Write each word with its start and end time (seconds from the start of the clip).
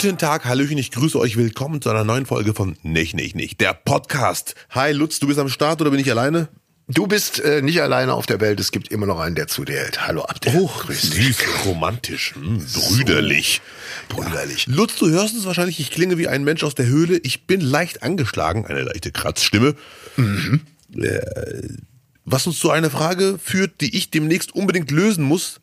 Guten 0.00 0.16
Tag, 0.16 0.46
Hallöchen, 0.46 0.78
ich 0.78 0.92
grüße 0.92 1.18
euch. 1.18 1.36
Willkommen 1.36 1.82
zu 1.82 1.90
einer 1.90 2.04
neuen 2.04 2.24
Folge 2.24 2.54
von 2.54 2.74
Nicht, 2.82 3.14
Nicht, 3.14 3.36
Nicht, 3.36 3.60
der 3.60 3.74
Podcast. 3.74 4.54
Hi 4.70 4.92
Lutz, 4.92 5.20
du 5.20 5.26
bist 5.26 5.38
am 5.38 5.50
Start 5.50 5.82
oder 5.82 5.90
bin 5.90 6.00
ich 6.00 6.10
alleine? 6.10 6.48
Du 6.88 7.06
bist 7.06 7.38
äh, 7.40 7.60
nicht 7.60 7.82
alleine 7.82 8.14
auf 8.14 8.24
der 8.24 8.40
Welt, 8.40 8.60
es 8.60 8.72
gibt 8.72 8.88
immer 8.88 9.04
noch 9.04 9.20
einen, 9.20 9.34
der 9.34 9.46
zu 9.46 9.62
dir 9.66 9.76
hält. 9.76 10.06
Hallo 10.06 10.22
Abdel. 10.22 10.54
Oh, 10.56 10.70
süß, 10.88 11.66
romantisch, 11.66 12.34
hm, 12.34 12.64
brüderlich. 12.72 13.60
Brüderlich. 14.08 14.68
Ja. 14.68 14.74
Lutz, 14.74 14.96
du 14.96 15.10
hörst 15.10 15.36
es 15.36 15.44
wahrscheinlich, 15.44 15.78
ich 15.80 15.90
klinge 15.90 16.16
wie 16.16 16.28
ein 16.28 16.44
Mensch 16.44 16.64
aus 16.64 16.74
der 16.74 16.86
Höhle. 16.86 17.18
Ich 17.18 17.46
bin 17.46 17.60
leicht 17.60 18.02
angeschlagen, 18.02 18.64
eine 18.64 18.80
leichte 18.80 19.12
Kratzstimme. 19.12 19.74
Mhm. 20.16 20.62
Äh, 20.96 21.20
was 22.24 22.46
uns 22.46 22.58
zu 22.58 22.70
einer 22.70 22.88
Frage 22.88 23.38
führt, 23.38 23.82
die 23.82 23.94
ich 23.94 24.10
demnächst 24.10 24.54
unbedingt 24.54 24.90
lösen 24.90 25.24
muss. 25.24 25.60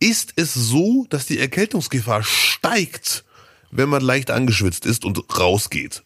Ist 0.00 0.32
es 0.34 0.52
so, 0.52 1.06
dass 1.10 1.26
die 1.26 1.38
Erkältungsgefahr 1.38 2.24
steigt, 2.24 3.22
wenn 3.72 3.88
man 3.88 4.02
leicht 4.02 4.30
angeschwitzt 4.30 4.86
ist 4.86 5.04
und 5.04 5.18
rausgeht? 5.36 6.04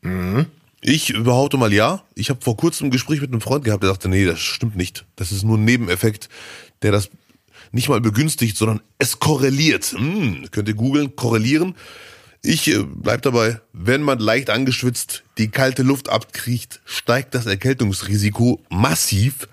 Mhm. 0.00 0.46
Ich 0.80 1.12
behaupte 1.12 1.56
mal 1.56 1.72
ja. 1.72 2.02
Ich 2.14 2.30
habe 2.30 2.40
vor 2.40 2.56
kurzem 2.56 2.88
ein 2.88 2.90
Gespräch 2.90 3.20
mit 3.20 3.30
einem 3.30 3.40
Freund 3.40 3.64
gehabt, 3.64 3.82
der 3.82 3.90
sagte, 3.90 4.08
nee, 4.08 4.24
das 4.24 4.40
stimmt 4.40 4.76
nicht. 4.76 5.04
Das 5.16 5.30
ist 5.30 5.44
nur 5.44 5.58
ein 5.58 5.64
Nebeneffekt, 5.64 6.28
der 6.82 6.92
das 6.92 7.10
nicht 7.72 7.88
mal 7.88 8.00
begünstigt, 8.00 8.56
sondern 8.56 8.80
es 8.98 9.18
korreliert. 9.18 9.84
Hm, 9.96 10.46
könnt 10.50 10.68
ihr 10.68 10.74
googeln, 10.74 11.14
korrelieren. 11.16 11.74
Ich 12.42 12.68
äh, 12.68 12.84
bleib 12.86 13.22
dabei, 13.22 13.60
wenn 13.72 14.02
man 14.02 14.18
leicht 14.18 14.50
angeschwitzt 14.50 15.24
die 15.36 15.48
kalte 15.48 15.82
Luft 15.82 16.08
abkriecht, 16.08 16.80
steigt 16.84 17.34
das 17.34 17.46
Erkältungsrisiko 17.46 18.62
massiv. 18.70 19.48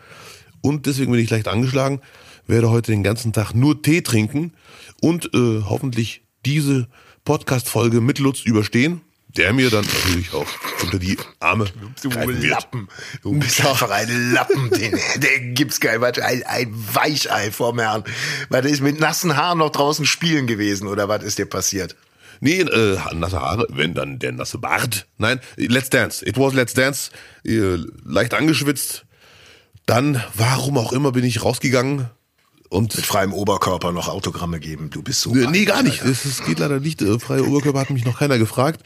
Und 0.62 0.86
deswegen 0.86 1.12
bin 1.12 1.22
ich 1.22 1.30
leicht 1.30 1.48
angeschlagen, 1.48 2.02
werde 2.48 2.70
heute 2.70 2.92
den 2.92 3.04
ganzen 3.04 3.34
Tag 3.34 3.54
nur 3.54 3.82
Tee 3.82 4.02
trinken 4.02 4.54
und 5.02 5.34
äh, 5.34 5.62
hoffentlich 5.64 6.22
diese 6.46 6.88
Podcast-Folge 7.26 8.00
mit 8.02 8.20
Lutz 8.20 8.42
überstehen 8.42 9.02
der 9.38 9.54
mir 9.54 9.70
dann 9.70 9.86
natürlich 9.86 10.34
auch 10.34 10.48
unter 10.82 11.00
die 11.00 11.18
Arme 11.40 11.66
Du 12.02 12.10
Lappen. 12.10 12.88
Du 13.22 13.38
bist 13.38 13.66
einfach 13.66 13.92
ein 13.92 14.32
Lappen. 14.32 14.70
Den, 14.70 14.98
den 15.18 15.54
gibt's 15.54 15.80
geil. 15.80 16.02
Was, 16.02 16.20
ein, 16.20 16.44
ein 16.44 16.74
Weichei 16.94 17.52
vorm 17.52 17.80
Herrn. 17.80 18.04
Was 18.50 18.66
ist 18.66 18.82
mit 18.82 19.00
nassen 19.00 19.36
Haaren 19.36 19.60
noch 19.60 19.72
draußen 19.72 20.06
spielen 20.06 20.48
gewesen 20.48 20.88
oder 20.88 21.10
was 21.10 21.24
ist 21.24 21.38
dir 21.38 21.46
passiert? 21.46 21.96
Nee, 22.40 22.62
äh, 22.62 22.98
nasse 23.14 23.40
Haare, 23.40 23.68
wenn 23.70 23.94
dann 23.94 24.20
der 24.20 24.34
nasse 24.34 24.58
Bart. 24.58 25.08
Nein, 25.18 25.40
Let's 25.56 25.90
Dance. 25.90 26.26
It 26.26 26.38
was 26.38 26.54
Let's 26.54 26.74
Dance. 26.74 27.12
Äh, 27.46 27.78
leicht 28.04 28.34
angeschwitzt. 28.34 29.06
Dann, 29.86 30.24
warum 30.34 30.78
auch 30.78 30.94
immer, 30.94 31.12
bin 31.12 31.24
ich 31.24 31.44
rausgegangen 31.44 32.10
und 32.76 32.96
mit 32.96 33.06
freiem 33.06 33.34
Oberkörper 33.34 33.92
noch 33.92 34.10
Autogramme 34.10 34.60
geben. 34.60 34.90
Du 34.90 35.02
bist 35.02 35.22
so. 35.22 35.34
Nee, 35.34 35.48
nee 35.48 35.66
gar 35.66 35.82
nicht. 35.82 36.04
Es, 36.04 36.26
es 36.26 36.44
geht 36.44 36.60
leider 36.60 36.80
nicht. 36.80 37.02
Äh, 37.02 37.20
Freie 37.20 37.46
Oberkörper 37.46 37.80
hat 37.80 37.90
mich 37.90 38.06
noch 38.06 38.20
keiner 38.20 38.38
gefragt. 38.38 38.82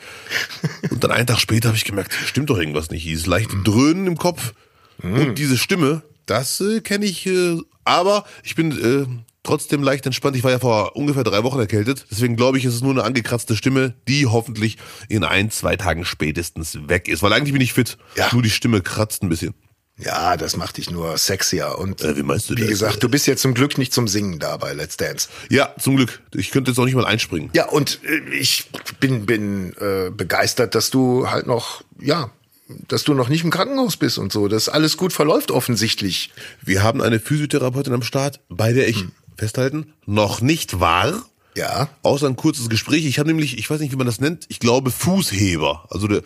Und 0.91 1.03
dann 1.03 1.11
einen 1.11 1.25
Tag 1.25 1.39
später 1.39 1.69
habe 1.69 1.77
ich 1.77 1.85
gemerkt, 1.85 2.13
stimmt 2.13 2.49
doch 2.49 2.57
irgendwas 2.57 2.91
nicht. 2.91 3.05
Dieses 3.05 3.25
leichte 3.25 3.57
Dröhnen 3.63 4.05
im 4.05 4.17
Kopf 4.17 4.53
mm. 5.01 5.13
und 5.15 5.37
diese 5.39 5.57
Stimme, 5.57 6.03
das 6.27 6.61
äh, 6.61 6.81
kenne 6.81 7.05
ich. 7.05 7.25
Äh, 7.25 7.57
aber 7.83 8.25
ich 8.43 8.55
bin 8.55 8.71
äh, 8.71 9.07
trotzdem 9.41 9.81
leicht 9.81 10.05
entspannt. 10.05 10.35
Ich 10.35 10.43
war 10.43 10.51
ja 10.51 10.59
vor 10.59 10.95
ungefähr 10.95 11.23
drei 11.23 11.43
Wochen 11.43 11.59
erkältet. 11.59 12.05
Deswegen 12.11 12.35
glaube 12.35 12.59
ich, 12.59 12.65
es 12.65 12.75
ist 12.75 12.83
nur 12.83 12.91
eine 12.91 13.03
angekratzte 13.03 13.55
Stimme, 13.55 13.95
die 14.07 14.27
hoffentlich 14.27 14.77
in 15.07 15.23
ein, 15.23 15.49
zwei 15.49 15.75
Tagen 15.75 16.05
spätestens 16.05 16.77
weg 16.87 17.07
ist. 17.07 17.23
Weil 17.23 17.33
eigentlich 17.33 17.53
bin 17.53 17.61
ich 17.61 17.73
fit. 17.73 17.97
Ja. 18.15 18.29
Nur 18.31 18.43
die 18.43 18.51
Stimme 18.51 18.81
kratzt 18.81 19.23
ein 19.23 19.29
bisschen. 19.29 19.55
Ja, 19.99 20.37
das 20.37 20.55
macht 20.55 20.77
dich 20.77 20.89
nur 20.89 21.17
sexier. 21.17 21.77
Und 21.77 22.01
äh, 22.01 22.15
wie, 22.15 22.23
meinst 22.23 22.49
du 22.49 22.55
wie 22.55 22.61
das? 22.61 22.69
gesagt, 22.69 23.03
du 23.03 23.09
bist 23.09 23.27
jetzt 23.27 23.41
zum 23.41 23.53
Glück 23.53 23.77
nicht 23.77 23.93
zum 23.93 24.07
Singen 24.07 24.39
da 24.39 24.55
bei 24.57 24.73
Let's 24.73 24.97
Dance. 24.97 25.27
Ja, 25.49 25.75
zum 25.77 25.97
Glück. 25.97 26.21
Ich 26.33 26.51
könnte 26.51 26.71
jetzt 26.71 26.79
auch 26.79 26.85
nicht 26.85 26.95
mal 26.95 27.05
einspringen. 27.05 27.49
Ja, 27.53 27.67
und 27.67 27.99
äh, 28.03 28.33
ich 28.33 28.65
bin, 28.99 29.25
bin 29.25 29.73
äh, 29.79 30.09
begeistert, 30.09 30.73
dass 30.73 30.89
du 30.89 31.29
halt 31.29 31.47
noch, 31.47 31.83
ja, 31.99 32.31
dass 32.87 33.03
du 33.03 33.13
noch 33.13 33.27
nicht 33.29 33.43
im 33.43 33.49
Krankenhaus 33.49 33.97
bist 33.97 34.17
und 34.17 34.31
so. 34.31 34.47
Dass 34.47 34.69
alles 34.69 34.95
gut 34.95 35.11
verläuft 35.11 35.51
offensichtlich. 35.51 36.31
Wir 36.61 36.81
haben 36.81 37.01
eine 37.01 37.19
Physiotherapeutin 37.19 37.93
am 37.93 38.03
Start, 38.03 38.39
bei 38.47 38.71
der 38.71 38.87
ich, 38.87 39.01
hm. 39.01 39.11
festhalten, 39.37 39.93
noch 40.05 40.39
nicht 40.39 40.79
war. 40.79 41.25
Ja. 41.57 41.89
Außer 42.03 42.27
ein 42.27 42.37
kurzes 42.37 42.69
Gespräch. 42.69 43.05
Ich 43.05 43.19
habe 43.19 43.27
nämlich, 43.27 43.57
ich 43.57 43.69
weiß 43.69 43.81
nicht, 43.81 43.91
wie 43.91 43.97
man 43.97 44.05
das 44.05 44.21
nennt, 44.21 44.45
ich 44.47 44.59
glaube 44.59 44.91
Fußheber. 44.91 45.87
Also 45.89 46.07
der 46.07 46.21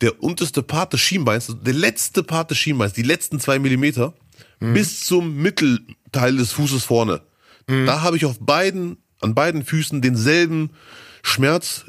der 0.00 0.22
unterste 0.22 0.62
Part 0.62 0.92
des 0.92 1.00
Schienbeins, 1.00 1.54
der 1.60 1.74
letzte 1.74 2.22
Part 2.22 2.50
des 2.50 2.58
Schienbeins, 2.58 2.92
die 2.92 3.02
letzten 3.02 3.40
zwei 3.40 3.58
Millimeter, 3.58 4.14
mhm. 4.60 4.74
bis 4.74 5.04
zum 5.04 5.36
Mittelteil 5.36 6.36
des 6.36 6.52
Fußes 6.52 6.84
vorne. 6.84 7.22
Mhm. 7.66 7.86
Da 7.86 8.02
habe 8.02 8.16
ich 8.16 8.24
auf 8.24 8.38
beiden, 8.40 8.98
an 9.20 9.34
beiden 9.34 9.64
Füßen 9.64 10.00
denselben 10.00 10.70
Schmerz. 11.22 11.84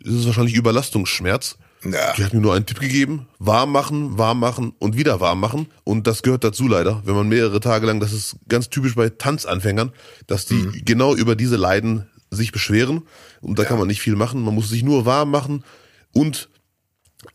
Das 0.00 0.14
ist 0.14 0.26
wahrscheinlich 0.26 0.54
Überlastungsschmerz. 0.54 1.58
Ja. 1.84 2.14
Die 2.14 2.24
hat 2.24 2.32
mir 2.34 2.40
nur 2.40 2.54
einen 2.54 2.66
Tipp 2.66 2.80
gegeben. 2.80 3.28
Warm 3.38 3.70
machen, 3.70 4.18
warm 4.18 4.40
machen 4.40 4.72
und 4.78 4.96
wieder 4.96 5.20
warm 5.20 5.40
machen. 5.40 5.68
Und 5.84 6.06
das 6.06 6.22
gehört 6.22 6.42
dazu 6.42 6.66
leider, 6.66 7.02
wenn 7.04 7.14
man 7.14 7.28
mehrere 7.28 7.60
Tage 7.60 7.86
lang, 7.86 8.00
das 8.00 8.12
ist 8.12 8.36
ganz 8.48 8.70
typisch 8.70 8.94
bei 8.94 9.08
Tanzanfängern, 9.08 9.92
dass 10.26 10.46
die 10.46 10.54
mhm. 10.54 10.82
genau 10.84 11.14
über 11.14 11.36
diese 11.36 11.56
Leiden 11.56 12.06
sich 12.30 12.50
beschweren. 12.50 13.02
Und 13.40 13.58
da 13.58 13.62
ja. 13.62 13.68
kann 13.68 13.78
man 13.78 13.86
nicht 13.86 14.00
viel 14.00 14.16
machen. 14.16 14.42
Man 14.42 14.54
muss 14.54 14.68
sich 14.68 14.82
nur 14.82 15.06
warm 15.06 15.30
machen 15.30 15.64
und 16.12 16.48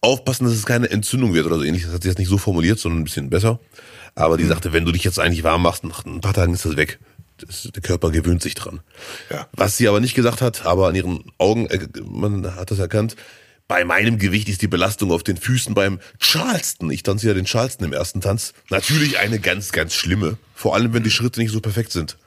aufpassen, 0.02 0.46
dass 0.46 0.53
es 0.53 0.66
keine 0.66 0.90
Entzündung 0.90 1.34
wird 1.34 1.46
oder 1.46 1.58
so 1.58 1.64
ähnlich. 1.64 1.84
Das 1.84 1.94
hat 1.94 2.03
sie 2.03 2.09
jetzt 2.09 2.19
nicht 2.19 2.30
so 2.30 2.38
formuliert, 2.38 2.80
sondern 2.80 3.02
ein 3.02 3.03
bisschen 3.06 3.30
besser. 3.30 3.59
Aber 4.16 4.38
die 4.38 4.44
mhm. 4.44 4.50
sagte, 4.50 4.74
wenn 4.74 4.86
du 4.86 4.92
dich 4.92 5.03
jetzt 5.03 5.19
eigentlich 5.19 5.44
warm 5.44 5.62
machst, 5.62 5.84
nach 5.84 6.06
ein 6.06 6.22
paar 6.22 6.34
Tagen 6.34 6.53
ist 6.53 6.66
das 6.66 6.78
weg. 6.78 7.00
Das, 7.38 7.69
der 7.74 7.81
Körper 7.81 8.12
gewöhnt 8.12 8.42
sich 8.42 8.53
dran. 8.53 8.81
Ja. 9.30 9.47
Was 9.53 9.78
sie 9.78 9.88
aber 9.88 10.00
nicht 10.00 10.14
gesagt 10.14 10.42
hat, 10.42 10.66
aber 10.66 10.88
an 10.88 10.96
ihren 10.96 11.24
Augen, 11.38 11.68
äh, 11.68 11.88
man 12.03 12.56
hat 12.56 12.72
das 12.72 12.80
erkannt, 12.80 13.16
bei 13.68 13.86
meinem 13.86 14.19
Gewicht 14.19 14.50
ist 14.50 14.62
die 14.62 14.68
Belastung 14.68 15.12
auf 15.12 15.24
den 15.24 15.38
Füßen 15.38 15.74
beim 15.74 16.00
Charleston, 16.19 16.92
ich 16.92 17.03
tanze 17.03 17.28
ja 17.28 17.34
den 17.34 17.46
Charleston 17.46 17.86
im 17.86 17.94
ersten 17.94 18.19
Tanz, 18.19 18.53
natürlich 18.69 19.18
eine 19.18 19.40
ganz, 19.40 19.72
ganz 19.72 19.94
schlimme. 19.94 20.38
Vor 20.53 20.75
allem, 20.75 20.94
wenn 20.94 21.03
die 21.03 21.09
Schritte 21.09 21.40
nicht 21.40 21.53
so 21.53 21.62
perfekt 21.62 21.94
sind. 21.94 22.18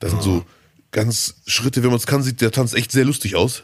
Das 0.00 0.10
sind 0.10 0.22
so 0.22 0.44
ganz 0.90 1.36
Schritte, 1.46 1.82
wenn 1.82 1.90
man 1.90 1.98
es 1.98 2.06
kann, 2.06 2.22
sieht 2.22 2.40
der 2.40 2.52
Tanz 2.52 2.74
echt 2.74 2.92
sehr 2.92 3.06
lustig 3.06 3.36
aus. 3.36 3.62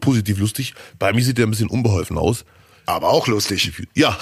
Positiv 0.00 0.38
lustig. 0.38 0.74
Bei 0.98 1.12
mir 1.12 1.24
sieht 1.24 1.36
der 1.36 1.46
ein 1.46 1.50
bisschen 1.50 1.68
unbeholfen 1.68 2.16
aus. 2.16 2.44
Aber 2.86 3.10
auch 3.10 3.26
lustig. 3.26 3.72
Ja. 3.94 4.18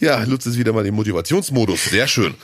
ja, 0.00 0.22
Lutz 0.24 0.46
ist 0.46 0.58
wieder 0.58 0.72
mal 0.72 0.86
im 0.86 0.94
Motivationsmodus. 0.94 1.84
Sehr 1.84 2.08
schön. 2.08 2.34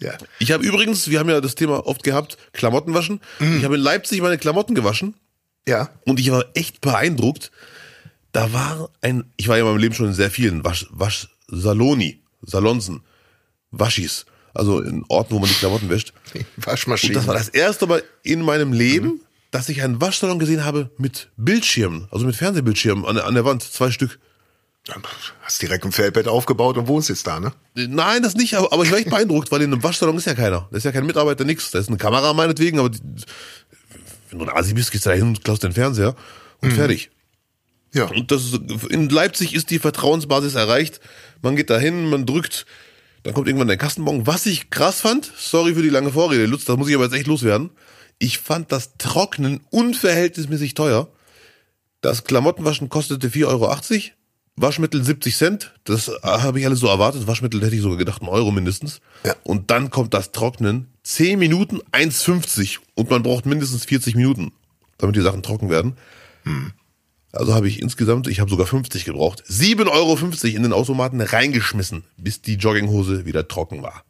Ja. 0.00 0.16
Ich 0.38 0.52
habe 0.52 0.64
übrigens, 0.64 1.08
wir 1.08 1.18
haben 1.18 1.28
ja 1.28 1.40
das 1.40 1.54
Thema 1.54 1.86
oft 1.86 2.02
gehabt, 2.02 2.36
Klamotten 2.52 2.94
waschen. 2.94 3.20
Mhm. 3.38 3.58
Ich 3.58 3.64
habe 3.64 3.76
in 3.76 3.80
Leipzig 3.80 4.20
meine 4.20 4.38
Klamotten 4.38 4.74
gewaschen. 4.74 5.14
Ja. 5.66 5.90
Und 6.04 6.20
ich 6.20 6.30
war 6.30 6.44
echt 6.54 6.80
beeindruckt. 6.80 7.50
Da 8.32 8.52
war 8.52 8.90
ein, 9.00 9.32
ich 9.36 9.48
war 9.48 9.56
ja 9.56 9.64
in 9.64 9.70
meinem 9.70 9.80
Leben 9.80 9.94
schon 9.94 10.06
in 10.06 10.14
sehr 10.14 10.30
vielen 10.30 10.64
Wasch, 10.64 10.86
Waschsaloni, 10.90 12.22
Salonsen, 12.42 13.02
Waschis. 13.70 14.26
Also 14.54 14.80
in 14.80 15.04
Orten, 15.08 15.34
wo 15.34 15.38
man 15.38 15.48
die 15.48 15.54
Klamotten 15.54 15.88
wäscht. 15.88 16.12
Waschmaschinen. 16.56 17.16
Und 17.16 17.20
das 17.20 17.26
war 17.26 17.34
das 17.34 17.48
erste 17.48 17.86
Mal 17.86 18.02
in 18.22 18.42
meinem 18.42 18.72
Leben, 18.72 19.06
mhm 19.06 19.20
dass 19.50 19.68
ich 19.68 19.82
einen 19.82 20.00
Waschsalon 20.00 20.38
gesehen 20.38 20.64
habe 20.64 20.90
mit 20.98 21.30
Bildschirmen, 21.36 22.08
also 22.10 22.26
mit 22.26 22.36
Fernsehbildschirmen 22.36 23.04
an 23.04 23.16
der, 23.16 23.26
an 23.26 23.34
der 23.34 23.44
Wand, 23.44 23.62
zwei 23.62 23.90
Stück. 23.90 24.18
Hast 25.42 25.60
direkt 25.60 25.84
ein 25.84 25.92
Feldbett 25.92 26.28
aufgebaut 26.28 26.78
und 26.78 26.88
wohnst 26.88 27.10
jetzt 27.10 27.26
da, 27.26 27.40
ne? 27.40 27.52
Nein, 27.74 28.22
das 28.22 28.34
nicht, 28.34 28.54
aber, 28.54 28.72
aber 28.72 28.84
ich 28.84 28.90
war 28.90 28.98
echt 28.98 29.10
beeindruckt, 29.10 29.50
weil 29.52 29.60
in 29.60 29.72
einem 29.72 29.82
Waschsalon 29.82 30.16
ist 30.16 30.26
ja 30.26 30.34
keiner. 30.34 30.66
Da 30.70 30.76
ist 30.76 30.84
ja 30.84 30.92
kein 30.92 31.04
Mitarbeiter, 31.04 31.44
nix. 31.44 31.70
Da 31.70 31.78
ist 31.78 31.88
eine 31.88 31.98
Kamera 31.98 32.32
meinetwegen, 32.32 32.78
aber 32.78 32.88
die, 32.88 33.00
wenn 34.30 34.38
du 34.38 34.46
ein 34.46 34.56
Asi 34.56 34.72
bist, 34.72 34.90
gehst 34.90 35.04
du 35.04 35.10
da 35.10 35.16
hin 35.16 35.26
und 35.26 35.44
klaust 35.44 35.62
den 35.62 35.72
Fernseher 35.72 36.14
und 36.62 36.70
mhm. 36.70 36.74
fertig. 36.74 37.10
Ja. 37.92 38.04
Und 38.04 38.30
das 38.30 38.44
ist, 38.44 38.60
in 38.88 39.08
Leipzig 39.08 39.54
ist 39.54 39.70
die 39.70 39.78
Vertrauensbasis 39.78 40.54
erreicht. 40.54 41.00
Man 41.42 41.56
geht 41.56 41.70
da 41.70 41.78
hin, 41.78 42.08
man 42.08 42.26
drückt, 42.26 42.66
dann 43.22 43.34
kommt 43.34 43.46
irgendwann 43.46 43.68
der 43.68 43.76
Kassenbon. 43.76 44.26
Was 44.26 44.46
ich 44.46 44.70
krass 44.70 45.00
fand, 45.00 45.30
sorry 45.36 45.74
für 45.74 45.82
die 45.82 45.88
lange 45.88 46.12
Vorrede, 46.12 46.46
Lutz, 46.46 46.64
das 46.64 46.76
muss 46.76 46.88
ich 46.88 46.94
aber 46.94 47.04
jetzt 47.04 47.14
echt 47.14 47.26
loswerden. 47.26 47.70
Ich 48.18 48.38
fand 48.38 48.72
das 48.72 48.96
Trocknen 48.98 49.60
unverhältnismäßig 49.70 50.74
teuer. 50.74 51.08
Das 52.00 52.24
Klamottenwaschen 52.24 52.88
kostete 52.88 53.28
4,80 53.28 53.46
Euro. 53.46 53.76
Waschmittel 54.56 55.04
70 55.04 55.36
Cent. 55.36 55.74
Das 55.84 56.10
habe 56.22 56.58
ich 56.58 56.66
alles 56.66 56.80
so 56.80 56.88
erwartet. 56.88 57.26
Waschmittel 57.26 57.64
hätte 57.64 57.76
ich 57.76 57.82
sogar 57.82 57.98
gedacht, 57.98 58.22
ein 58.22 58.28
Euro 58.28 58.50
mindestens. 58.50 59.00
Ja. 59.24 59.34
Und 59.44 59.70
dann 59.70 59.90
kommt 59.90 60.14
das 60.14 60.32
Trocknen. 60.32 60.88
10 61.04 61.38
Minuten 61.38 61.80
1,50. 61.92 62.78
Und 62.94 63.10
man 63.10 63.22
braucht 63.22 63.46
mindestens 63.46 63.84
40 63.84 64.16
Minuten, 64.16 64.52
damit 64.98 65.16
die 65.16 65.22
Sachen 65.22 65.42
trocken 65.42 65.70
werden. 65.70 65.96
Hm. 66.42 66.72
Also 67.32 67.54
habe 67.54 67.68
ich 67.68 67.80
insgesamt, 67.80 68.26
ich 68.26 68.40
habe 68.40 68.50
sogar 68.50 68.66
50 68.66 69.04
gebraucht, 69.04 69.44
7,50 69.48 69.90
Euro 69.90 70.18
in 70.44 70.62
den 70.62 70.72
Automaten 70.72 71.20
reingeschmissen, 71.20 72.04
bis 72.16 72.40
die 72.42 72.54
Jogginghose 72.54 73.26
wieder 73.26 73.46
trocken 73.46 73.82
war. 73.82 74.02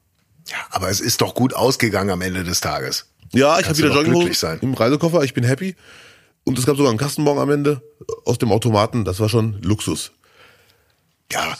Ja, 0.46 0.56
aber 0.70 0.88
es 0.88 1.00
ist 1.00 1.20
doch 1.20 1.34
gut 1.34 1.52
ausgegangen 1.52 2.11
am 2.11 2.22
Ende 2.22 2.44
des 2.44 2.61
Tages. 2.61 3.06
Ja, 3.32 3.58
ich 3.58 3.66
habe 3.66 3.78
wieder 3.78 3.92
Jogginghose 3.92 4.58
im 4.62 4.75
Reisekoffer, 4.75 5.22
ich 5.22 5.34
bin 5.34 5.44
happy. 5.44 5.76
Und 6.44 6.58
es 6.58 6.64
gab 6.64 6.76
sogar 6.76 6.90
einen 6.90 6.98
Kastenbon 6.98 7.38
am 7.38 7.50
Ende 7.50 7.82
aus 8.25 8.38
dem 8.38 8.52
Automaten, 8.52 9.04
das 9.04 9.20
war 9.20 9.28
schon 9.28 9.60
Luxus. 9.62 10.12
Ja. 11.30 11.56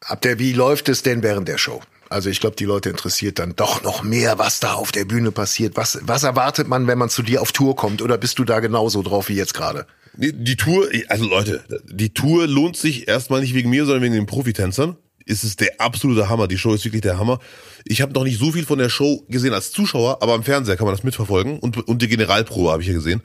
Ab 0.00 0.20
der, 0.20 0.38
wie 0.38 0.52
läuft 0.52 0.88
es 0.90 1.02
denn 1.02 1.22
während 1.22 1.48
der 1.48 1.56
Show? 1.56 1.80
Also 2.10 2.28
ich 2.28 2.40
glaube, 2.40 2.56
die 2.56 2.66
Leute 2.66 2.90
interessiert 2.90 3.38
dann 3.38 3.56
doch 3.56 3.82
noch 3.82 4.02
mehr, 4.02 4.38
was 4.38 4.60
da 4.60 4.74
auf 4.74 4.92
der 4.92 5.04
Bühne 5.04 5.32
passiert. 5.32 5.76
Was, 5.76 5.98
was 6.02 6.22
erwartet 6.22 6.68
man, 6.68 6.86
wenn 6.86 6.98
man 6.98 7.08
zu 7.08 7.22
dir 7.22 7.40
auf 7.40 7.52
Tour 7.52 7.74
kommt? 7.76 8.02
Oder 8.02 8.18
bist 8.18 8.38
du 8.38 8.44
da 8.44 8.60
genauso 8.60 9.02
drauf 9.02 9.28
wie 9.28 9.34
jetzt 9.34 9.54
gerade? 9.54 9.86
Die, 10.12 10.32
die 10.32 10.56
Tour, 10.56 10.88
also 11.08 11.24
Leute, 11.24 11.64
die 11.90 12.12
Tour 12.12 12.46
lohnt 12.46 12.76
sich 12.76 13.08
erstmal 13.08 13.40
nicht 13.40 13.54
wegen 13.54 13.70
mir, 13.70 13.84
sondern 13.84 14.02
wegen 14.02 14.14
den 14.14 14.26
Profitänzern. 14.26 14.96
Ist 15.26 15.44
es 15.44 15.56
der 15.56 15.80
absolute 15.80 16.28
Hammer. 16.28 16.48
Die 16.48 16.58
Show 16.58 16.74
ist 16.74 16.84
wirklich 16.84 17.02
der 17.02 17.18
Hammer. 17.18 17.38
Ich 17.84 18.02
habe 18.02 18.12
noch 18.12 18.24
nicht 18.24 18.38
so 18.38 18.52
viel 18.52 18.66
von 18.66 18.78
der 18.78 18.90
Show 18.90 19.24
gesehen 19.28 19.54
als 19.54 19.72
Zuschauer, 19.72 20.22
aber 20.22 20.34
am 20.34 20.42
Fernseher 20.42 20.76
kann 20.76 20.86
man 20.86 20.94
das 20.94 21.04
mitverfolgen. 21.04 21.58
Und, 21.58 21.88
und 21.88 22.02
die 22.02 22.08
Generalprobe 22.08 22.70
habe 22.70 22.82
ich 22.82 22.88
ja 22.88 22.94
gesehen, 22.94 23.22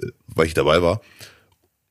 äh, 0.00 0.06
weil 0.26 0.46
ich 0.46 0.54
dabei 0.54 0.82
war. 0.82 1.00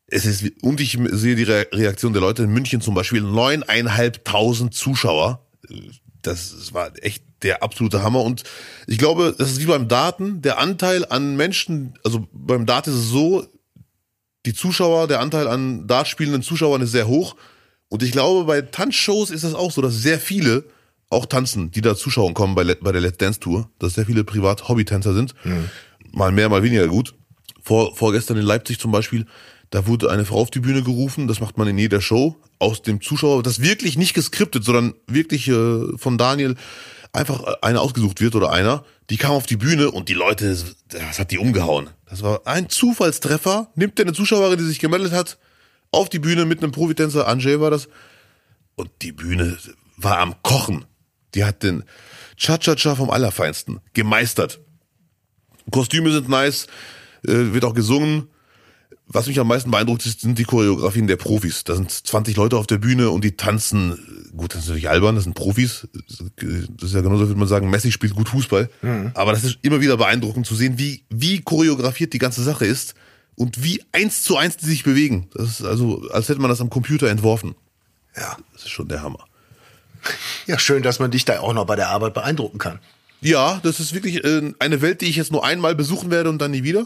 Es 0.07 0.25
ist, 0.25 0.43
und 0.61 0.81
ich 0.81 0.99
sehe 1.11 1.35
die 1.35 1.43
Re 1.43 1.67
Reaktion 1.71 2.13
der 2.13 2.21
Leute 2.21 2.43
in 2.43 2.51
München 2.51 2.81
zum 2.81 2.93
Beispiel, 2.93 3.21
neuneinhalbtausend 3.21 4.73
Zuschauer. 4.73 5.47
Das, 6.21 6.51
das 6.51 6.73
war 6.73 6.91
echt 7.01 7.23
der 7.41 7.63
absolute 7.63 8.03
Hammer. 8.03 8.21
Und 8.21 8.43
ich 8.87 8.97
glaube, 8.97 9.33
das 9.37 9.51
ist 9.51 9.61
wie 9.61 9.65
beim 9.65 9.87
Daten, 9.87 10.41
der 10.41 10.59
Anteil 10.59 11.05
an 11.05 11.35
Menschen, 11.35 11.97
also 12.03 12.27
beim 12.33 12.65
Dart 12.65 12.87
ist 12.87 12.95
es 12.95 13.09
so, 13.09 13.47
die 14.45 14.53
Zuschauer, 14.53 15.07
der 15.07 15.21
Anteil 15.21 15.47
an 15.47 15.87
Dart 15.87 16.07
spielenden 16.07 16.43
Zuschauern 16.43 16.81
ist 16.81 16.91
sehr 16.91 17.07
hoch. 17.07 17.35
Und 17.95 18.03
ich 18.03 18.11
glaube, 18.11 18.43
bei 18.43 18.61
Tanzshows 18.61 19.29
ist 19.29 19.43
es 19.43 19.53
auch 19.53 19.71
so, 19.71 19.81
dass 19.81 19.93
sehr 19.93 20.19
viele 20.19 20.65
auch 21.09 21.25
tanzen, 21.25 21.71
die 21.71 21.79
da 21.79 21.95
zuschauen 21.95 22.33
kommen 22.33 22.53
bei, 22.53 22.65
bei 22.65 22.91
der 22.91 22.99
Let's 22.99 23.19
Dance 23.19 23.39
Tour, 23.39 23.69
dass 23.79 23.93
sehr 23.93 24.05
viele 24.05 24.25
privat 24.25 24.67
Hobbytänzer 24.67 25.13
sind. 25.13 25.33
Mhm. 25.45 25.69
Mal 26.11 26.33
mehr, 26.33 26.49
mal 26.49 26.61
weniger 26.61 26.89
gut. 26.89 27.15
Vor, 27.63 27.95
vorgestern 27.95 28.35
in 28.35 28.43
Leipzig 28.43 28.79
zum 28.79 28.91
Beispiel, 28.91 29.25
da 29.69 29.87
wurde 29.87 30.11
eine 30.11 30.25
Frau 30.25 30.41
auf 30.41 30.51
die 30.51 30.59
Bühne 30.59 30.83
gerufen, 30.83 31.29
das 31.29 31.39
macht 31.39 31.57
man 31.57 31.69
in 31.69 31.77
jeder 31.77 32.01
Show, 32.01 32.35
aus 32.59 32.81
dem 32.81 32.99
Zuschauer, 32.99 33.43
das 33.43 33.61
wirklich 33.61 33.97
nicht 33.97 34.13
geskriptet, 34.13 34.65
sondern 34.65 34.95
wirklich 35.07 35.47
äh, 35.47 35.97
von 35.97 36.17
Daniel 36.17 36.55
einfach 37.13 37.45
eine 37.61 37.79
ausgesucht 37.79 38.19
wird 38.19 38.35
oder 38.35 38.51
einer, 38.51 38.83
die 39.09 39.15
kam 39.15 39.31
auf 39.31 39.45
die 39.45 39.55
Bühne 39.55 39.89
und 39.89 40.09
die 40.09 40.15
Leute, 40.15 40.57
das 40.89 41.17
hat 41.17 41.31
die 41.31 41.37
umgehauen. 41.37 41.91
Das 42.09 42.23
war 42.23 42.45
ein 42.45 42.67
Zufallstreffer, 42.67 43.71
nimmt 43.75 43.97
der 43.97 44.05
eine 44.05 44.13
Zuschauerin, 44.13 44.57
die 44.57 44.65
sich 44.65 44.79
gemeldet 44.79 45.13
hat, 45.13 45.37
auf 45.95 46.09
die 46.09 46.19
Bühne 46.19 46.45
mit 46.45 46.61
einem 46.61 46.71
Profitänzer, 46.71 47.27
Angel 47.27 47.59
war 47.61 47.71
das, 47.71 47.87
und 48.75 48.89
die 49.01 49.11
Bühne 49.11 49.57
war 49.97 50.19
am 50.19 50.35
Kochen. 50.43 50.85
Die 51.33 51.43
hat 51.43 51.63
den 51.63 51.83
Cha-Cha-Cha 52.37 52.95
vom 52.95 53.09
Allerfeinsten 53.09 53.79
gemeistert. 53.93 54.59
Kostüme 55.71 56.11
sind 56.11 56.29
nice, 56.29 56.67
äh, 57.25 57.53
wird 57.53 57.65
auch 57.65 57.73
gesungen. 57.73 58.27
Was 59.07 59.27
mich 59.27 59.39
am 59.39 59.47
meisten 59.47 59.69
beeindruckt, 59.69 60.01
sind 60.01 60.37
die 60.39 60.45
Choreografien 60.45 61.05
der 61.05 61.15
Profis. 61.15 61.63
Da 61.63 61.75
sind 61.75 61.91
20 61.91 62.35
Leute 62.37 62.57
auf 62.57 62.65
der 62.65 62.79
Bühne 62.79 63.11
und 63.11 63.23
die 63.23 63.37
tanzen. 63.37 64.31
Gut, 64.35 64.53
das 64.53 64.63
ist 64.63 64.67
natürlich 64.67 64.89
albern, 64.89 65.15
das 65.15 65.25
sind 65.25 65.35
Profis. 65.35 65.87
Das 66.07 66.89
ist 66.89 66.93
ja 66.93 67.01
genauso, 67.01 67.27
würde 67.27 67.39
man 67.39 67.47
sagen, 67.47 67.69
Messi 67.69 67.91
spielt 67.91 68.15
gut 68.15 68.29
Fußball. 68.29 68.69
Mhm. 68.81 69.11
Aber 69.13 69.31
das 69.31 69.43
ist 69.43 69.59
immer 69.61 69.79
wieder 69.79 69.97
beeindruckend 69.97 70.47
zu 70.47 70.55
sehen, 70.55 70.79
wie, 70.79 71.05
wie 71.09 71.41
choreografiert 71.41 72.13
die 72.13 72.17
ganze 72.17 72.41
Sache 72.41 72.65
ist 72.65 72.95
und 73.35 73.63
wie 73.63 73.83
eins 73.91 74.23
zu 74.23 74.37
eins 74.37 74.57
die 74.57 74.65
sich 74.65 74.83
bewegen. 74.83 75.29
Das 75.33 75.49
ist 75.49 75.63
also, 75.63 76.07
als 76.11 76.29
hätte 76.29 76.39
man 76.39 76.49
das 76.49 76.61
am 76.61 76.69
Computer 76.69 77.09
entworfen. 77.09 77.55
Ja, 78.15 78.37
das 78.53 78.63
ist 78.63 78.71
schon 78.71 78.87
der 78.87 79.01
Hammer. 79.01 79.25
Ja, 80.47 80.59
schön, 80.59 80.83
dass 80.83 80.99
man 80.99 81.11
dich 81.11 81.25
da 81.25 81.39
auch 81.39 81.53
noch 81.53 81.65
bei 81.65 81.75
der 81.75 81.89
Arbeit 81.89 82.13
beeindrucken 82.13 82.59
kann. 82.59 82.79
Ja, 83.21 83.59
das 83.63 83.79
ist 83.79 83.93
wirklich 83.93 84.23
äh, 84.23 84.53
eine 84.59 84.81
Welt, 84.81 85.01
die 85.01 85.07
ich 85.07 85.15
jetzt 85.15 85.31
nur 85.31 85.43
einmal 85.43 85.75
besuchen 85.75 86.11
werde 86.11 86.29
und 86.29 86.39
dann 86.39 86.51
nie 86.51 86.63
wieder. 86.63 86.85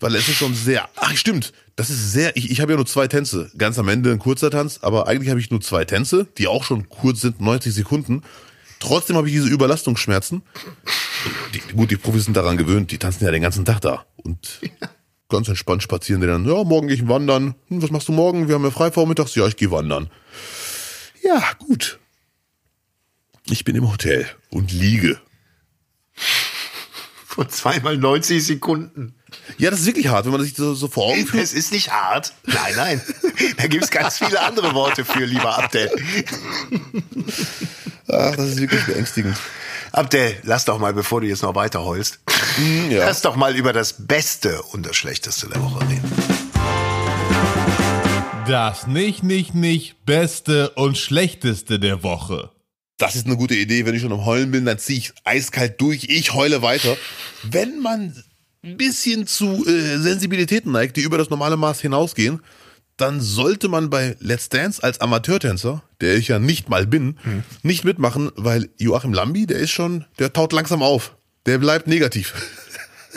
Weil 0.00 0.16
es 0.16 0.28
ist 0.28 0.36
schon 0.36 0.54
sehr. 0.54 0.88
Ach, 0.96 1.16
stimmt. 1.16 1.52
Das 1.76 1.88
ist 1.88 2.12
sehr. 2.12 2.36
Ich, 2.36 2.50
ich 2.50 2.60
habe 2.60 2.72
ja 2.72 2.76
nur 2.76 2.86
zwei 2.86 3.06
Tänze. 3.06 3.50
Ganz 3.56 3.78
am 3.78 3.88
Ende 3.88 4.10
ein 4.10 4.18
kurzer 4.18 4.50
Tanz, 4.50 4.80
aber 4.82 5.06
eigentlich 5.06 5.30
habe 5.30 5.38
ich 5.38 5.50
nur 5.50 5.60
zwei 5.60 5.84
Tänze, 5.84 6.26
die 6.38 6.48
auch 6.48 6.64
schon 6.64 6.88
kurz 6.88 7.20
sind, 7.20 7.40
90 7.40 7.72
Sekunden. 7.72 8.22
Trotzdem 8.80 9.16
habe 9.16 9.28
ich 9.28 9.34
diese 9.34 9.48
Überlastungsschmerzen. 9.48 10.42
Die, 11.54 11.60
gut, 11.72 11.92
die 11.92 11.96
Profis 11.96 12.24
sind 12.24 12.36
daran 12.36 12.56
gewöhnt, 12.56 12.90
die 12.90 12.98
tanzen 12.98 13.24
ja 13.24 13.30
den 13.30 13.42
ganzen 13.42 13.64
Tag 13.64 13.80
da. 13.80 14.04
Und 14.16 14.60
ganz 15.32 15.48
entspannt 15.48 15.82
spazieren 15.82 16.20
die 16.20 16.28
dann. 16.28 16.46
Ja, 16.46 16.62
morgen 16.62 16.86
gehe 16.86 16.96
ich 16.96 17.08
wandern. 17.08 17.56
Hm, 17.68 17.82
was 17.82 17.90
machst 17.90 18.06
du 18.08 18.12
morgen? 18.12 18.46
Wir 18.46 18.54
haben 18.54 18.64
ja 18.64 18.70
frei 18.70 18.92
vormittags. 18.92 19.34
Ja, 19.34 19.46
ich 19.48 19.56
gehe 19.56 19.70
wandern. 19.70 20.10
Ja, 21.24 21.42
gut. 21.58 21.98
Ich 23.46 23.64
bin 23.64 23.74
im 23.74 23.90
Hotel 23.90 24.28
und 24.50 24.70
liege. 24.70 25.20
Vor 27.26 27.48
zweimal 27.48 27.96
90 27.96 28.44
Sekunden. 28.44 29.14
Ja, 29.56 29.70
das 29.70 29.80
ist 29.80 29.86
wirklich 29.86 30.08
hart, 30.08 30.26
wenn 30.26 30.32
man 30.32 30.42
sich 30.42 30.54
so, 30.54 30.74
so 30.74 30.86
vor 30.88 31.06
Augen 31.06 31.26
führt. 31.26 31.42
Es 31.42 31.54
ist 31.54 31.72
nicht 31.72 31.90
hart. 31.90 32.34
Nein, 32.44 32.74
nein. 32.76 33.02
Da 33.56 33.66
gibt 33.66 33.84
es 33.84 33.90
ganz 33.90 34.18
viele 34.18 34.40
andere 34.40 34.74
Worte 34.74 35.04
für, 35.04 35.24
lieber 35.24 35.58
Abdel. 35.58 35.90
Ach, 38.08 38.36
das 38.36 38.50
ist 38.50 38.60
wirklich 38.60 38.84
beängstigend. 38.84 39.36
Abdel, 39.92 40.36
lass 40.42 40.64
doch 40.64 40.78
mal, 40.78 40.92
bevor 40.92 41.20
du 41.20 41.26
jetzt 41.26 41.42
noch 41.42 41.54
weiter 41.54 41.84
heulst, 41.84 42.20
mm, 42.58 42.90
ja. 42.90 43.06
lass 43.06 43.22
doch 43.22 43.36
mal 43.36 43.56
über 43.56 43.72
das 43.72 44.06
Beste 44.06 44.62
und 44.62 44.86
das 44.86 44.96
Schlechteste 44.96 45.48
der 45.48 45.62
Woche 45.62 45.80
reden. 45.88 46.12
Das 48.46 48.86
nicht, 48.86 49.22
nicht, 49.22 49.54
nicht 49.54 50.04
Beste 50.04 50.70
und 50.70 50.98
Schlechteste 50.98 51.78
der 51.78 52.02
Woche 52.02 52.50
das 53.02 53.16
ist 53.16 53.26
eine 53.26 53.36
gute 53.36 53.56
Idee. 53.56 53.84
Wenn 53.84 53.96
ich 53.96 54.02
schon 54.02 54.12
am 54.12 54.24
Heulen 54.24 54.52
bin, 54.52 54.64
dann 54.64 54.78
ziehe 54.78 54.98
ich 54.98 55.12
eiskalt 55.24 55.80
durch. 55.80 56.04
Ich 56.04 56.34
heule 56.34 56.62
weiter. 56.62 56.96
Wenn 57.42 57.80
man 57.80 58.14
ein 58.62 58.76
bisschen 58.76 59.26
zu 59.26 59.66
äh, 59.66 59.98
Sensibilitäten 59.98 60.70
neigt, 60.70 60.96
die 60.96 61.02
über 61.02 61.18
das 61.18 61.28
normale 61.28 61.56
Maß 61.56 61.80
hinausgehen, 61.80 62.40
dann 62.96 63.20
sollte 63.20 63.68
man 63.68 63.90
bei 63.90 64.16
Let's 64.20 64.50
Dance 64.50 64.80
als 64.80 65.00
Amateurtänzer, 65.00 65.82
der 66.00 66.14
ich 66.14 66.28
ja 66.28 66.38
nicht 66.38 66.68
mal 66.68 66.86
bin, 66.86 67.18
hm. 67.22 67.42
nicht 67.64 67.84
mitmachen, 67.84 68.30
weil 68.36 68.68
Joachim 68.78 69.12
Lambi, 69.12 69.46
der 69.46 69.58
ist 69.58 69.70
schon, 69.70 70.04
der 70.20 70.32
taut 70.32 70.52
langsam 70.52 70.82
auf. 70.82 71.16
Der 71.46 71.58
bleibt 71.58 71.86
negativ. 71.86 72.34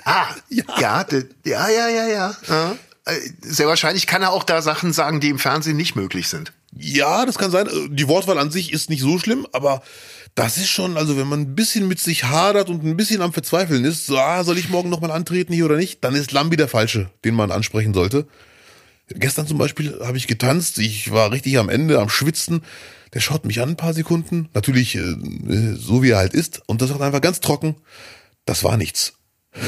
Ah, 0.04 0.28
ja, 0.50 0.64
ja, 0.80 1.06
ja, 1.46 1.70
ja, 1.70 1.90
ja, 1.90 2.08
ja. 2.08 2.36
ja. 2.48 2.76
Äh, 3.06 3.20
sehr 3.42 3.68
wahrscheinlich 3.68 4.08
kann 4.08 4.24
er 4.24 4.32
auch 4.32 4.44
da 4.44 4.62
Sachen 4.62 4.94
sagen, 4.94 5.20
die 5.20 5.30
im 5.30 5.40
Fernsehen 5.40 5.78
nicht 5.78 5.96
möglich 5.96 6.28
sind. 6.28 6.54
Ja, 6.78 7.26
das 7.26 7.38
kann 7.38 7.52
sein. 7.52 7.70
Die 7.90 8.08
Wortwahl 8.08 8.38
an 8.38 8.52
sich 8.52 8.74
ist 8.74 8.90
nicht 8.90 9.02
so 9.02 9.18
schlimm, 9.20 9.48
aber 9.54 9.82
das 10.34 10.58
ist 10.58 10.70
schon, 10.70 10.98
also 10.98 11.18
wenn 11.18 11.28
man 11.28 11.42
ein 11.42 11.56
bisschen 11.56 11.88
mit 11.88 12.00
sich 12.00 12.26
hadert 12.26 12.70
und 12.70 12.84
ein 12.84 12.98
bisschen 12.98 13.22
am 13.22 13.32
Verzweifeln 13.32 13.86
ist, 13.86 14.08
so, 14.08 14.18
ah, 14.18 14.44
soll 14.44 14.58
ich 14.58 14.70
morgen 14.70 14.90
nochmal 14.90 15.12
antreten 15.12 15.54
hier 15.54 15.66
oder 15.66 15.78
nicht, 15.78 16.04
dann 16.04 16.16
ist 16.16 16.34
Lambi 16.34 16.58
der 16.58 16.68
Falsche, 16.68 17.10
den 17.24 17.36
man 17.36 17.52
ansprechen 17.52 17.94
sollte. 17.94 18.28
Gestern 19.08 19.48
zum 19.48 19.58
Beispiel 19.58 20.00
habe 20.04 20.18
ich 20.18 20.28
getanzt, 20.28 20.80
ich 20.80 21.12
war 21.12 21.32
richtig 21.32 21.58
am 21.60 21.70
Ende, 21.70 22.00
am 22.00 22.10
Schwitzen. 22.10 22.64
Der 23.16 23.22
schaut 23.22 23.46
mich 23.46 23.62
an 23.62 23.70
ein 23.70 23.78
paar 23.78 23.94
Sekunden, 23.94 24.50
natürlich 24.54 24.96
äh, 24.96 25.16
so 25.76 26.04
wie 26.04 26.12
er 26.12 26.18
halt 26.18 26.34
ist, 26.34 26.62
und 26.68 26.82
das 26.82 26.90
sagt 26.90 27.02
einfach 27.02 27.22
ganz 27.22 27.40
trocken, 27.40 27.76
das 28.46 28.64
war 28.64 28.78
nichts. 28.78 29.14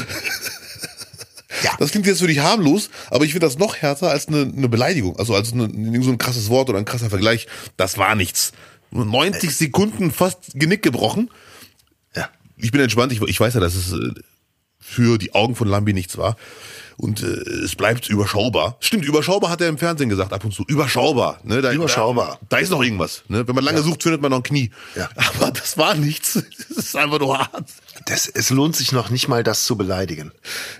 Ja. 1.62 1.72
Das 1.78 1.90
klingt 1.90 2.06
jetzt 2.06 2.20
für 2.20 2.28
dich 2.28 2.38
harmlos, 2.38 2.90
aber 3.10 3.24
ich 3.24 3.32
finde 3.32 3.46
das 3.46 3.58
noch 3.58 3.76
härter 3.76 4.10
als 4.10 4.28
eine, 4.28 4.42
eine 4.42 4.68
Beleidigung. 4.68 5.18
Also 5.18 5.34
als 5.34 5.52
eine, 5.52 5.68
so 6.04 6.10
ein 6.10 6.18
krasses 6.18 6.50
Wort 6.50 6.68
oder 6.68 6.78
ein 6.78 6.84
krasser 6.84 7.10
Vergleich. 7.10 7.48
Das 7.76 7.98
war 7.98 8.14
nichts. 8.14 8.52
90 8.92 9.56
Sekunden 9.56 10.12
fast 10.12 10.38
Genick 10.54 10.82
gebrochen. 10.82 11.30
Ja. 12.14 12.28
Ich 12.58 12.70
bin 12.70 12.80
entspannt. 12.80 13.12
Ich, 13.12 13.20
ich 13.22 13.40
weiß 13.40 13.54
ja, 13.54 13.60
dass 13.60 13.74
es 13.74 13.92
äh, 13.92 14.12
für 14.78 15.18
die 15.18 15.34
Augen 15.34 15.56
von 15.56 15.66
Lambi 15.66 15.94
nichts 15.94 16.16
war. 16.16 16.36
Und 16.98 17.22
äh, 17.22 17.26
es 17.26 17.76
bleibt 17.76 18.08
überschaubar. 18.08 18.76
Stimmt, 18.80 19.04
überschaubar 19.04 19.50
hat 19.50 19.60
er 19.60 19.68
im 19.68 19.78
Fernsehen 19.78 20.08
gesagt, 20.08 20.32
ab 20.32 20.44
und 20.44 20.52
zu. 20.52 20.64
Überschaubar. 20.66 21.38
Ne? 21.44 21.62
Da, 21.62 21.72
überschaubar. 21.72 22.38
Da, 22.40 22.56
da 22.56 22.58
ist 22.58 22.70
noch 22.70 22.82
irgendwas. 22.82 23.22
Ne? 23.28 23.46
Wenn 23.46 23.54
man 23.54 23.62
lange 23.62 23.78
ja. 23.78 23.84
sucht, 23.84 24.02
findet 24.02 24.20
man 24.20 24.32
noch 24.32 24.38
ein 24.38 24.42
Knie. 24.42 24.72
Ja. 24.96 25.08
Aber 25.14 25.52
das 25.52 25.78
war 25.78 25.94
nichts. 25.94 26.42
Das 26.68 26.86
ist 26.86 26.96
einfach 26.96 27.18
nur 27.18 27.38
hart. 27.38 27.70
Das, 28.06 28.28
es 28.28 28.50
lohnt 28.50 28.76
sich 28.76 28.92
noch 28.92 29.10
nicht 29.10 29.28
mal, 29.28 29.42
das 29.42 29.64
zu 29.64 29.76
beleidigen. 29.76 30.32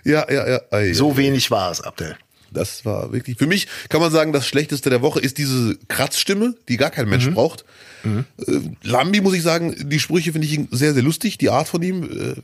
Ja, 0.05 0.31
ja, 0.31 0.49
ja. 0.49 0.61
Ei, 0.71 0.93
so 0.93 1.17
wenig 1.17 1.51
war 1.51 1.71
es, 1.71 1.81
Abdel. 1.81 2.17
Das 2.51 2.85
war 2.85 3.13
wirklich, 3.13 3.37
für 3.37 3.47
mich 3.47 3.69
kann 3.89 4.01
man 4.01 4.11
sagen, 4.11 4.33
das 4.33 4.47
Schlechteste 4.47 4.91
der 4.91 5.03
Woche 5.03 5.21
ist 5.21 5.39
diese 5.39 5.77
Kratzstimme, 5.89 6.55
die 6.69 6.77
gar 6.77 6.91
kein 6.91 7.09
Mensch 7.09 7.27
mhm. 7.27 7.35
braucht. 7.35 7.65
Mhm. 8.05 8.25
Äh, 8.47 8.61
Lambi, 8.83 9.21
muss 9.21 9.35
ich 9.35 9.43
sagen, 9.43 9.89
die 9.89 10.01
Sprüche 10.01 10.33
finde 10.33 10.47
ich 10.47 10.59
sehr, 10.71 10.95
sehr 10.95 11.03
lustig, 11.03 11.39
die 11.39 11.51
Art 11.51 11.69
von 11.69 11.83
ihm. 11.83 12.05
Äh, 12.05 12.35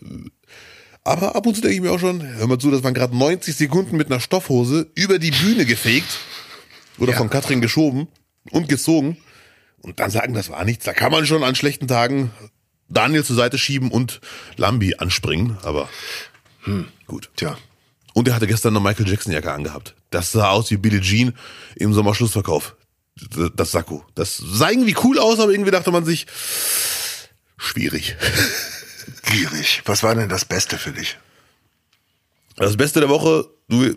aber 1.05 1.37
ab 1.37 1.47
und 1.47 1.55
zu 1.55 1.61
denke 1.61 1.77
ich 1.77 1.83
mir 1.83 1.93
auch 1.93 2.01
schon, 2.01 2.23
hör 2.23 2.47
mal 2.47 2.59
zu, 2.59 2.71
das 2.71 2.83
waren 2.83 2.95
gerade 2.95 3.17
90 3.17 3.55
Sekunden 3.55 3.97
mit 3.97 4.11
einer 4.11 4.21
Stoffhose 4.21 4.91
über 4.95 5.19
die 5.19 5.31
Bühne 5.31 5.67
gefegt 5.67 6.19
oder 6.99 7.13
ja. 7.13 7.19
von 7.19 7.31
Katrin 7.31 7.61
geschoben 7.61 8.09
und 8.51 8.69
gezogen. 8.69 9.19
Und 9.83 10.01
dann 10.01 10.11
sagen, 10.11 10.33
das 10.33 10.49
war 10.49 10.65
nichts. 10.65 10.87
Da 10.87 10.95
kann 10.95 11.13
man 11.13 11.27
schon 11.27 11.45
an 11.45 11.55
schlechten 11.55 11.87
Tagen 11.87 12.31
Daniel 12.89 13.23
zur 13.23 13.37
Seite 13.37 13.59
schieben 13.59 13.91
und 13.91 14.21
Lambi 14.57 14.95
anspringen, 14.97 15.59
aber 15.63 15.91
hm, 16.63 16.89
gut. 17.07 17.31
Tja. 17.37 17.59
Und 18.15 18.29
er 18.29 18.35
hatte 18.35 18.47
gestern 18.47 18.75
eine 18.75 18.85
Michael 18.85 19.09
Jackson 19.09 19.33
Jacke 19.33 19.53
angehabt. 19.53 19.95
Das 20.11 20.33
sah 20.33 20.51
aus 20.51 20.71
wie 20.71 20.77
Billie 20.77 21.01
Jean 21.01 21.35
im 21.77 21.93
Sommerschlussverkauf. 21.93 22.77
Das 23.55 23.73
Sakko. 23.73 24.05
Das 24.15 24.37
sah 24.37 24.71
irgendwie 24.71 24.97
cool 25.05 25.19
aus, 25.19 25.39
aber 25.39 25.53
irgendwie 25.53 25.71
dachte 25.71 25.91
man 25.91 26.05
sich, 26.05 26.27
schwierig. 27.59 28.17
Schwierig. 29.27 29.83
Was 29.87 30.03
war 30.03 30.15
denn 30.15 30.29
das 30.29 30.45
Beste 30.45 30.79
für 30.79 30.93
dich? 30.93 31.19
Das 32.57 32.77
Beste 32.77 33.01
der 33.01 33.09
Woche, 33.09 33.47
du, 33.69 33.83
äh, 33.83 33.95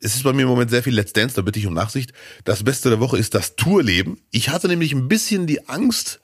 es 0.00 0.14
ist 0.14 0.22
bei 0.22 0.32
mir 0.32 0.42
im 0.42 0.48
Moment 0.48 0.70
sehr 0.70 0.82
viel 0.82 0.94
Let's 0.94 1.12
Dance, 1.12 1.36
da 1.36 1.42
bitte 1.42 1.58
ich 1.58 1.66
um 1.66 1.74
Nachsicht. 1.74 2.12
Das 2.44 2.64
Beste 2.64 2.88
der 2.88 3.00
Woche 3.00 3.18
ist 3.18 3.34
das 3.34 3.56
Tourleben. 3.56 4.18
Ich 4.30 4.48
hatte 4.48 4.68
nämlich 4.68 4.92
ein 4.92 5.08
bisschen 5.08 5.46
die 5.46 5.68
Angst, 5.68 6.20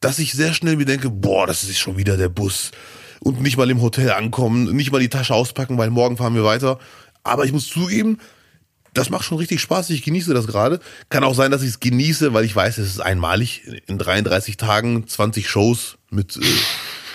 dass 0.00 0.18
ich 0.18 0.32
sehr 0.32 0.52
schnell 0.52 0.76
mir 0.76 0.84
denke, 0.84 1.10
boah, 1.10 1.46
das 1.46 1.62
ist 1.64 1.78
schon 1.78 1.96
wieder 1.96 2.16
der 2.16 2.28
Bus. 2.28 2.72
Und 3.20 3.40
nicht 3.40 3.56
mal 3.56 3.70
im 3.70 3.80
Hotel 3.80 4.10
ankommen, 4.10 4.74
nicht 4.74 4.90
mal 4.90 5.00
die 5.00 5.08
Tasche 5.08 5.34
auspacken, 5.34 5.78
weil 5.78 5.90
morgen 5.90 6.16
fahren 6.16 6.34
wir 6.34 6.44
weiter. 6.44 6.78
Aber 7.22 7.44
ich 7.44 7.52
muss 7.52 7.68
zugeben, 7.68 8.18
das 8.92 9.10
macht 9.10 9.24
schon 9.24 9.38
richtig 9.38 9.60
Spaß. 9.60 9.90
Ich 9.90 10.02
genieße 10.02 10.34
das 10.34 10.46
gerade. 10.46 10.80
Kann 11.08 11.24
auch 11.24 11.34
sein, 11.34 11.50
dass 11.50 11.62
ich 11.62 11.70
es 11.70 11.80
genieße, 11.80 12.32
weil 12.32 12.44
ich 12.44 12.54
weiß, 12.54 12.78
es 12.78 12.88
ist 12.88 13.00
einmalig. 13.00 13.62
In 13.86 13.98
33 13.98 14.56
Tagen 14.56 15.06
20 15.06 15.48
Shows 15.48 15.98
mit 16.10 16.36
äh, 16.36 16.40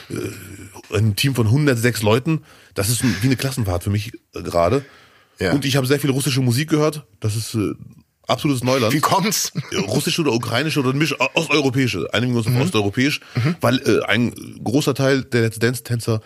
äh, 0.09 0.95
einem 0.95 1.15
Team 1.15 1.35
von 1.35 1.45
106 1.47 2.01
Leuten. 2.01 2.41
Das 2.73 2.89
ist 2.89 3.03
wie 3.03 3.27
eine 3.27 3.35
Klassenfahrt 3.35 3.83
für 3.83 3.89
mich 3.89 4.11
äh, 4.35 4.41
gerade. 4.41 4.83
Ja. 5.39 5.53
Und 5.53 5.65
ich 5.65 5.75
habe 5.77 5.87
sehr 5.87 5.99
viel 5.99 6.09
russische 6.11 6.41
Musik 6.41 6.69
gehört. 6.69 7.05
Das 7.19 7.35
ist 7.35 7.55
äh, 7.55 7.71
absolutes 8.27 8.63
Neuland. 8.63 8.93
Wie 8.93 8.99
kommt's? 8.99 9.51
Russische 9.87 10.21
oder 10.21 10.33
ukrainische 10.33 10.79
oder 10.81 10.93
Misch, 10.93 11.15
osteuropäische, 11.33 12.07
einigen 12.13 12.33
wir 12.33 12.39
uns 12.39 12.47
auf 12.47 12.53
Mhm. 12.53 12.61
osteuropäisch, 12.61 13.21
weil 13.61 13.77
äh, 13.79 14.03
ein 14.05 14.33
großer 14.63 14.93
Teil 14.93 15.23
der 15.23 15.41
Let's 15.41 15.59
Dance 15.59 15.83
Tänzer 15.83 16.21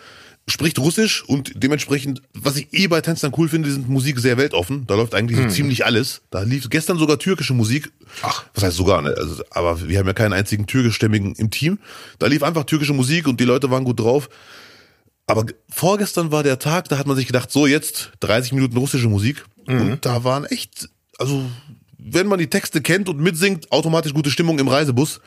spricht 0.46 0.78
Russisch 0.78 1.24
und 1.24 1.52
dementsprechend, 1.54 2.20
was 2.34 2.56
ich 2.56 2.68
eh 2.72 2.86
bei 2.86 3.00
Tänzern 3.00 3.32
cool 3.36 3.48
finde, 3.48 3.70
sind 3.70 3.88
Musik 3.88 4.18
sehr 4.18 4.36
weltoffen. 4.36 4.86
Da 4.86 4.94
läuft 4.94 5.14
eigentlich 5.14 5.38
so 5.38 5.48
ziemlich 5.48 5.86
alles. 5.86 6.20
Da 6.30 6.42
lief 6.42 6.68
gestern 6.68 6.98
sogar 6.98 7.18
türkische 7.18 7.54
Musik. 7.54 7.86
Mhm. 7.86 8.06
Ach. 8.22 8.44
Was 8.54 8.64
heißt 8.64 8.76
sogar, 8.76 9.00
ne? 9.00 9.14
Also, 9.16 9.42
aber 9.50 9.88
wir 9.88 9.98
haben 9.98 10.06
ja 10.06 10.12
keinen 10.12 10.34
einzigen 10.34 10.66
türkischstämmigen 10.66 11.34
im 11.36 11.50
Team. 11.50 11.78
Da 12.18 12.26
lief 12.26 12.42
einfach 12.42 12.64
türkische 12.64 12.92
Musik 12.92 13.26
und 13.26 13.40
die 13.40 13.44
Leute 13.44 13.70
waren 13.70 13.84
gut 13.84 14.00
drauf. 14.00 14.28
Aber 15.26 15.46
vorgestern 15.70 16.30
war 16.30 16.42
der 16.42 16.58
Tag, 16.58 16.88
da 16.90 16.98
hat 16.98 17.06
man 17.06 17.16
sich 17.16 17.26
gedacht, 17.26 17.50
so 17.50 17.66
jetzt 17.66 18.12
30 18.20 18.52
Minuten 18.52 18.76
russische 18.76 19.08
Musik. 19.08 19.44
Und 19.66 20.04
da 20.04 20.24
waren 20.24 20.44
echt, 20.44 20.90
also 21.18 21.42
wenn 21.98 22.26
man 22.26 22.38
die 22.38 22.50
Texte 22.50 22.82
kennt 22.82 23.08
und 23.08 23.18
mitsingt, 23.18 23.72
automatisch 23.72 24.12
gute 24.12 24.30
Stimmung 24.30 24.58
im 24.58 24.68
Reisebus. 24.68 25.20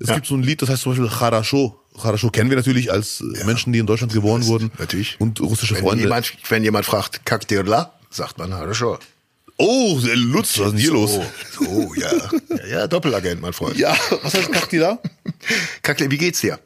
Es 0.00 0.12
gibt 0.12 0.26
so 0.26 0.34
ein 0.34 0.42
Lied, 0.42 0.60
das 0.60 0.68
heißt 0.68 0.82
zum 0.82 0.92
Beispiel 0.92 1.08
Charasho. 1.08 1.80
Charasho 2.00 2.30
kennen 2.30 2.50
wir 2.50 2.56
natürlich 2.56 2.90
als 2.92 3.20
äh, 3.20 3.44
Menschen, 3.44 3.72
die 3.72 3.78
in 3.78 3.86
Deutschland 3.86 4.12
geboren 4.12 4.46
wurden. 4.46 4.70
Natürlich. 4.78 5.16
Und 5.18 5.40
russische 5.40 5.74
Wenn 5.74 5.82
Freunde. 5.82 6.02
jemand, 6.04 6.32
wenn 6.48 6.62
jemand 6.62 6.86
fragt, 6.86 7.24
Kaktirla, 7.24 7.92
sagt 8.10 8.38
man, 8.38 8.54
hallo 8.54 8.74
schon. 8.74 8.98
oh, 9.58 9.98
Lutz, 10.14 10.58
was 10.58 10.66
ist 10.66 10.72
denn 10.72 10.78
hier 10.78 10.92
los? 10.92 11.12
So, 11.52 11.64
so, 11.64 11.94
ja. 11.94 12.12
ja. 12.12 12.66
Ja, 12.68 12.86
Doppelagent, 12.86 13.40
mein 13.40 13.52
Freund. 13.52 13.76
Ja, 13.78 13.96
was 14.22 14.34
heißt 14.34 14.52
Kaktila? 14.52 14.98
Kakle, 15.82 16.10
wie 16.10 16.18
geht's 16.18 16.40
dir? 16.40 16.58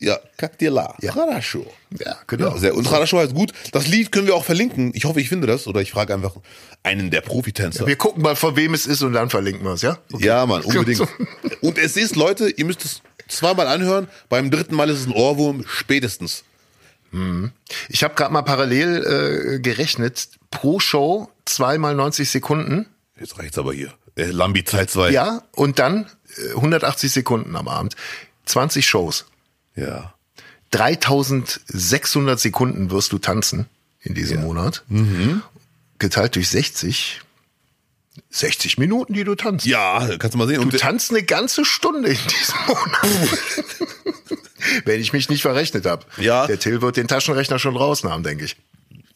Ja, 0.00 0.16
Kaktila. 0.36 0.94
Ja. 1.00 1.12
Charasho. 1.12 1.66
Ja, 1.98 2.16
genau. 2.28 2.50
Ja, 2.52 2.58
sehr, 2.58 2.74
und 2.76 2.86
Charasho 2.86 3.18
heißt 3.18 3.34
gut. 3.34 3.52
Das 3.72 3.88
Lied 3.88 4.12
können 4.12 4.28
wir 4.28 4.36
auch 4.36 4.44
verlinken. 4.44 4.92
Ich 4.94 5.04
hoffe, 5.04 5.20
ich 5.20 5.28
finde 5.28 5.48
das. 5.48 5.66
Oder 5.66 5.80
ich 5.80 5.90
frage 5.90 6.14
einfach 6.14 6.36
einen 6.84 7.10
der 7.10 7.20
Profitänzer. 7.20 7.84
Wir 7.84 7.96
gucken 7.96 8.22
mal, 8.22 8.36
von 8.36 8.54
wem 8.54 8.74
es 8.74 8.86
ist 8.86 9.02
und 9.02 9.12
dann 9.14 9.28
verlinken 9.28 9.64
wir 9.64 9.72
es, 9.72 9.82
ja? 9.82 9.98
Ja, 10.18 10.46
Mann, 10.46 10.62
unbedingt. 10.62 11.00
Und 11.62 11.78
es 11.78 11.96
ist, 11.96 12.14
Leute, 12.14 12.48
ihr 12.48 12.64
müsst 12.64 12.84
es 12.84 13.02
zweimal 13.28 13.68
anhören. 13.68 14.08
Beim 14.28 14.50
dritten 14.50 14.74
Mal 14.74 14.90
ist 14.90 15.00
es 15.00 15.06
ein 15.06 15.12
Ohrwurm, 15.12 15.64
spätestens. 15.66 16.44
Ich 17.88 18.04
habe 18.04 18.14
gerade 18.14 18.32
mal 18.32 18.42
parallel 18.42 19.56
äh, 19.56 19.60
gerechnet. 19.60 20.28
Pro 20.50 20.78
Show 20.80 21.30
zweimal 21.46 21.94
90 21.94 22.28
Sekunden. 22.30 22.86
Jetzt 23.18 23.38
reicht's 23.38 23.58
aber 23.58 23.72
hier. 23.72 23.92
Äh, 24.16 24.26
Lambi 24.26 24.64
Zeit 24.64 24.90
2. 24.90 25.10
Ja, 25.10 25.42
und 25.52 25.78
dann 25.78 26.06
äh, 26.36 26.54
180 26.54 27.10
Sekunden 27.10 27.56
am 27.56 27.68
Abend. 27.68 27.96
20 28.46 28.86
Shows. 28.86 29.26
Ja. 29.74 30.14
3600 30.70 32.38
Sekunden 32.38 32.90
wirst 32.90 33.12
du 33.12 33.18
tanzen 33.18 33.66
in 34.00 34.14
diesem 34.14 34.42
Monat. 34.42 34.84
Geteilt 35.98 36.36
durch 36.36 36.48
60. 36.50 37.22
60 38.30 38.78
Minuten, 38.78 39.12
die 39.12 39.24
du 39.24 39.34
tanzt. 39.34 39.66
Ja, 39.66 40.06
kannst 40.18 40.34
du 40.34 40.38
mal 40.38 40.46
sehen. 40.48 40.56
Du 40.56 40.62
Und 40.62 40.78
tanzt 40.78 41.10
eine 41.10 41.22
ganze 41.22 41.64
Stunde 41.64 42.08
in 42.10 42.18
diesem 42.18 42.56
Monat. 42.66 43.38
Wenn 44.84 45.00
ich 45.00 45.12
mich 45.12 45.28
nicht 45.28 45.42
verrechnet 45.42 45.86
habe. 45.86 46.04
Ja. 46.18 46.46
Der 46.46 46.58
Till 46.58 46.82
wird 46.82 46.96
den 46.96 47.08
Taschenrechner 47.08 47.58
schon 47.58 47.74
draußen 47.74 48.10
haben, 48.10 48.22
denke 48.22 48.44
ich. 48.44 48.56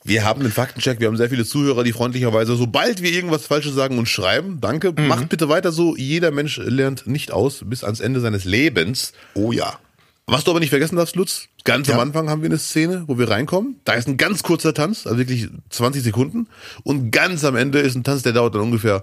wir 0.04 0.24
haben 0.24 0.40
einen 0.40 0.52
Faktencheck. 0.52 1.00
Wir 1.00 1.08
haben 1.08 1.16
sehr 1.16 1.30
viele 1.30 1.44
Zuhörer, 1.44 1.84
die 1.84 1.92
freundlicherweise, 1.92 2.56
sobald 2.56 3.02
wir 3.02 3.10
irgendwas 3.10 3.46
Falsches 3.46 3.74
sagen, 3.74 3.98
uns 3.98 4.08
schreiben. 4.08 4.60
Danke. 4.60 4.92
Macht 4.92 5.28
bitte 5.28 5.48
weiter 5.48 5.72
so. 5.72 5.96
Jeder 5.96 6.30
Mensch 6.30 6.58
lernt 6.58 7.06
nicht 7.06 7.32
aus 7.32 7.62
bis 7.64 7.84
ans 7.84 8.00
Ende 8.00 8.20
seines 8.20 8.44
Lebens. 8.44 9.12
Oh 9.34 9.52
ja. 9.52 9.78
Was 10.26 10.44
du 10.44 10.50
aber 10.52 10.60
nicht 10.60 10.70
vergessen 10.70 10.96
darfst, 10.96 11.16
Lutz, 11.16 11.48
ganz 11.64 11.88
Ja. 11.88 11.94
am 11.94 12.00
Anfang 12.00 12.30
haben 12.30 12.42
wir 12.42 12.48
eine 12.48 12.58
Szene, 12.58 13.04
wo 13.06 13.18
wir 13.18 13.28
reinkommen. 13.28 13.80
Da 13.84 13.94
ist 13.94 14.06
ein 14.08 14.16
ganz 14.16 14.42
kurzer 14.42 14.72
Tanz, 14.72 15.06
also 15.06 15.18
wirklich 15.18 15.48
20 15.70 16.02
Sekunden. 16.02 16.48
Und 16.84 17.10
ganz 17.10 17.44
am 17.44 17.56
Ende 17.56 17.80
ist 17.80 17.96
ein 17.96 18.04
Tanz, 18.04 18.22
der 18.22 18.32
dauert 18.32 18.54
dann 18.54 18.62
ungefähr 18.62 19.02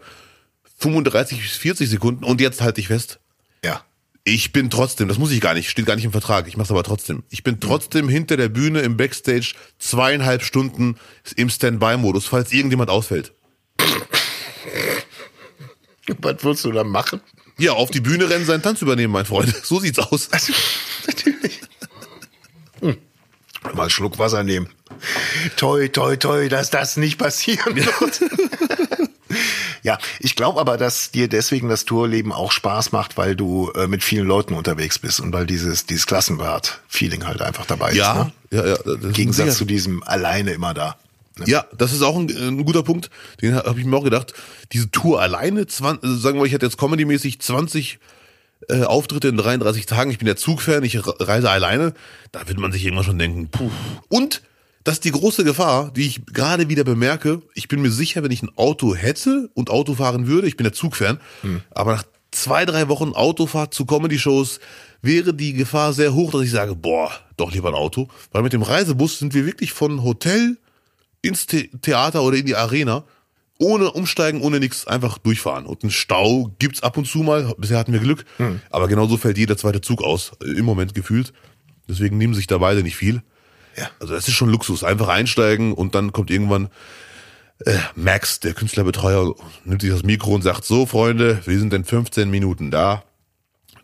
35 0.78 1.42
bis 1.42 1.52
40 1.58 1.90
Sekunden. 1.90 2.24
Und 2.24 2.40
jetzt 2.42 2.62
halte 2.62 2.80
ich 2.80 2.88
fest, 2.88 3.20
Ja. 3.66 3.84
ich 4.24 4.54
bin 4.54 4.70
trotzdem, 4.70 5.10
das 5.10 5.18
muss 5.18 5.32
ich 5.32 5.42
gar 5.42 5.54
nicht, 5.56 5.70
steht 5.70 5.86
gar 5.86 5.96
nicht 5.96 6.06
im 6.06 6.14
Vertrag, 6.14 6.48
ich 6.48 6.56
mach's 6.56 6.72
aber 6.72 6.84
trotzdem. 6.84 7.24
Ich 7.30 7.44
bin 7.44 7.60
trotzdem 7.60 8.08
hinter 8.08 8.38
der 8.38 8.48
Bühne 8.50 8.80
im 8.82 8.96
Backstage 8.96 9.54
zweieinhalb 9.78 10.42
Stunden 10.42 10.96
im 11.36 11.50
Standby-Modus, 11.50 12.28
falls 12.28 12.54
irgendjemand 12.54 12.90
ausfällt. 12.90 13.34
Was 16.22 16.44
würdest 16.44 16.66
du 16.66 16.72
dann 16.72 16.88
machen? 16.88 17.22
Ja, 17.60 17.74
auf 17.74 17.92
die 17.92 18.00
Bühne 18.00 18.30
rennen, 18.30 18.46
seinen 18.46 18.62
Tanz 18.62 18.82
übernehmen, 18.82 19.13
mein 19.13 19.25
Freund. 19.25 19.54
So 19.63 19.80
sieht's 19.80 20.00
aus. 20.00 20.30
Also, 20.32 20.54
natürlich. 21.08 21.62
Hm. 22.82 22.98
Mal 23.74 23.82
einen 23.82 23.89
Schluck 23.89 24.18
Wasser 24.18 24.44
nehmen. 24.44 24.70
Toi, 25.58 25.89
toi, 25.89 26.16
toi, 26.16 26.48
dass 26.50 26.70
das 26.70 26.98
nicht 26.98 27.18
passieren 27.18 27.75
wird. 27.75 28.22
ja, 29.84 29.98
ich 30.20 30.36
glaube 30.36 30.60
aber, 30.60 30.78
dass 30.78 31.12
dir 31.12 31.28
deswegen 31.28 31.70
das 31.70 31.86
Tourleben 31.86 32.32
auch 32.32 32.51
Spaß 32.51 32.92
macht, 32.92 33.18
weil 33.18 33.36
du 33.36 33.70
äh, 33.72 33.88
mit 33.88 34.04
vielen 34.04 34.28
Leuten 34.28 34.54
unterwegs 34.54 34.98
bist 35.00 35.20
und 35.20 35.34
weil 35.34 35.46
dieses, 35.46 35.86
dieses 35.86 36.06
Klassenwart-Feeling 36.08 37.25
halt 37.25 37.42
einfach 37.42 37.66
dabei 37.66 37.94
Ja, 37.94 38.12
ist. 38.12 38.18
Ne? 38.18 38.34
ja, 38.51 38.68
ja. 38.68 38.94
Im 38.94 39.13
Gegensatz 39.13 39.58
zu 39.58 39.66
diesem 39.66 40.04
alleine 40.04 40.51
immer 40.51 40.74
da. 40.74 40.98
Ne? 41.39 41.46
Ja, 41.48 41.65
das 41.77 41.93
ist 41.93 42.01
auch 42.01 42.17
ein, 42.17 42.29
ein 42.29 42.65
guter 42.65 42.84
Punkt. 42.84 43.10
Den 43.41 43.55
habe 43.55 43.79
ich 43.79 43.86
mir 43.86 43.96
auch 43.98 44.03
gedacht. 44.03 44.34
Diese 44.72 44.89
Tour 44.91 45.22
alleine, 45.22 45.65
20, 45.67 46.03
also 46.03 46.15
sagen 46.17 46.38
wir, 46.39 46.46
ich 46.46 46.53
hätte 46.53 46.65
jetzt 46.65 46.77
Comedy-mäßig 46.77 47.39
20 47.39 48.00
äh, 48.67 48.84
Auftritte 48.84 49.29
in 49.29 49.38
33 49.38 49.86
Tagen. 49.86 50.12
Ich 50.12 50.17
bin 50.17 50.25
der 50.25 50.36
Zugfan, 50.36 50.84
ich 50.84 50.98
re- 51.05 51.15
reise 51.19 51.50
alleine. 51.50 51.93
Da 52.31 52.48
wird 52.48 52.60
man 52.60 52.72
sich 52.72 52.84
irgendwann 52.84 53.05
schon 53.05 53.19
denken, 53.19 53.50
puh. 53.50 53.72
Und 54.10 54.41
das 54.84 54.96
ist 54.96 55.05
die 55.05 55.12
große 55.12 55.43
Gefahr, 55.43 55.91
die 55.91 56.05
ich 56.08 56.25
gerade 56.25 56.69
wieder 56.69 56.84
bemerke. 56.84 57.41
Ich 57.53 57.67
bin 57.67 57.81
mir 57.81 57.91
sicher, 57.91 58.24
wenn 58.24 58.31
ich 58.31 58.41
ein 58.43 58.51
Auto 58.55 58.96
hätte 58.96 59.50
und 59.53 59.69
Auto 59.69 59.96
fahren 59.96 60.25
würde, 60.27 60.48
ich 60.48 60.58
bin 60.58 60.63
der 60.63 60.74
Zugfan, 60.74 61.19
aber 61.72 61.93
nach 61.96 62.03
zwei, 62.31 62.65
drei 62.65 62.88
Wochen 62.88 63.13
Autofahrt 63.13 63.74
zu 63.74 63.86
Comedy-Shows 63.86 64.60
wäre 65.01 65.34
die 65.34 65.53
Gefahr 65.53 65.93
sehr 65.93 66.13
hoch, 66.13 66.31
dass 66.31 66.41
ich 66.41 66.51
sage, 66.51 66.75
boah, 66.75 67.12
doch 67.38 67.51
lieber 67.51 67.69
ein 67.69 67.75
Auto. 67.75 68.08
Weil 68.31 68.43
mit 68.43 68.53
dem 68.53 68.62
Reisebus 68.62 69.19
sind 69.19 69.34
wir 69.34 69.46
wirklich 69.46 69.74
von 69.74 70.03
Hotel 70.03 70.58
ins 71.22 71.46
The 71.50 71.70
Theater 71.82 72.24
oder 72.24 72.38
in 72.38 72.46
die 72.46 72.56
Arena, 72.56 73.04
ohne 73.60 73.92
umsteigen, 73.92 74.42
ohne 74.42 74.60
nichts, 74.60 74.88
einfach 74.88 75.18
durchfahren. 75.18 75.66
Und 75.66 75.84
einen 75.84 75.92
Stau 75.92 76.56
gibt's 76.60 76.82
ab 76.82 76.98
und 76.98 77.06
zu 77.06 77.20
mal. 77.20 77.54
Bisher 77.58 77.78
hatten 77.78 77.94
wir 77.94 78.00
Glück. 78.00 78.26
Aber 78.70 78.88
genauso 78.88 79.18
fällt 79.18 79.38
jeder 79.38 79.58
zweite 79.58 79.82
Zug 79.82 80.02
aus, 80.02 80.32
äh, 80.42 80.58
im 80.58 80.66
Moment 80.66 80.96
gefühlt. 80.96 81.34
Deswegen 81.88 82.18
nehmen 82.18 82.34
sich 82.34 82.48
da 82.48 82.58
beide 82.58 82.84
nicht 82.84 82.96
viel. 82.96 83.22
Ja. 83.76 83.90
Also 84.00 84.14
das 84.14 84.28
ist 84.28 84.36
schon 84.36 84.50
Luxus. 84.50 84.84
Einfach 84.84 85.10
einsteigen 85.10 85.74
und 85.74 85.96
dann 85.96 86.14
kommt 86.14 86.32
irgendwann 86.32 86.70
äh, 87.66 87.78
Max, 87.96 88.40
der 88.40 88.54
Künstlerbetreuer, 88.54 89.36
nimmt 89.66 89.82
sich 89.82 89.92
das 89.92 90.04
Mikro 90.04 90.34
und 90.34 90.42
sagt, 90.42 90.66
so 90.66 90.86
Freunde, 90.86 91.42
wir 91.46 91.60
sind 91.60 91.74
in 91.74 91.84
15 91.84 92.30
Minuten 92.30 92.72
da. 92.72 93.04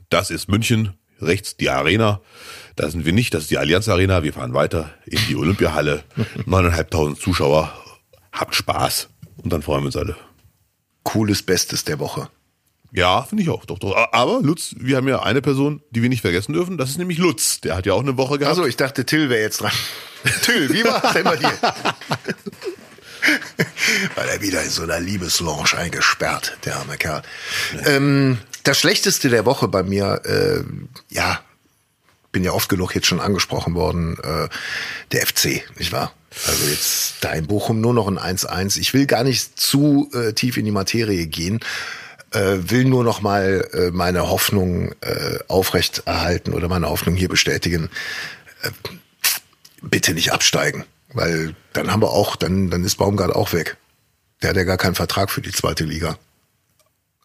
Das 0.10 0.30
ist 0.30 0.48
München, 0.48 0.94
rechts 1.22 1.57
die 1.57 1.69
Arena. 1.69 2.22
Da 2.75 2.89
sind 2.89 3.05
wir 3.05 3.13
nicht, 3.13 3.34
das 3.34 3.43
ist 3.43 3.51
die 3.51 3.57
Allianz 3.57 3.88
Arena. 3.88 4.24
Wir 4.24 4.34
fahren 4.34 4.53
weiter 4.53 4.93
in 5.05 5.19
die 5.27 5.36
Olympiahalle. 5.36 6.03
9.500 6.45 7.19
Zuschauer. 7.19 7.74
Habt 8.31 8.55
Spaß. 8.55 9.10
Und 9.38 9.53
dann 9.53 9.62
freuen 9.62 9.84
wir 9.84 9.88
uns 9.88 9.98
alle. 9.98 10.15
Cooles 11.03 11.43
Bestes 11.43 11.84
der 11.86 12.00
Woche. 12.00 12.29
Ja, 12.91 13.24
finde 13.24 13.43
ich 13.43 13.50
auch. 13.50 13.65
Doch, 13.65 13.77
doch. 13.77 13.93
Aber 14.13 14.39
Lutz, 14.41 14.74
wir 14.77 14.95
haben 14.98 15.07
ja 15.07 15.22
eine 15.22 15.41
Person, 15.41 15.81
die 15.91 16.01
wir 16.01 16.10
nicht 16.10 16.22
vergessen 16.22 16.53
dürfen. 16.53 16.77
Das 16.77 16.89
ist 16.89 16.98
nämlich 16.98 17.17
Lutz. 17.17 17.60
Der 17.62 17.75
hat 17.75 17.86
ja 17.86 17.93
auch 17.93 18.01
eine 18.01 18.15
Woche 18.17 18.39
gehabt. 18.39 18.57
Also 18.57 18.65
ich 18.65 18.77
dachte, 18.77 19.05
Till 19.05 19.29
wäre 19.29 19.41
jetzt 19.41 19.62
dran. 19.62 19.74
Till, 20.43 20.74
wie 20.74 20.84
war's 20.86 21.13
denn 21.13 21.25
bei 21.25 21.36
dir? 21.36 21.51
Weil 24.15 24.29
er 24.29 24.41
wieder 24.41 24.63
in 24.63 24.69
so 24.69 24.84
einer 24.84 25.00
Liebeslounge 25.00 25.77
eingesperrt, 25.77 26.57
der 26.63 26.77
arme 26.77 26.98
Kerl. 26.98 27.22
Ähm, 27.86 28.38
das 28.65 28.77
Schlechteste 28.77 29.29
der 29.29 29.45
Woche 29.45 29.67
bei 29.67 29.84
mir, 29.84 30.22
äh, 30.25 30.63
ja, 31.13 31.39
bin 32.31 32.43
ja 32.43 32.51
oft 32.51 32.67
genug 32.67 32.93
jetzt 32.93 33.07
schon 33.07 33.22
angesprochen 33.22 33.75
worden, 33.75 34.17
äh, 34.22 34.50
der 35.13 35.25
FC, 35.25 35.63
nicht 35.77 35.93
wahr? 35.93 36.13
Also 36.48 36.67
jetzt 36.67 37.15
da 37.22 37.31
in 37.31 37.48
Bochum 37.48 37.79
nur 37.79 37.93
noch 37.93 38.07
ein 38.07 38.19
1-1. 38.19 38.77
Ich 38.77 38.93
will 38.93 39.05
gar 39.05 39.24
nicht 39.24 39.57
zu 39.57 40.10
äh, 40.13 40.34
tief 40.34 40.57
in 40.57 40.65
die 40.65 40.72
Materie 40.72 41.27
gehen, 41.27 41.62
äh, 42.31 42.57
will 42.57 42.84
nur 42.84 43.05
noch 43.05 43.22
mal 43.22 43.69
äh, 43.72 43.91
meine 43.91 44.27
Hoffnung 44.29 44.91
äh, 45.00 45.39
aufrechterhalten 45.48 46.53
oder 46.53 46.67
meine 46.67 46.89
Hoffnung 46.89 47.15
hier 47.15 47.29
bestätigen. 47.29 47.89
Äh, 48.63 48.72
bitte 49.81 50.13
nicht 50.13 50.34
absteigen, 50.34 50.84
weil 51.13 51.55
dann 51.72 51.91
haben 51.91 52.01
wir 52.01 52.12
auch, 52.12 52.36
dann, 52.36 52.69
dann 52.69 52.84
ist 52.84 52.98
Baumgart 52.98 53.34
auch 53.34 53.53
weg. 53.53 53.77
Der 54.41 54.50
hat 54.50 54.57
ja 54.57 54.63
gar 54.63 54.77
keinen 54.77 54.95
Vertrag 54.95 55.29
für 55.29 55.41
die 55.41 55.51
zweite 55.51 55.86
Liga. 55.86 56.17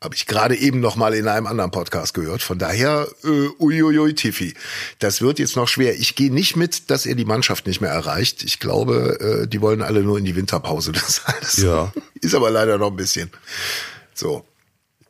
Habe 0.03 0.15
ich 0.15 0.25
gerade 0.27 0.57
eben 0.57 0.81
noch 0.81 0.97
mal 0.97 1.13
in 1.13 1.29
einem 1.29 1.47
anderen 1.47 1.71
Podcast 1.71 2.15
gehört. 2.15 2.41
Von 2.43 2.59
daher, 2.59 3.07
äh, 3.23 3.49
uiuiui, 3.59 4.15
Tiffy. 4.15 4.55
Das 4.99 5.21
wird 5.21 5.39
jetzt 5.39 5.57
noch 5.57 5.69
schwer. 5.69 5.95
Ich 5.99 6.15
gehe 6.15 6.33
nicht 6.33 6.57
mit, 6.57 6.89
dass 6.91 7.05
er 7.05 7.15
die 7.17 7.27
Mannschaft 7.27 7.67
nicht 7.67 7.83
mehr 7.83 7.91
erreicht. 7.91 8.43
Ich 8.43 8.61
glaube, 8.61 9.43
äh, 9.45 9.47
die 9.47 9.61
wollen 9.61 9.83
alle 9.83 10.03
nur 10.03 10.17
in 10.17 10.25
die 10.25 10.35
Winterpause. 10.37 10.93
Das 11.01 11.23
alles. 11.27 11.59
Ja. 11.59 11.93
Ist 12.23 12.35
aber 12.35 12.51
leider 12.51 12.79
noch 12.79 12.91
ein 12.91 12.97
bisschen. 12.97 13.31
So, 14.15 14.47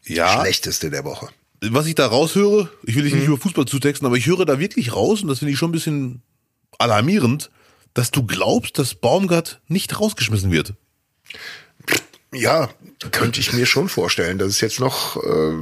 Ja. 0.07 0.41
schlechteste 0.41 0.91
der 0.91 1.05
Woche. 1.05 1.29
was 1.63 1.87
ich 1.87 1.95
da 1.95 2.07
raushöre, 2.07 2.69
ich 2.85 2.97
will 2.97 3.05
dich 3.05 3.13
Mhm. 3.13 3.19
nicht 3.21 3.29
über 3.29 3.37
Fußball 3.39 3.67
zutexten, 3.67 4.07
aber 4.07 4.17
ich 4.17 4.27
höre 4.27 4.45
da 4.47 4.59
wirklich 4.59 4.93
raus, 4.97 5.23
und 5.23 5.29
das 5.29 5.39
finde 5.41 5.53
ich 5.53 5.59
schon 5.59 5.69
ein 5.69 5.73
bisschen 5.73 6.23
alarmierend, 6.79 7.51
dass 7.95 8.11
du 8.11 8.25
glaubst, 8.27 8.77
dass 8.79 8.95
Baumgart 8.97 9.61
nicht 9.69 10.01
rausgeschmissen 10.01 10.51
wird. 10.51 10.73
Ja, 12.33 12.71
könnte 13.11 13.41
ich 13.41 13.53
mir 13.53 13.67
schon 13.67 13.89
vorstellen. 13.89 14.39
Das 14.39 14.49
ist 14.49 14.61
jetzt 14.61 14.81
noch, 14.81 15.17
äh, 15.17 15.57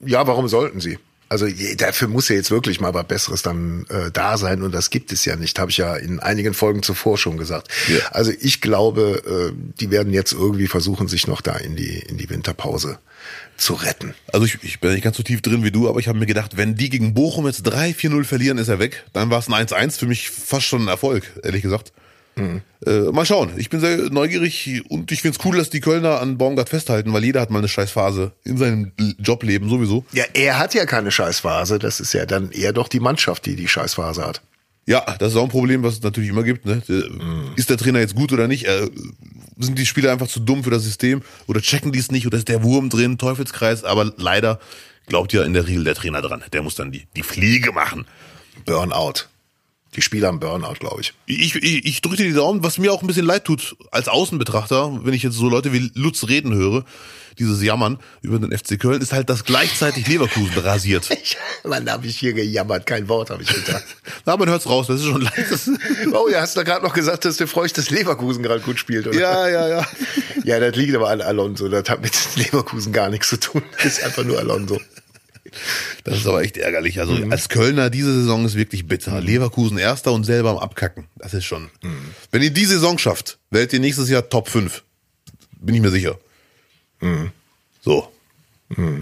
ja, 0.00 0.26
warum 0.26 0.48
sollten 0.48 0.80
sie? 0.80 0.98
Also 1.30 1.46
dafür 1.76 2.08
muss 2.08 2.30
ja 2.30 2.36
jetzt 2.36 2.50
wirklich 2.50 2.80
mal 2.80 2.94
was 2.94 3.06
Besseres 3.06 3.42
dann 3.42 3.84
äh, 3.90 4.10
da 4.10 4.38
sein 4.38 4.62
und 4.62 4.72
das 4.72 4.88
gibt 4.88 5.12
es 5.12 5.26
ja 5.26 5.36
nicht, 5.36 5.58
habe 5.58 5.70
ich 5.70 5.76
ja 5.76 5.94
in 5.94 6.20
einigen 6.20 6.54
Folgen 6.54 6.82
zuvor 6.82 7.18
schon 7.18 7.36
gesagt. 7.36 7.68
Ja. 7.88 7.98
Also 8.12 8.32
ich 8.40 8.62
glaube, 8.62 9.52
äh, 9.52 9.72
die 9.78 9.90
werden 9.90 10.14
jetzt 10.14 10.32
irgendwie 10.32 10.68
versuchen, 10.68 11.06
sich 11.06 11.26
noch 11.26 11.42
da 11.42 11.56
in 11.56 11.76
die 11.76 11.98
in 11.98 12.16
die 12.16 12.30
Winterpause 12.30 12.98
zu 13.58 13.74
retten. 13.74 14.14
Also 14.32 14.46
ich, 14.46 14.58
ich 14.62 14.80
bin 14.80 14.92
nicht 14.92 15.04
ganz 15.04 15.18
so 15.18 15.22
tief 15.22 15.42
drin 15.42 15.62
wie 15.64 15.70
du, 15.70 15.88
aber 15.88 16.00
ich 16.00 16.08
habe 16.08 16.18
mir 16.18 16.26
gedacht, 16.26 16.56
wenn 16.56 16.76
die 16.76 16.88
gegen 16.88 17.12
Bochum 17.12 17.46
jetzt 17.46 17.66
3-4-0 17.68 18.24
verlieren, 18.24 18.56
ist 18.56 18.68
er 18.68 18.78
weg. 18.78 19.04
Dann 19.12 19.28
war 19.28 19.40
es 19.40 19.48
ein 19.48 19.66
1-1 19.66 19.98
für 19.98 20.06
mich 20.06 20.30
fast 20.30 20.64
schon 20.64 20.82
ein 20.82 20.88
Erfolg, 20.88 21.24
ehrlich 21.42 21.62
gesagt. 21.62 21.92
Äh, 22.86 23.10
mal 23.12 23.26
schauen. 23.26 23.50
Ich 23.56 23.70
bin 23.70 23.80
sehr 23.80 23.96
neugierig 24.10 24.82
und 24.88 25.10
ich 25.12 25.22
find's 25.22 25.38
cool, 25.44 25.56
dass 25.56 25.70
die 25.70 25.80
Kölner 25.80 26.20
an 26.20 26.38
Baumgart 26.38 26.68
festhalten, 26.68 27.12
weil 27.12 27.24
jeder 27.24 27.40
hat 27.40 27.50
mal 27.50 27.58
eine 27.58 27.68
Scheißphase 27.68 28.32
in 28.44 28.56
seinem 28.56 28.92
Jobleben 29.18 29.68
sowieso. 29.68 30.04
Ja, 30.12 30.24
er 30.34 30.58
hat 30.58 30.74
ja 30.74 30.86
keine 30.86 31.10
Scheißphase, 31.10 31.78
das 31.78 32.00
ist 32.00 32.12
ja 32.12 32.24
dann 32.26 32.50
eher 32.52 32.72
doch 32.72 32.88
die 32.88 33.00
Mannschaft, 33.00 33.46
die 33.46 33.56
die 33.56 33.68
Scheißphase 33.68 34.24
hat. 34.24 34.42
Ja, 34.86 35.04
das 35.18 35.32
ist 35.32 35.36
auch 35.36 35.42
ein 35.42 35.50
Problem, 35.50 35.82
was 35.82 35.94
es 35.94 36.02
natürlich 36.02 36.30
immer 36.30 36.44
gibt. 36.44 36.64
Ne? 36.64 36.80
Der- 36.88 37.04
Ist 37.56 37.68
der 37.68 37.76
Trainer 37.76 37.98
jetzt 37.98 38.14
gut 38.14 38.32
oder 38.32 38.48
nicht? 38.48 38.64
Äh, 38.66 38.88
sind 39.58 39.78
die 39.78 39.84
Spieler 39.84 40.12
einfach 40.12 40.28
zu 40.28 40.40
dumm 40.40 40.64
für 40.64 40.70
das 40.70 40.84
System 40.84 41.20
oder 41.46 41.60
checken 41.60 41.92
die 41.92 41.98
es 41.98 42.10
nicht 42.10 42.26
oder 42.26 42.38
ist 42.38 42.48
der 42.48 42.62
Wurm 42.62 42.88
drin, 42.88 43.18
Teufelskreis? 43.18 43.84
Aber 43.84 44.12
leider 44.16 44.60
glaubt 45.08 45.32
ja 45.34 45.42
in 45.42 45.52
der 45.52 45.66
Regel 45.66 45.84
der 45.84 45.94
Trainer 45.94 46.22
dran. 46.22 46.42
Der 46.52 46.62
muss 46.62 46.74
dann 46.76 46.90
die, 46.92 47.06
die 47.16 47.22
Fliege 47.22 47.72
machen. 47.72 48.06
Burnout. 48.64 49.24
Die 49.96 50.02
Spieler 50.02 50.28
haben 50.28 50.38
Burnout, 50.38 50.74
glaube 50.80 51.00
ich. 51.00 51.14
Ich, 51.26 51.54
ich, 51.54 51.86
ich 51.86 52.02
drücke 52.02 52.18
dir 52.18 52.28
die 52.28 52.34
Daumen, 52.34 52.62
was 52.62 52.78
mir 52.78 52.92
auch 52.92 53.00
ein 53.02 53.06
bisschen 53.06 53.24
leid 53.24 53.44
tut 53.44 53.74
als 53.90 54.08
Außenbetrachter, 54.08 55.00
wenn 55.04 55.14
ich 55.14 55.22
jetzt 55.22 55.36
so 55.36 55.48
Leute 55.48 55.72
wie 55.72 55.90
Lutz 55.94 56.28
reden 56.28 56.54
höre, 56.54 56.84
dieses 57.38 57.62
Jammern 57.62 57.98
über 58.20 58.38
den 58.38 58.56
FC 58.56 58.78
Köln, 58.78 59.00
ist 59.00 59.12
halt, 59.12 59.30
dass 59.30 59.44
gleichzeitig 59.44 60.06
Leverkusen 60.06 60.58
rasiert. 60.58 61.08
Wann 61.62 61.90
habe 61.90 62.06
ich 62.06 62.18
hier 62.18 62.32
gejammert? 62.34 62.84
Kein 62.84 63.08
Wort 63.08 63.30
habe 63.30 63.42
ich 63.42 63.48
gedacht. 63.48 63.84
Na, 64.26 64.36
man 64.36 64.48
hört's 64.48 64.66
raus, 64.68 64.88
das 64.88 65.00
ist 65.00 65.06
schon 65.06 65.22
leid. 65.22 65.46
Das, 65.50 65.70
Oh, 66.12 66.28
ja, 66.28 66.40
hast 66.42 66.56
du 66.56 66.64
gerade 66.64 66.84
noch 66.84 66.92
gesagt, 66.92 67.24
dass 67.24 67.36
du 67.36 67.46
freust, 67.46 67.78
dass 67.78 67.90
Leverkusen 67.90 68.42
gerade 68.42 68.60
gut 68.60 68.78
spielt, 68.78 69.06
oder? 69.06 69.18
ja, 69.18 69.48
ja, 69.48 69.68
ja. 69.68 69.86
Ja, 70.44 70.60
das 70.60 70.76
liegt 70.76 70.94
aber 70.94 71.08
an 71.10 71.20
Alonso. 71.20 71.68
Das 71.68 71.88
hat 71.88 72.02
mit 72.02 72.12
Leverkusen 72.36 72.92
gar 72.92 73.08
nichts 73.08 73.28
zu 73.28 73.38
tun. 73.38 73.62
Das 73.76 73.86
ist 73.86 74.04
einfach 74.04 74.24
nur 74.24 74.38
Alonso. 74.38 74.80
Das 76.04 76.18
ist 76.18 76.26
aber 76.26 76.42
echt 76.42 76.56
ärgerlich. 76.56 77.00
Also 77.00 77.14
als 77.30 77.48
Kölner, 77.48 77.90
diese 77.90 78.12
Saison 78.12 78.44
ist 78.44 78.54
wirklich 78.54 78.86
bitter. 78.86 79.20
Leverkusen 79.20 79.78
erster 79.78 80.12
und 80.12 80.24
selber 80.24 80.50
am 80.50 80.58
Abkacken. 80.58 81.06
Das 81.16 81.34
ist 81.34 81.44
schon. 81.44 81.70
Wenn 82.30 82.42
ihr 82.42 82.50
die 82.50 82.64
Saison 82.64 82.98
schafft, 82.98 83.38
werdet 83.50 83.72
ihr 83.72 83.80
nächstes 83.80 84.08
Jahr 84.08 84.28
Top 84.28 84.48
5. 84.48 84.82
Bin 85.60 85.74
ich 85.74 85.80
mir 85.80 85.90
sicher. 85.90 86.18
So. 87.82 88.12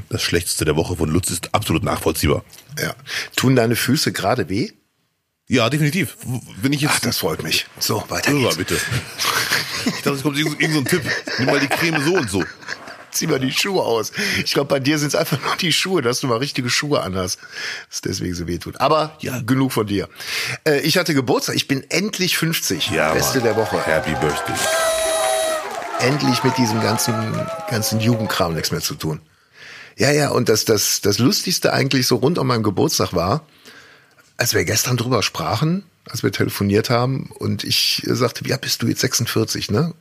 Das 0.09 0.23
Schlechteste 0.23 0.65
der 0.65 0.77
Woche 0.77 0.97
von 0.97 1.11
Lutz 1.11 1.31
ist 1.31 1.55
absolut 1.55 1.83
nachvollziehbar. 1.83 2.45
Ja. 2.81 2.95
Tun 3.35 3.57
deine 3.57 3.75
Füße 3.75 4.13
gerade 4.13 4.49
weh? 4.49 4.71
Ja, 5.49 5.71
definitiv. 5.71 6.17
Wenn 6.61 6.73
ich 6.73 6.81
jetzt. 6.81 6.95
Ach, 6.97 7.01
das 7.01 7.19
freut 7.19 7.43
mich. 7.43 7.67
So, 7.79 8.03
weiter 8.09 8.33
geht's. 8.33 8.57
bitte. 8.57 8.77
Ich 9.87 10.03
dachte, 10.03 10.13
es 10.13 10.23
kommt 10.23 10.37
irgend 10.39 10.61
irgend 10.61 10.75
so 10.75 10.81
ein 10.81 10.85
Tipp. 10.87 11.03
Nimm 11.39 11.47
mal 11.47 11.61
die 11.61 11.69
Creme 11.69 12.03
so 12.05 12.15
und 12.15 12.31
so. 12.31 12.45
Zieh 13.17 13.27
mal 13.27 13.41
die 13.41 13.51
Schuhe 13.53 13.83
aus. 13.83 14.13
Ich 14.45 14.53
glaube, 14.53 14.69
bei 14.69 14.79
dir 14.81 14.99
sind 14.99 15.09
es 15.09 15.15
einfach 15.15 15.41
nur 15.43 15.57
die 15.57 15.73
Schuhe, 15.73 16.03
dass 16.03 16.21
du 16.21 16.27
mal 16.27 16.39
richtige 16.39 16.69
Schuhe 16.71 17.01
anhast. 17.01 17.39
Das 17.91 18.01
deswegen 18.03 18.35
so 18.35 18.47
weh 18.47 18.59
tut. 18.59 18.81
Aber 18.81 19.17
Ja. 19.21 19.41
genug 19.41 19.73
von 19.73 19.87
dir. 19.87 20.09
Äh, 20.67 20.81
ich 20.81 20.99
hatte 20.99 21.15
Geburtstag. 21.15 21.57
Ich 21.57 21.67
bin 21.69 21.85
endlich 21.91 22.37
50. 22.37 22.91
Beste 22.91 23.39
Mann. 23.39 23.45
der 23.47 23.57
Woche. 23.57 23.81
Happy 23.85 24.11
Birthday. 24.21 24.55
endlich 26.01 26.45
mit 26.45 26.57
diesem 26.59 26.81
ganzen, 26.83 27.15
ganzen 27.71 28.01
Jugendkram 28.01 28.55
nichts 28.55 28.71
mehr 28.71 28.83
zu 28.83 28.95
tun. 28.95 29.21
Ja, 29.97 30.11
ja, 30.11 30.29
und 30.29 30.51
das, 30.51 30.67
das, 30.67 31.01
das 31.01 31.19
Lustigste 31.19 31.73
eigentlich 31.73 32.07
so 32.07 32.17
rund 32.17 32.37
um 32.39 32.47
meinen 32.47 32.63
Geburtstag 32.63 33.15
war, 33.15 33.47
als 34.37 34.53
wir 34.53 34.63
gestern 34.67 34.99
drüber 34.99 35.23
sprachen, 35.23 35.85
als 36.11 36.23
wir 36.23 36.31
telefoniert 36.33 36.91
haben 36.91 37.31
und 37.39 37.65
ich 37.65 38.03
sagte, 38.05 38.47
ja, 38.47 38.59
bist 38.59 38.83
du 38.83 38.89
jetzt 38.89 39.01
46, 39.01 39.71
ne? 39.71 39.95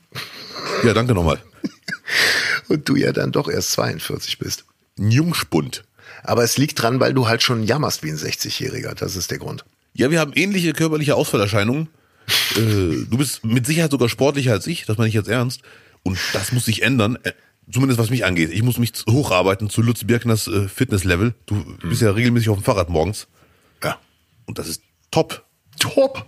Ja, 0.84 0.93
danke 0.93 1.13
nochmal. 1.13 1.41
Und 2.67 2.88
du 2.89 2.95
ja 2.95 3.12
dann 3.12 3.32
doch 3.32 3.49
erst 3.49 3.71
42 3.73 4.39
bist. 4.39 4.65
Ein 4.97 5.12
Jungspund. 5.12 5.84
Aber 6.23 6.43
es 6.43 6.58
liegt 6.58 6.82
dran, 6.82 6.99
weil 6.99 7.13
du 7.13 7.28
halt 7.28 7.43
schon 7.43 7.63
jammerst 7.63 8.04
wie 8.04 8.10
ein 8.10 8.17
60-Jähriger. 8.17 8.93
Das 8.93 9.15
ist 9.15 9.32
der 9.32 9.38
Grund. 9.38 9.65
Ja, 9.93 10.12
wir 10.12 10.19
haben 10.19 10.34
ähnliche 10.34 10.73
körperliche 10.73 11.15
Ausfallerscheinungen. 11.15 11.89
äh, 12.56 13.06
du 13.10 13.17
bist 13.17 13.45
mit 13.45 13.65
Sicherheit 13.65 13.91
sogar 13.91 14.10
sportlicher 14.10 14.54
als 14.54 14.67
ich, 14.67 14.86
das 14.86 14.97
meine 14.97 15.08
ich 15.10 15.13
jetzt 15.13 15.30
ernst. 15.30 15.62
Und 16.04 16.17
das 16.34 16.51
muss 16.51 16.65
sich 16.65 16.82
ändern, 16.84 17.17
äh, 17.23 17.34
zumindest 17.71 17.99
was 17.99 18.10
mich 18.10 18.25
angeht. 18.25 18.51
Ich 18.51 18.63
muss 18.63 18.78
mich 18.78 18.93
hocharbeiten 19.10 19.69
zu 19.69 19.82
Lutz 19.82 20.04
Birkners 20.04 20.47
äh, 20.47 20.67
Fitnesslevel. 20.67 21.34
Du 21.45 21.63
bist 21.84 22.01
ja 22.01 22.12
regelmäßig 22.12 22.49
auf 22.49 22.58
dem 22.58 22.63
Fahrrad 22.63 22.89
morgens. 22.89 23.28
Ja. 23.84 23.99
Und 24.45 24.60
das 24.60 24.67
ist 24.67 24.82
top. 25.12 25.43
Top. 25.80 26.25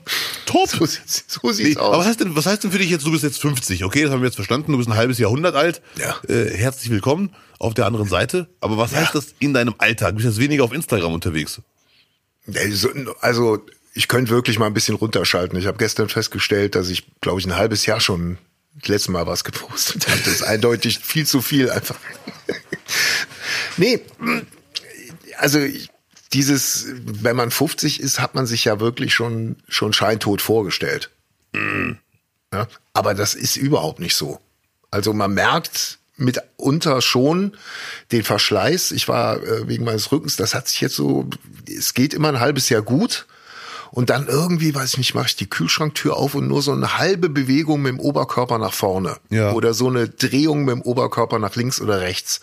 Top. 0.48 0.68
So 0.70 0.86
sieht's, 0.86 1.26
so 1.28 1.52
sieht's 1.52 1.76
Nee, 1.76 1.82
aber 1.82 1.92
was 1.92 1.98
aus. 2.00 2.06
heißt, 2.08 2.20
denn, 2.22 2.36
was 2.36 2.46
heißt 2.48 2.64
denn 2.64 2.72
für 2.72 2.80
dich 2.80 2.90
jetzt, 2.90 3.06
du 3.06 3.12
bist 3.12 3.24
jetzt 3.24 3.40
50, 3.40 3.84
okay, 3.84 4.02
das 4.04 4.12
haben 4.12 4.22
wir 4.22 4.28
jetzt 4.28 4.36
verstanden, 4.36 4.72
du 4.72 4.78
bist 4.80 4.90
ein 4.90 4.96
halbes 4.96 5.20
Jahrhundert 5.20 5.56
alt. 5.56 5.82
Ja. 6.00 6.18
Äh, 6.28 6.50
herzlich 6.58 6.90
willkommen 6.90 7.36
auf 7.60 7.74
der 7.76 7.86
anderen 7.86 8.08
Seite. 8.08 8.48
Aber 8.62 8.78
was 8.78 8.96
heißt 8.96 9.14
das 9.14 9.36
in 9.40 9.54
deinem 9.54 9.76
Alltag? 9.78 10.10
Du 10.12 10.16
bist 10.16 10.26
jetzt 10.28 10.40
weniger 10.40 10.64
auf 10.64 10.74
Instagram 10.74 11.14
unterwegs. 11.14 11.62
Also, 12.56 12.90
also 13.22 13.66
ich 13.94 14.08
könnte 14.08 14.32
wirklich 14.32 14.58
mal 14.58 14.68
ein 14.68 14.74
bisschen 14.74 14.96
runterschalten. 14.96 15.60
Ich 15.60 15.66
habe 15.68 15.78
gestern 15.78 16.08
festgestellt, 16.10 16.76
dass 16.76 16.90
ich, 16.90 17.04
glaube 17.22 17.40
ich, 17.40 17.46
ein 17.46 17.56
halbes 17.56 17.86
Jahr 17.86 18.00
schon 18.00 18.38
das 18.80 18.88
letzte 18.90 19.12
Mal 19.12 19.28
was 19.28 19.44
gepostet 19.44 20.08
habe. 20.08 20.20
Das 20.24 20.34
ist 20.34 20.44
eindeutig 20.44 21.00
viel 21.00 21.26
zu 21.26 21.42
viel 21.42 21.70
einfach. 21.70 21.96
nee, 23.78 24.00
also 25.38 25.60
ich- 25.60 25.90
dieses, 26.34 26.88
wenn 27.04 27.36
man 27.36 27.52
50 27.52 28.00
ist, 28.00 28.20
hat 28.20 28.36
man 28.36 28.46
sich 28.46 28.66
ja 28.66 28.80
wirklich 28.80 29.14
schon, 29.14 29.58
schon 29.68 29.94
scheintot 29.94 30.42
vorgestellt. 30.42 31.10
Ja? 32.54 32.68
Aber 32.94 33.14
das 33.14 33.34
ist 33.34 33.56
überhaupt 33.56 34.00
nicht 34.00 34.16
so. 34.16 34.40
Also 34.92 35.14
man 35.14 35.34
merkt 35.34 36.00
mitunter 36.18 37.02
schon 37.02 37.56
den 38.12 38.24
Verschleiß. 38.24 38.92
Ich 38.92 39.08
war 39.08 39.42
äh, 39.44 39.68
wegen 39.68 39.86
meines 39.86 40.12
Rückens, 40.12 40.36
das 40.36 40.56
hat 40.56 40.68
sich 40.68 40.82
jetzt 40.82 40.96
so, 40.96 41.30
es 41.68 41.94
geht 41.94 42.14
immer 42.14 42.30
ein 42.30 42.40
halbes 42.40 42.70
Jahr 42.70 42.82
gut. 42.82 43.26
Und 43.92 44.10
dann 44.10 44.28
irgendwie, 44.28 44.76
weiß 44.76 44.92
ich 44.92 44.98
nicht, 44.98 45.16
mache 45.16 45.28
ich 45.28 45.38
die 45.38 45.50
Kühlschranktür 45.50 46.18
auf 46.18 46.36
und 46.36 46.48
nur 46.48 46.62
so 46.62 46.74
eine 46.74 46.98
halbe 46.98 47.30
Bewegung 47.30 47.82
mit 47.82 47.94
dem 47.94 48.00
Oberkörper 48.02 48.58
nach 48.58 48.74
vorne. 48.74 49.16
Ja. 49.30 49.54
Oder 49.54 49.74
so 49.74 49.88
eine 49.88 50.10
Drehung 50.10 50.66
mit 50.66 50.76
dem 50.76 50.82
Oberkörper 50.82 51.40
nach 51.40 51.56
links 51.56 51.80
oder 51.80 52.02
rechts. 52.02 52.42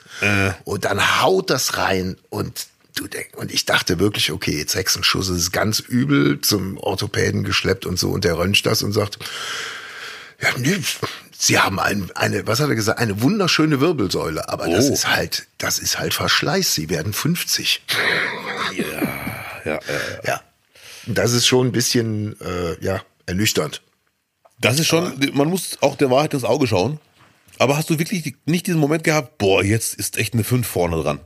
Und 0.65 0.87
dann 0.87 1.21
haut 1.21 1.51
das 1.51 1.77
rein 1.77 2.17
und 2.31 2.67
du 2.95 3.07
denkst, 3.09 3.35
und 3.37 3.53
ich 3.53 3.65
dachte 3.67 3.99
wirklich, 3.99 4.31
okay, 4.33 4.57
jetzt 4.57 4.75
Hexenschuss, 4.75 5.29
das 5.29 5.37
ist 5.39 5.53
ganz 5.53 5.81
übel, 5.81 6.41
zum 6.41 6.79
Orthopäden 6.79 7.45
geschleppt 7.45 7.87
und 7.87 7.99
so. 7.99 8.11
Und 8.11 8.25
der 8.25 8.39
röntgt 8.39 8.65
das 8.67 8.83
und 8.83 8.93
sagt, 8.93 9.19
ja, 10.41 10.49
nee, 10.59 10.77
Sie 11.37 11.59
haben 11.59 11.79
ein, 11.81 12.11
eine, 12.15 12.47
was 12.47 12.61
hat 12.61 12.69
er 12.69 12.75
gesagt, 12.77 13.01
eine 13.01 13.21
wunderschöne 13.21 13.81
Wirbelsäule, 13.81 14.49
aber 14.49 14.69
das 14.69 14.89
Oh. 14.89 14.93
ist 14.95 15.09
halt, 15.09 15.47
das 15.59 15.79
ist 15.79 15.99
halt 15.99 16.15
Verschleiß. 16.15 16.75
Sie 16.75 16.89
werden 16.89 17.13
50. 17.13 17.83
Ja, 19.65 19.77
äh, 19.77 19.81
Ja. 20.27 20.41
Und 21.07 21.19
Das 21.19 21.33
ist 21.33 21.47
schon 21.47 21.67
ein 21.69 21.73
bisschen, 21.73 22.41
äh, 22.41 22.83
ja, 22.83 23.03
ernüchternd. 23.27 23.83
Das 24.61 24.79
ist 24.79 24.87
schon, 24.87 25.13
man 25.35 25.49
muss 25.49 25.79
auch 25.83 25.97
der 25.97 26.11
Wahrheit 26.11 26.33
ins 26.35 26.45
Auge 26.45 26.67
schauen. 26.67 26.99
Aber 27.59 27.77
hast 27.77 27.91
du 27.91 27.99
wirklich 27.99 28.35
nicht 28.47 28.67
diesen 28.67 28.81
Moment 28.81 29.05
gehabt, 29.05 29.37
boah, 29.39 29.63
jetzt 29.63 29.95
ist 29.95 30.17
echt 30.17 30.35
eine 30.35 30.45
5 30.45 30.67
vorne 30.67 31.03
dran? 31.03 31.21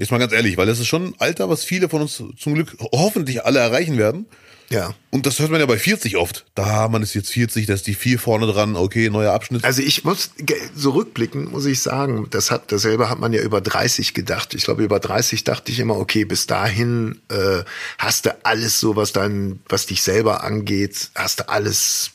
Jetzt 0.00 0.10
mal 0.10 0.16
ganz 0.16 0.32
ehrlich, 0.32 0.56
weil 0.56 0.64
das 0.64 0.78
ist 0.78 0.86
schon 0.86 1.08
ein 1.08 1.14
Alter, 1.18 1.50
was 1.50 1.62
viele 1.62 1.90
von 1.90 2.00
uns 2.00 2.22
zum 2.38 2.54
Glück 2.54 2.74
hoffentlich 2.90 3.44
alle 3.44 3.58
erreichen 3.58 3.98
werden. 3.98 4.24
Ja. 4.70 4.94
Und 5.10 5.26
das 5.26 5.38
hört 5.38 5.50
man 5.50 5.60
ja 5.60 5.66
bei 5.66 5.76
40 5.76 6.16
oft. 6.16 6.46
Da, 6.54 6.88
man 6.88 7.02
ist 7.02 7.12
jetzt 7.12 7.30
40, 7.30 7.66
da 7.66 7.74
ist 7.74 7.86
die 7.86 7.92
4 7.92 8.18
vorne 8.18 8.46
dran, 8.46 8.76
okay, 8.76 9.10
neuer 9.10 9.34
Abschnitt. 9.34 9.62
Also 9.62 9.82
ich 9.82 10.02
muss 10.04 10.30
so 10.74 10.92
rückblicken, 10.92 11.50
muss 11.50 11.66
ich 11.66 11.82
sagen, 11.82 12.28
das 12.30 12.50
hat 12.50 12.72
dasselbe 12.72 13.10
hat 13.10 13.18
man 13.18 13.34
ja 13.34 13.42
über 13.42 13.60
30 13.60 14.14
gedacht. 14.14 14.54
Ich 14.54 14.64
glaube, 14.64 14.82
über 14.82 15.00
30 15.00 15.44
dachte 15.44 15.70
ich 15.70 15.78
immer, 15.80 15.98
okay, 15.98 16.24
bis 16.24 16.46
dahin 16.46 17.20
äh, 17.28 17.62
hast 17.98 18.24
du 18.24 18.34
alles 18.42 18.80
so, 18.80 18.96
was 18.96 19.12
dann, 19.12 19.60
was 19.68 19.84
dich 19.84 20.00
selber 20.00 20.44
angeht, 20.44 21.10
hast 21.14 21.40
du 21.40 21.48
alles 21.50 22.12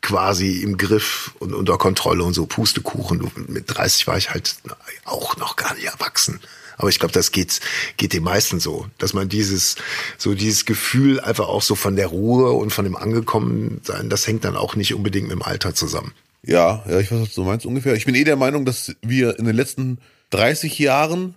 quasi 0.00 0.62
im 0.62 0.78
Griff 0.78 1.32
und 1.38 1.52
unter 1.52 1.76
Kontrolle 1.76 2.24
und 2.24 2.32
so 2.32 2.46
Pustekuchen. 2.46 3.30
Mit 3.48 3.64
30 3.66 4.06
war 4.06 4.16
ich 4.16 4.30
halt 4.30 4.56
auch 5.04 5.36
noch 5.36 5.56
gar 5.56 5.74
nicht 5.74 5.84
erwachsen. 5.84 6.40
Aber 6.76 6.88
ich 6.88 6.98
glaube, 6.98 7.12
das 7.12 7.32
geht, 7.32 7.60
geht 7.96 8.12
den 8.12 8.22
meisten 8.22 8.60
so, 8.60 8.86
dass 8.98 9.14
man 9.14 9.28
dieses, 9.28 9.76
so 10.18 10.34
dieses 10.34 10.64
Gefühl 10.64 11.20
einfach 11.20 11.48
auch 11.48 11.62
so 11.62 11.74
von 11.74 11.96
der 11.96 12.08
Ruhe 12.08 12.52
und 12.52 12.70
von 12.70 12.84
dem 12.84 12.96
Angekommensein, 12.96 14.10
das 14.10 14.26
hängt 14.26 14.44
dann 14.44 14.56
auch 14.56 14.76
nicht 14.76 14.94
unbedingt 14.94 15.28
mit 15.28 15.36
dem 15.36 15.42
Alter 15.42 15.74
zusammen. 15.74 16.12
Ja, 16.46 16.84
ja, 16.88 17.00
ich 17.00 17.10
weiß, 17.10 17.20
was 17.20 17.34
du 17.34 17.44
meinst 17.44 17.64
ungefähr. 17.64 17.94
Ich 17.94 18.04
bin 18.04 18.14
eh 18.14 18.24
der 18.24 18.36
Meinung, 18.36 18.64
dass 18.64 18.94
wir 19.02 19.38
in 19.38 19.46
den 19.46 19.56
letzten 19.56 19.98
30 20.30 20.78
Jahren 20.78 21.36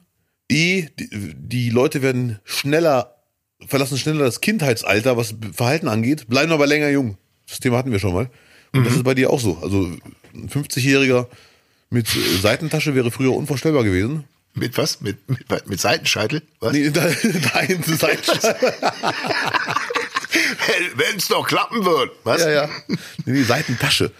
eh, 0.50 0.88
die, 1.00 1.34
die 1.36 1.70
Leute 1.70 2.02
werden 2.02 2.40
schneller, 2.44 3.16
verlassen 3.68 3.98
schneller 3.98 4.26
das 4.26 4.42
Kindheitsalter, 4.42 5.18
was 5.18 5.36
Verhalten 5.54 5.88
angeht, 5.88 6.28
bleiben 6.28 6.52
aber 6.52 6.68
länger 6.68 6.90
jung. 6.90 7.18
Das 7.48 7.60
Thema 7.60 7.78
hatten 7.78 7.92
wir 7.92 8.00
schon 8.00 8.14
mal. 8.14 8.30
Und 8.74 8.86
das 8.86 8.96
ist 8.96 9.04
bei 9.04 9.14
dir 9.14 9.30
auch 9.30 9.40
so. 9.40 9.58
Also 9.62 9.90
ein 10.34 10.50
50-Jähriger 10.50 11.28
mit 11.90 12.08
Seitentasche 12.42 12.96
wäre 12.96 13.12
früher 13.12 13.34
unvorstellbar 13.34 13.84
gewesen. 13.84 14.26
Mit 14.58 14.78
was? 14.78 15.02
Mit, 15.02 15.30
mit, 15.30 15.68
mit 15.68 15.80
Seitenscheitel? 15.80 16.42
Was? 16.60 16.74
Nee, 16.74 16.90
dein, 16.90 17.16
dein 17.54 17.84
Seitentasche. 17.84 18.56
Wenn 20.96 21.18
es 21.18 21.28
doch 21.28 21.48
klappen 21.48 21.86
wird. 21.86 22.12
Was? 22.24 22.42
Ja, 22.42 22.50
ja. 22.50 22.70
Nee, 23.26 23.34
die 23.34 23.44
Seitentasche. 23.44 24.12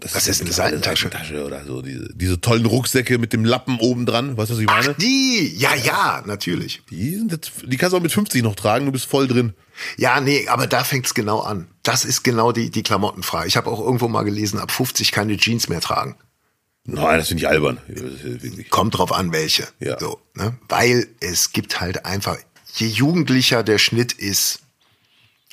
Das 0.00 0.14
Was 0.14 0.28
ist 0.28 0.42
eine 0.42 0.52
Seitentasche? 0.52 1.04
Seitentasche 1.04 1.44
oder 1.44 1.64
so. 1.64 1.82
Diese, 1.82 2.08
diese 2.14 2.40
tollen 2.40 2.66
Rucksäcke 2.66 3.18
mit 3.18 3.32
dem 3.32 3.44
Lappen 3.44 3.78
oben 3.78 4.04
dran. 4.04 4.36
Weißt 4.36 4.50
du, 4.50 4.54
was 4.54 4.60
ich 4.60 4.66
meine? 4.66 4.90
Ach, 4.90 4.96
die! 5.00 5.54
Ja, 5.56 5.74
ja, 5.74 6.22
natürlich. 6.26 6.82
Die, 6.90 7.16
sind 7.16 7.32
jetzt, 7.32 7.52
die 7.64 7.76
kannst 7.76 7.94
du 7.94 7.98
auch 7.98 8.02
mit 8.02 8.12
50 8.12 8.42
noch 8.42 8.54
tragen, 8.54 8.86
du 8.86 8.92
bist 8.92 9.06
voll 9.06 9.26
drin. 9.26 9.54
Ja, 9.96 10.20
nee, 10.20 10.46
aber 10.48 10.66
da 10.66 10.84
fängt's 10.84 11.14
genau 11.14 11.40
an. 11.40 11.68
Das 11.82 12.04
ist 12.04 12.22
genau 12.22 12.52
die, 12.52 12.70
die 12.70 12.82
Klamottenfrage. 12.82 13.48
Ich 13.48 13.56
habe 13.56 13.70
auch 13.70 13.80
irgendwo 13.80 14.08
mal 14.08 14.24
gelesen, 14.24 14.58
ab 14.58 14.70
50 14.70 15.10
keine 15.12 15.36
Jeans 15.36 15.68
mehr 15.68 15.80
tragen. 15.80 16.16
Nein, 16.90 17.18
das 17.18 17.28
finde 17.28 17.42
ich 17.42 17.48
albern. 17.48 17.78
Kommt 18.70 18.96
drauf 18.96 19.12
an, 19.12 19.30
welche. 19.30 19.68
Ja. 19.78 20.00
So, 20.00 20.20
ne? 20.34 20.56
Weil 20.70 21.06
es 21.20 21.52
gibt 21.52 21.80
halt 21.80 22.06
einfach, 22.06 22.38
je 22.76 22.86
jugendlicher 22.86 23.62
der 23.62 23.76
Schnitt 23.76 24.14
ist, 24.14 24.60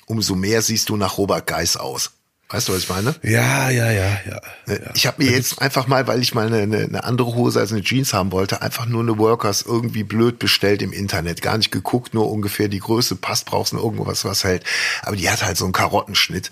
umso 0.06 0.36
mehr 0.36 0.62
siehst 0.62 0.88
du 0.88 0.96
nach 0.96 1.18
Robert 1.18 1.46
Geis 1.46 1.76
aus. 1.76 2.12
Weißt 2.50 2.68
du, 2.68 2.74
was 2.74 2.84
ich 2.84 2.90
meine? 2.90 3.16
Ja, 3.24 3.70
ja, 3.72 3.90
ja, 3.92 4.20
ja. 4.30 4.42
Ne? 4.68 4.92
Ich 4.94 5.08
habe 5.08 5.24
mir 5.24 5.32
jetzt 5.32 5.62
einfach 5.62 5.88
mal, 5.88 6.06
weil 6.06 6.22
ich 6.22 6.36
mal 6.36 6.46
eine, 6.46 6.60
eine, 6.60 6.78
eine 6.84 7.04
andere 7.04 7.34
Hose 7.34 7.60
als 7.60 7.72
eine 7.72 7.82
Jeans 7.82 8.14
haben 8.14 8.32
wollte, 8.32 8.62
einfach 8.62 8.86
nur 8.86 9.02
eine 9.02 9.18
Workers 9.18 9.64
irgendwie 9.64 10.04
blöd 10.04 10.38
bestellt 10.38 10.84
im 10.84 10.94
Internet. 10.94 11.42
Gar 11.42 11.58
nicht 11.58 11.72
geguckt, 11.72 12.14
nur 12.14 12.32
ungefähr 12.32 12.68
die 12.68 12.80
Größe 12.80 13.16
passt, 13.16 13.46
brauchst 13.48 13.74
du 13.74 13.78
irgendwas, 13.78 14.26
was 14.26 14.44
hält. 14.44 14.64
Aber 15.02 15.16
die 15.16 15.28
hat 15.30 15.44
halt 15.44 15.58
so 15.58 15.66
einen 15.66 15.74
Karottenschnitt. 15.74 16.52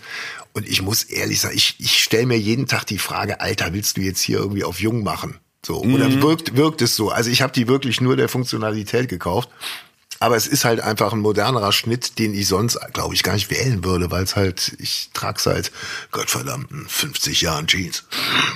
Und 0.54 0.68
ich 0.68 0.82
muss 0.82 1.04
ehrlich 1.04 1.42
sagen, 1.42 1.56
ich, 1.56 1.76
ich 1.80 2.02
stelle 2.02 2.26
mir 2.26 2.40
jeden 2.40 2.66
Tag 2.68 2.86
die 2.86 2.98
Frage, 3.00 3.40
Alter, 3.40 3.74
willst 3.74 3.98
du 3.98 4.02
jetzt 4.02 4.22
hier 4.22 4.40
irgendwie 4.40 4.64
auf 4.64 4.80
jung 4.80 5.04
machen? 5.04 5.40
So, 5.66 5.80
oder 5.82 6.10
Mhm. 6.10 6.22
wirkt, 6.24 6.58
wirkt 6.58 6.82
es 6.82 6.96
so? 6.96 7.10
Also 7.12 7.30
ich 7.30 7.42
habe 7.42 7.54
die 7.54 7.68
wirklich 7.68 8.02
nur 8.02 8.18
der 8.18 8.30
Funktionalität 8.30 9.10
gekauft. 9.10 9.50
Aber 10.24 10.38
es 10.38 10.48
ist 10.48 10.64
halt 10.64 10.80
einfach 10.80 11.12
ein 11.12 11.20
modernerer 11.20 11.74
Schnitt, 11.74 12.18
den 12.18 12.34
ich 12.34 12.48
sonst, 12.48 12.80
glaube 12.94 13.14
ich, 13.14 13.24
gar 13.24 13.34
nicht 13.34 13.52
wählen 13.52 13.84
würde, 13.84 14.10
weil 14.10 14.24
es 14.24 14.38
halt, 14.38 14.74
ich 14.80 15.10
trage 15.14 15.42
seit 15.42 15.70
Gottverdammten 16.12 16.86
50 16.88 17.42
Jahren 17.42 17.68
Jeans. 17.68 18.06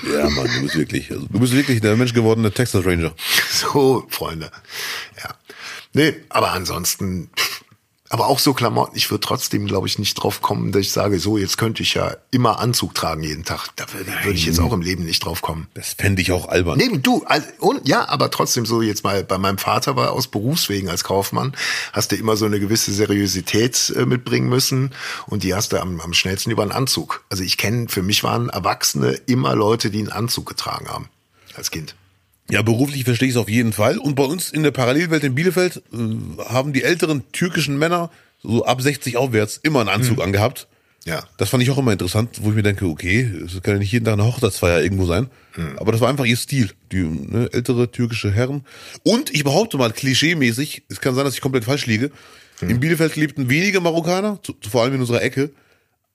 ja, 0.09 0.29
Mann, 0.29 0.47
du 0.47 0.61
bist 0.61 0.77
wirklich, 0.77 1.11
also, 1.11 1.27
du 1.29 1.39
bist 1.41 1.51
wirklich 1.51 1.81
der 1.81 1.97
Mensch 1.97 2.13
gewordene 2.13 2.53
Texas 2.53 2.85
Ranger. 2.85 3.13
So, 3.51 4.07
Freunde. 4.07 4.49
Ja. 5.21 5.35
Nee, 5.91 6.15
aber 6.29 6.53
ansonsten, 6.53 7.29
pff, 7.35 7.56
aber 8.09 8.27
auch 8.27 8.39
so 8.39 8.53
Klamotten, 8.53 8.95
ich 8.95 9.11
würde 9.11 9.21
trotzdem, 9.21 9.65
glaube 9.65 9.87
ich, 9.87 9.99
nicht 9.99 10.15
drauf 10.15 10.41
kommen, 10.41 10.71
dass 10.71 10.81
ich 10.81 10.91
sage, 10.91 11.19
so, 11.19 11.37
jetzt 11.37 11.57
könnte 11.57 11.83
ich 11.83 11.93
ja 11.93 12.15
immer 12.31 12.59
Anzug 12.59 12.93
tragen 12.95 13.23
jeden 13.23 13.43
Tag. 13.43 13.69
Da 13.75 13.85
würde 13.93 14.11
würde 14.23 14.37
ich 14.37 14.45
jetzt 14.45 14.59
auch 14.59 14.71
im 14.71 14.81
Leben 14.81 15.03
nicht 15.03 15.25
drauf 15.25 15.41
kommen. 15.41 15.67
Das 15.73 15.93
fände 15.93 16.21
ich 16.21 16.31
auch 16.31 16.47
albern. 16.47 16.77
Nee, 16.77 16.97
du, 16.97 17.23
also, 17.25 17.47
und, 17.59 17.87
ja, 17.87 18.07
aber 18.07 18.31
trotzdem 18.31 18.65
so 18.65 18.81
jetzt 18.81 19.03
mal, 19.03 19.23
bei 19.23 19.37
meinem 19.37 19.57
Vater 19.57 19.95
war 19.95 20.13
aus 20.13 20.27
Berufswegen 20.27 20.89
als 20.89 21.03
Kaufmann, 21.03 21.55
hast 21.91 22.11
du 22.11 22.15
immer 22.15 22.37
so 22.37 22.45
eine 22.45 22.59
gewisse 22.59 22.93
Seriosität 22.93 23.93
äh, 23.95 24.05
mitbringen 24.05 24.47
müssen 24.47 24.93
und 25.27 25.43
die 25.43 25.53
hast 25.53 25.73
du 25.73 25.81
am, 25.81 25.99
am 25.99 26.13
schnellsten 26.13 26.51
über 26.51 26.63
einen 26.63 26.71
Anzug. 26.71 27.23
Also 27.29 27.43
ich 27.43 27.57
kenne, 27.57 27.89
für 27.89 28.03
mich 28.03 28.23
waren 28.23 28.49
Erwachsene 28.49 29.11
immer 29.25 29.55
Leute, 29.55 29.91
die 29.91 29.99
einen 29.99 30.11
Anzug 30.11 30.47
getragen 30.47 30.87
haben. 30.87 31.09
Als 31.55 31.71
Kind. 31.71 31.95
Ja, 32.49 32.61
beruflich 32.61 33.03
verstehe 33.03 33.27
ich 33.27 33.35
es 33.35 33.39
auf 33.39 33.49
jeden 33.49 33.73
Fall. 33.73 33.97
Und 33.97 34.15
bei 34.15 34.23
uns 34.23 34.51
in 34.51 34.63
der 34.63 34.71
Parallelwelt 34.71 35.23
in 35.23 35.35
Bielefeld 35.35 35.83
äh, 35.91 36.43
haben 36.45 36.73
die 36.73 36.83
älteren 36.83 37.23
türkischen 37.31 37.77
Männer 37.77 38.09
so 38.41 38.65
ab 38.65 38.81
60 38.81 39.17
aufwärts 39.17 39.59
immer 39.63 39.81
einen 39.81 39.89
Anzug 39.89 40.21
angehabt. 40.21 40.67
Ja. 41.05 41.23
Das 41.37 41.49
fand 41.49 41.63
ich 41.63 41.71
auch 41.71 41.77
immer 41.77 41.93
interessant, 41.93 42.39
wo 42.41 42.49
ich 42.49 42.55
mir 42.55 42.63
denke, 42.63 42.85
okay, 42.85 43.21
es 43.45 43.61
kann 43.61 43.75
ja 43.75 43.79
nicht 43.79 43.91
jeden 43.91 44.05
Tag 44.05 44.13
eine 44.13 44.25
Hochzeitsfeier 44.25 44.81
irgendwo 44.81 45.05
sein. 45.05 45.29
Aber 45.77 45.91
das 45.91 46.01
war 46.01 46.09
einfach 46.09 46.25
ihr 46.25 46.37
Stil, 46.37 46.69
die 46.91 47.01
ne, 47.01 47.49
ältere 47.51 47.91
türkische 47.91 48.31
Herren. 48.31 48.63
Und 49.03 49.33
ich 49.33 49.43
behaupte 49.43 49.77
mal, 49.77 49.91
klischeemäßig, 49.91 50.83
es 50.89 51.01
kann 51.01 51.15
sein, 51.15 51.25
dass 51.25 51.33
ich 51.33 51.41
komplett 51.41 51.65
falsch 51.65 51.87
liege, 51.87 52.11
in 52.61 52.79
Bielefeld 52.79 53.15
lebten 53.15 53.49
wenige 53.49 53.81
Marokkaner, 53.81 54.39
zu, 54.43 54.55
vor 54.69 54.83
allem 54.83 54.95
in 54.95 55.01
unserer 55.01 55.21
Ecke. 55.21 55.51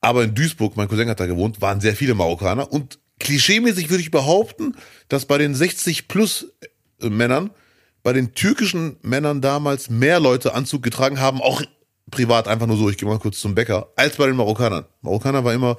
Aber 0.00 0.24
in 0.24 0.34
Duisburg, 0.34 0.76
mein 0.76 0.88
Cousin 0.88 1.08
hat 1.08 1.20
da 1.20 1.26
gewohnt, 1.26 1.60
waren 1.60 1.80
sehr 1.80 1.94
viele 1.94 2.14
Marokkaner. 2.14 2.72
Und 2.72 2.98
klischeemäßig 3.22 3.88
würde 3.90 4.02
ich 4.02 4.11
behaupten, 4.11 4.76
dass 5.08 5.24
bei 5.26 5.38
den 5.38 5.54
60 5.54 6.08
plus 6.08 6.46
Männern, 7.00 7.50
bei 8.02 8.12
den 8.12 8.35
türkischen 8.35 8.96
Männern 9.02 9.40
damals 9.40 9.88
mehr 9.90 10.20
Leute 10.20 10.54
Anzug 10.54 10.82
getragen 10.82 11.20
haben, 11.20 11.40
auch 11.40 11.62
privat 12.11 12.46
einfach 12.48 12.66
nur 12.66 12.76
so, 12.76 12.90
ich 12.90 12.98
gehe 12.98 13.08
mal 13.08 13.18
kurz 13.18 13.40
zum 13.40 13.54
Bäcker, 13.54 13.88
als 13.96 14.16
bei 14.16 14.26
den 14.26 14.37
Marokkanern. 14.37 14.85
Marokkaner 15.00 15.44
war 15.44 15.54
immer 15.54 15.76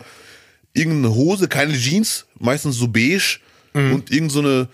irgendeine 0.74 1.14
Hose, 1.14 1.48
keine 1.48 1.74
Jeans, 1.78 2.26
meistens 2.40 2.76
so 2.78 2.88
beige 2.88 3.40
und 3.74 4.12
irgend 4.12 4.32
so 4.32 4.40
eine 4.40 4.68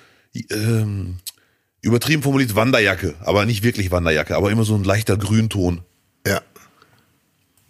ähm, 0.52 1.18
übertrieben 1.82 2.22
formuliert 2.24 2.56
Wanderjacke, 2.56 3.16
aber 3.22 3.46
nicht 3.46 3.64
wirklich 3.64 3.92
Wanderjacke, 3.92 4.36
aber 4.36 4.52
immer 4.52 4.64
so 4.64 4.76
ein 4.76 4.84
leichter 4.84 5.18
Grünton 5.18 5.82
Ja. 6.28 6.42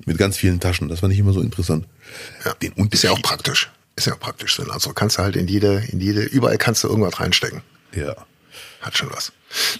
mit 0.06 0.18
ganz 0.18 0.38
vielen 0.38 0.60
Taschen. 0.60 0.88
Das 0.90 1.00
fand 1.02 1.14
ich 1.14 1.20
immer 1.20 1.34
so 1.34 1.42
interessant. 1.42 1.88
Ja. 2.46 2.54
Den 2.56 2.72
Ist 2.72 2.78
ja 2.78 2.82
Unterschied. 2.84 3.10
auch 3.12 3.22
praktisch. 3.22 3.72
Ist 4.00 4.06
ja 4.06 4.14
auch 4.14 4.20
praktisch. 4.20 4.56
So 4.56 4.64
ein 4.64 4.72
Anzug 4.72 4.96
kannst 4.96 5.18
du 5.18 5.24
halt 5.24 5.36
in 5.36 5.50
jede, 5.50 5.84
in 5.92 6.00
jede, 6.00 6.22
überall 6.22 6.58
kannst 6.58 6.86
du 6.86 6.88
irgendwas 6.88 7.20
reinstecken. 7.20 7.64
Ja. 7.94 8.16
Hat 8.80 8.98
schon 8.98 9.12
was. 9.12 9.34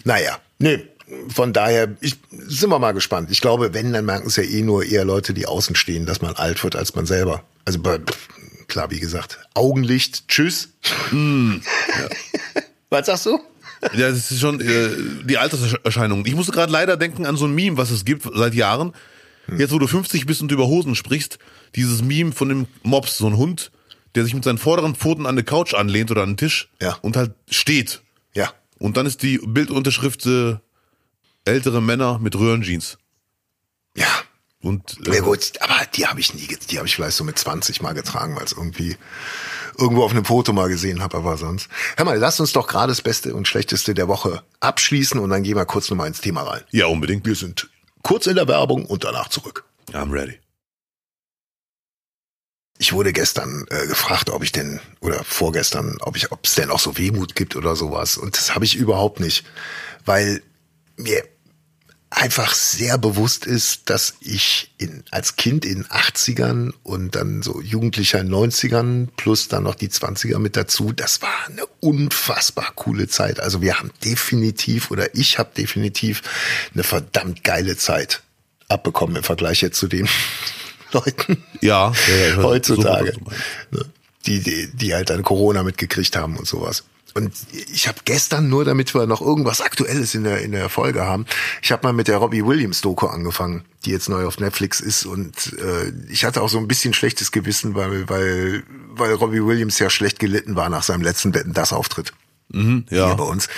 Naja, 0.04 0.38
nee. 0.58 0.86
Von 1.34 1.54
daher, 1.54 1.96
ich, 2.02 2.18
sind 2.30 2.68
wir 2.68 2.78
mal 2.78 2.92
gespannt. 2.92 3.30
Ich 3.30 3.40
glaube, 3.40 3.72
wenn, 3.72 3.94
dann 3.94 4.04
merken 4.04 4.26
es 4.26 4.36
ja 4.36 4.42
eh 4.42 4.60
nur 4.60 4.84
eher 4.84 5.06
Leute, 5.06 5.32
die 5.32 5.46
außen 5.46 5.74
stehen, 5.74 6.04
dass 6.04 6.20
man 6.20 6.36
alt 6.36 6.62
wird 6.62 6.76
als 6.76 6.94
man 6.94 7.06
selber. 7.06 7.44
Also 7.64 7.80
klar, 8.68 8.90
wie 8.90 9.00
gesagt, 9.00 9.38
Augenlicht, 9.54 10.28
tschüss. 10.28 10.68
Was 12.90 13.06
sagst 13.06 13.24
du? 13.24 13.40
Ja, 13.94 14.10
das 14.10 14.30
ist 14.30 14.40
schon 14.40 14.60
äh, 14.60 14.90
die 15.24 15.38
Alterserscheinung. 15.38 16.26
Ich 16.26 16.34
musste 16.34 16.52
gerade 16.52 16.70
leider 16.70 16.98
denken 16.98 17.24
an 17.24 17.38
so 17.38 17.46
ein 17.46 17.54
Meme, 17.54 17.78
was 17.78 17.90
es 17.90 18.04
gibt 18.04 18.28
seit 18.34 18.52
Jahren. 18.52 18.92
Jetzt, 19.56 19.72
wo 19.72 19.78
du 19.78 19.86
50 19.86 20.26
bist 20.26 20.42
und 20.42 20.52
über 20.52 20.66
Hosen 20.66 20.94
sprichst, 20.94 21.38
dieses 21.74 22.02
Meme 22.02 22.32
von 22.32 22.50
dem 22.50 22.66
Mops, 22.82 23.16
so 23.16 23.26
ein 23.26 23.38
Hund, 23.38 23.72
der 24.14 24.24
sich 24.24 24.34
mit 24.34 24.44
seinen 24.44 24.58
vorderen 24.58 24.94
Pfoten 24.94 25.26
an 25.26 25.34
eine 25.34 25.44
Couch 25.44 25.74
anlehnt 25.74 26.10
oder 26.10 26.22
an 26.22 26.30
den 26.30 26.36
Tisch 26.36 26.70
Ja. 26.80 26.94
und 27.02 27.16
halt 27.16 27.32
steht. 27.48 28.02
Ja. 28.34 28.52
Und 28.78 28.96
dann 28.96 29.06
ist 29.06 29.22
die 29.22 29.38
Bildunterschrift 29.38 30.26
äh, 30.26 30.56
ältere 31.44 31.80
Männer 31.82 32.18
mit 32.18 32.34
Röhrenjeans. 32.36 32.98
Ja. 33.96 34.06
Und 34.62 34.98
äh, 35.06 35.14
Ja 35.16 35.20
gut, 35.22 35.52
aber 35.60 35.74
die 35.94 36.06
habe 36.06 36.20
ich 36.20 36.34
nie, 36.34 36.46
ge- 36.46 36.58
die 36.70 36.76
habe 36.76 36.86
ich 36.86 36.94
vielleicht 36.94 37.16
so 37.16 37.24
mit 37.24 37.38
20 37.38 37.80
mal 37.80 37.92
getragen, 37.94 38.36
weil 38.36 38.44
es 38.44 38.52
irgendwie 38.52 38.96
irgendwo 39.78 40.04
auf 40.04 40.10
einem 40.10 40.26
Foto 40.26 40.52
mal 40.52 40.68
gesehen 40.68 41.00
habe, 41.02 41.16
aber 41.16 41.38
sonst. 41.38 41.68
Hör 41.96 42.04
mal, 42.04 42.18
lass 42.18 42.40
uns 42.40 42.52
doch 42.52 42.66
gerade 42.66 42.90
das 42.90 43.00
Beste 43.00 43.34
und 43.34 43.48
Schlechteste 43.48 43.94
der 43.94 44.06
Woche 44.08 44.42
abschließen 44.60 45.18
und 45.18 45.30
dann 45.30 45.42
gehen 45.44 45.56
wir 45.56 45.64
kurz 45.64 45.88
nochmal 45.88 46.08
ins 46.08 46.20
Thema 46.20 46.42
rein. 46.42 46.62
ja, 46.72 46.86
unbedingt. 46.86 47.24
Wir 47.26 47.34
sind 47.36 47.70
kurz 48.02 48.26
in 48.26 48.34
der 48.36 48.48
Werbung 48.48 48.84
und 48.84 49.04
danach 49.04 49.28
zurück. 49.28 49.64
I'm 49.92 50.12
ready. 50.12 50.38
Ich 52.80 52.94
wurde 52.94 53.12
gestern 53.12 53.66
äh, 53.68 53.86
gefragt, 53.86 54.30
ob 54.30 54.42
ich 54.42 54.52
denn 54.52 54.80
oder 55.00 55.22
vorgestern, 55.22 55.98
ob 56.00 56.16
ich, 56.16 56.32
ob 56.32 56.46
es 56.46 56.54
denn 56.54 56.70
auch 56.70 56.80
so 56.80 56.96
Wehmut 56.96 57.34
gibt 57.34 57.54
oder 57.54 57.76
sowas. 57.76 58.16
Und 58.16 58.38
das 58.38 58.54
habe 58.54 58.64
ich 58.64 58.74
überhaupt 58.74 59.20
nicht, 59.20 59.44
weil 60.06 60.42
mir 60.96 61.22
einfach 62.08 62.54
sehr 62.54 62.96
bewusst 62.96 63.44
ist, 63.44 63.90
dass 63.90 64.14
ich 64.20 64.72
in, 64.78 65.04
als 65.10 65.36
Kind 65.36 65.66
in 65.66 65.84
80ern 65.84 66.72
und 66.82 67.16
dann 67.16 67.42
so 67.42 67.60
Jugendlicher 67.60 68.20
in 68.20 68.30
90ern 68.30 69.08
plus 69.14 69.48
dann 69.48 69.64
noch 69.64 69.74
die 69.74 69.90
20er 69.90 70.38
mit 70.38 70.56
dazu, 70.56 70.92
das 70.92 71.20
war 71.20 71.48
eine 71.48 71.66
unfassbar 71.80 72.72
coole 72.76 73.08
Zeit. 73.08 73.40
Also 73.40 73.60
wir 73.60 73.78
haben 73.78 73.90
definitiv 74.02 74.90
oder 74.90 75.14
ich 75.14 75.38
habe 75.38 75.50
definitiv 75.54 76.22
eine 76.72 76.82
verdammt 76.82 77.44
geile 77.44 77.76
Zeit 77.76 78.22
abbekommen 78.68 79.16
im 79.16 79.22
Vergleich 79.22 79.60
jetzt 79.60 79.78
zu 79.78 79.86
den 79.86 80.08
Leuten 80.92 81.42
Ja, 81.60 81.92
ja, 81.92 82.36
weiß 82.36 82.44
heutzutage, 82.44 83.12
ne, 83.70 83.84
die, 84.26 84.40
die, 84.40 84.70
die 84.72 84.94
halt 84.94 85.10
dann 85.10 85.22
Corona 85.22 85.62
mitgekriegt 85.62 86.16
haben 86.16 86.36
und 86.36 86.46
sowas. 86.46 86.84
Und 87.12 87.32
ich 87.72 87.88
habe 87.88 87.98
gestern 88.04 88.48
nur, 88.48 88.64
damit 88.64 88.94
wir 88.94 89.06
noch 89.06 89.20
irgendwas 89.20 89.60
Aktuelles 89.60 90.14
in 90.14 90.22
der 90.22 90.42
in 90.42 90.52
der 90.52 90.68
Folge 90.68 91.04
haben, 91.04 91.26
ich 91.60 91.72
habe 91.72 91.84
mal 91.84 91.92
mit 91.92 92.06
der 92.06 92.18
Robbie 92.18 92.46
Williams 92.46 92.82
Doku 92.82 93.06
angefangen, 93.06 93.64
die 93.84 93.90
jetzt 93.90 94.08
neu 94.08 94.26
auf 94.26 94.38
Netflix 94.38 94.78
ist 94.78 95.06
und 95.06 95.58
äh, 95.58 95.92
ich 96.08 96.24
hatte 96.24 96.40
auch 96.40 96.48
so 96.48 96.58
ein 96.58 96.68
bisschen 96.68 96.94
schlechtes 96.94 97.32
Gewissen, 97.32 97.74
weil 97.74 98.08
weil 98.08 98.62
weil 98.90 99.14
Robbie 99.14 99.44
Williams 99.44 99.80
ja 99.80 99.90
schlecht 99.90 100.20
gelitten 100.20 100.54
war 100.54 100.68
nach 100.68 100.84
seinem 100.84 101.02
letzten 101.02 101.32
Betten 101.32 101.52
das 101.52 101.72
Auftritt 101.72 102.12
Mhm, 102.52 102.86
ja. 102.90 103.06
hier 103.06 103.16
bei 103.16 103.24
uns. 103.24 103.48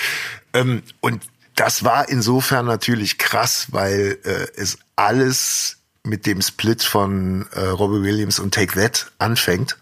Ähm, 0.52 0.82
und 1.00 1.22
das 1.54 1.84
war 1.84 2.08
insofern 2.08 2.66
natürlich 2.66 3.18
krass, 3.18 3.68
weil 3.70 4.18
äh, 4.24 4.46
es 4.56 4.78
alles 4.96 5.78
mit 6.04 6.26
dem 6.26 6.42
Split 6.42 6.82
von 6.82 7.46
äh, 7.52 7.60
Robbie 7.60 8.02
Williams 8.02 8.38
und 8.38 8.54
Take 8.54 8.74
That 8.74 9.12
anfängt. 9.18 9.76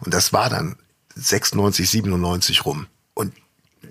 Und 0.00 0.14
das 0.14 0.32
war 0.32 0.48
dann 0.48 0.76
96, 1.16 1.88
97 1.88 2.64
rum. 2.64 2.86
Und 3.14 3.32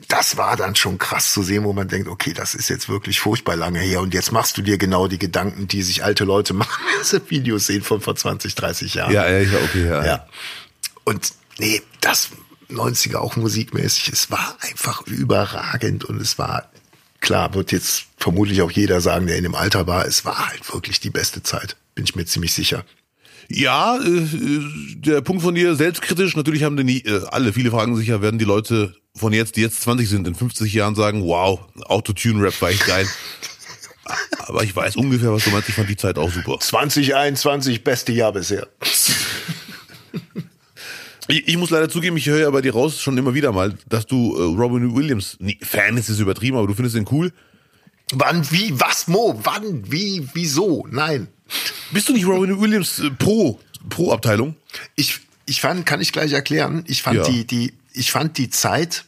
das 0.08 0.38
war 0.38 0.56
dann 0.56 0.76
schon 0.76 0.98
krass 0.98 1.32
zu 1.32 1.43
sehen, 1.43 1.63
wo 1.63 1.74
man 1.74 1.88
denkt, 1.88 2.08
okay, 2.08 2.34
das 2.34 2.56
ist 2.56 2.69
jetzt 2.69 2.89
wirklich 2.89 3.19
furchtbar 3.19 3.56
lange 3.56 3.80
her. 3.80 4.02
Und 4.02 4.13
jetzt 4.13 4.32
machst 4.32 4.58
du 4.58 4.62
dir 4.62 4.78
genau 4.78 5.08
die 5.08 5.19
Gedanken, 5.19 5.67
die 5.67 5.84
sich 5.84 6.04
alte 6.04 6.24
Leute 6.24 6.54
machen, 6.54 6.84
wenn 6.96 7.04
sie 7.04 7.22
Videos 7.30 7.67
sehen 7.67 7.84
von 7.84 8.02
vor 8.02 8.15
20, 8.15 8.56
30 8.56 8.93
Jahren. 8.96 9.12
Ja, 9.12 9.28
ja, 9.28 9.39
ja, 9.39 9.60
okay, 9.63 9.86
ja. 9.86 10.06
Ja. 10.06 10.28
Und 11.04 11.34
nee, 11.58 11.82
das 12.02 12.30
90er 12.69 13.17
auch 13.17 13.36
musikmäßig, 13.36 14.10
es 14.12 14.32
war 14.32 14.58
einfach 14.62 15.06
überragend 15.06 16.06
und 16.06 16.22
es 16.22 16.38
war, 16.38 16.72
klar, 17.23 17.53
wird 17.55 17.71
jetzt 17.71 18.05
vermutlich 18.17 18.62
auch 18.62 18.69
jeder 18.69 19.01
sagen, 19.01 19.25
der 19.25 19.38
in 19.38 19.43
dem 19.43 19.55
Alter 19.55 19.88
war, 19.88 20.05
es 20.05 20.25
war 20.25 20.49
halt 20.49 20.71
wirklich 20.71 20.99
die 20.99 21.09
beste 21.09 21.41
Zeit. 21.41 21.75
Bin 21.95 22.05
ich 22.05 22.15
mir 22.15 22.25
ziemlich 22.25 22.53
sicher. 22.53 22.86
Ja, 23.49 23.97
äh, 23.97 24.27
der 24.95 25.21
Punkt 25.21 25.41
von 25.41 25.55
dir, 25.55 25.75
selbstkritisch, 25.75 26.36
natürlich 26.36 26.63
haben 26.63 26.77
die 26.77 26.83
nie, 26.83 26.99
äh, 26.99 27.21
alle, 27.31 27.53
viele 27.53 27.71
fragen 27.71 27.95
sich 27.95 28.07
ja, 28.07 28.21
werden 28.21 28.39
die 28.39 28.45
Leute 28.45 28.95
von 29.15 29.33
jetzt, 29.33 29.55
die 29.55 29.62
jetzt 29.62 29.81
20 29.81 30.07
sind, 30.07 30.27
in 30.27 30.36
50 30.36 30.71
Jahren 30.73 30.95
sagen, 30.95 31.23
wow, 31.23 31.59
Autotune-Rap 31.86 32.62
war 32.62 32.69
echt 32.69 32.86
geil. 32.86 33.07
Aber 34.39 34.63
ich 34.63 34.75
weiß 34.75 34.97
ungefähr, 34.97 35.31
was 35.31 35.45
du 35.45 35.51
meinst, 35.51 35.69
ich 35.69 35.75
fand 35.75 35.89
die 35.89 35.95
Zeit 35.95 36.17
auch 36.17 36.31
super. 36.31 36.59
2021, 36.59 37.83
beste 37.83 38.12
Jahr 38.12 38.33
bisher. 38.33 38.67
Ich, 41.27 41.47
ich 41.47 41.57
muss 41.57 41.69
leider 41.69 41.89
zugeben, 41.89 42.17
ich 42.17 42.25
höre 42.25 42.39
ja 42.41 42.49
bei 42.49 42.62
dir 42.62 42.73
raus 42.73 42.99
schon 43.01 43.17
immer 43.17 43.33
wieder 43.33 43.51
mal, 43.51 43.77
dass 43.88 44.05
du 44.05 44.36
äh, 44.36 44.41
Robin 44.59 44.95
Williams, 44.95 45.38
nee, 45.39 45.57
Fan 45.62 45.97
ist 45.97 46.09
es 46.09 46.19
übertrieben, 46.19 46.57
aber 46.57 46.67
du 46.67 46.73
findest 46.73 46.95
ihn 46.95 47.07
cool. 47.12 47.31
Wann, 48.13 48.49
wie, 48.51 48.77
was, 48.79 49.07
Mo? 49.07 49.39
Wann, 49.43 49.89
wie, 49.91 50.27
wieso? 50.33 50.86
Nein. 50.91 51.27
Bist 51.91 52.09
du 52.09 52.13
nicht 52.13 52.25
Robin 52.25 52.59
Williams 52.59 52.99
äh, 52.99 53.09
pro, 53.12 53.59
pro 53.89 54.12
Abteilung? 54.12 54.55
Ich, 54.95 55.19
ich 55.45 55.62
fand, 55.62 55.86
kann 55.86 56.01
ich 56.01 56.12
gleich 56.12 56.33
erklären, 56.33 56.83
ich 56.88 57.01
fand 57.01 57.17
Ja. 57.17 57.23
die, 57.23 57.45
die, 57.45 57.73
ich 57.93 58.12
fand 58.12 58.38
die 58.38 58.49
Zeit, 58.49 59.05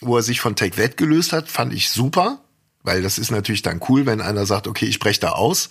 wo 0.00 0.16
er 0.16 0.22
sich 0.22 0.40
von 0.40 0.56
Take 0.56 0.76
That 0.76 0.96
gelöst 0.96 1.32
hat, 1.32 1.48
fand 1.48 1.72
ich 1.74 1.90
super. 1.90 2.40
Weil 2.84 3.02
das 3.02 3.18
ist 3.18 3.30
natürlich 3.30 3.62
dann 3.62 3.80
cool, 3.88 4.06
wenn 4.06 4.20
einer 4.20 4.46
sagt, 4.46 4.66
okay, 4.66 4.86
ich 4.86 4.98
breche 5.00 5.20
da 5.20 5.30
aus. 5.32 5.68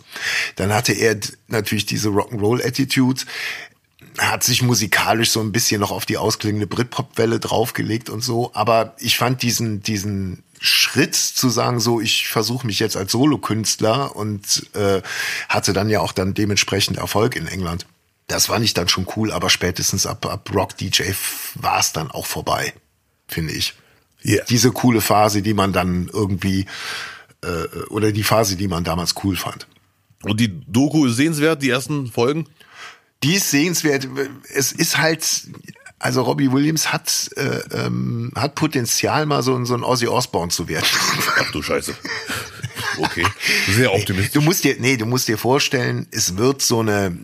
Dann 0.57 0.73
hatte 0.73 0.91
er 0.91 1.17
natürlich 1.47 1.85
diese 1.85 2.09
Rock'n'Roll-Attitude, 2.09 3.21
hat 4.17 4.43
sich 4.43 4.61
musikalisch 4.61 5.31
so 5.31 5.41
ein 5.41 5.51
bisschen 5.51 5.79
noch 5.79 5.91
auf 5.91 6.05
die 6.05 6.17
ausklingende 6.17 6.67
Britpop-Welle 6.67 7.39
draufgelegt 7.39 8.09
und 8.09 8.23
so. 8.23 8.51
Aber 8.53 8.95
ich 8.99 9.17
fand 9.17 9.41
diesen, 9.41 9.83
diesen 9.83 10.43
Schritt 10.59 11.15
zu 11.15 11.49
sagen, 11.49 11.79
so, 11.79 12.01
ich 12.01 12.27
versuche 12.27 12.65
mich 12.65 12.79
jetzt 12.79 12.97
als 12.97 13.11
Solokünstler 13.11 14.15
und 14.15 14.67
äh, 14.73 15.01
hatte 15.49 15.73
dann 15.73 15.89
ja 15.89 16.01
auch 16.01 16.11
dann 16.11 16.33
dementsprechend 16.33 16.97
Erfolg 16.97 17.35
in 17.35 17.47
England. 17.47 17.85
Das 18.27 18.47
fand 18.47 18.65
ich 18.65 18.73
dann 18.73 18.89
schon 18.89 19.07
cool, 19.15 19.31
aber 19.31 19.49
spätestens 19.49 20.05
ab, 20.05 20.25
ab 20.25 20.49
Rock 20.53 20.75
DJ 20.77 21.11
war 21.55 21.79
es 21.79 21.93
dann 21.93 22.11
auch 22.11 22.25
vorbei, 22.25 22.73
finde 23.27 23.53
ich. 23.53 23.75
Ja. 24.23 24.43
Diese 24.49 24.71
coole 24.71 24.99
Phase, 24.99 25.41
die 25.41 25.53
man 25.53 25.73
dann 25.73 26.09
irgendwie, 26.11 26.65
äh, 27.43 27.67
oder 27.89 28.11
die 28.11 28.23
Phase, 28.23 28.55
die 28.55 28.67
man 28.67 28.83
damals 28.83 29.15
cool 29.23 29.35
fand. 29.35 29.67
Und 30.23 30.39
die 30.39 30.59
Doku 30.67 31.05
ist 31.05 31.15
sehenswert, 31.15 31.61
die 31.61 31.69
ersten 31.69 32.07
Folgen? 32.07 32.47
Die 33.23 33.35
ist 33.35 33.49
sehenswert. 33.51 34.07
Es 34.53 34.71
ist 34.71 34.97
halt, 34.97 35.47
also 35.99 36.21
Robbie 36.21 36.51
Williams 36.51 36.91
hat, 36.93 37.31
äh, 37.35 37.59
ähm, 37.73 38.31
hat 38.35 38.55
Potenzial, 38.55 39.25
mal 39.25 39.41
so, 39.43 39.55
ein- 39.55 39.65
so 39.65 39.73
ein 39.73 39.83
Ozzy 39.83 40.07
Osbourne 40.07 40.51
zu 40.51 40.67
werden. 40.69 40.85
Ach 41.39 41.51
du 41.51 41.61
Scheiße. 41.63 41.95
Okay, 42.99 43.25
sehr 43.69 43.93
optimistisch. 43.93 44.33
Du 44.33 44.41
musst 44.41 44.63
dir, 44.63 44.75
nee, 44.79 44.97
du 44.97 45.05
musst 45.05 45.27
dir 45.27 45.37
vorstellen, 45.37 46.07
es 46.11 46.37
wird 46.37 46.61
so 46.61 46.79
eine, 46.79 47.17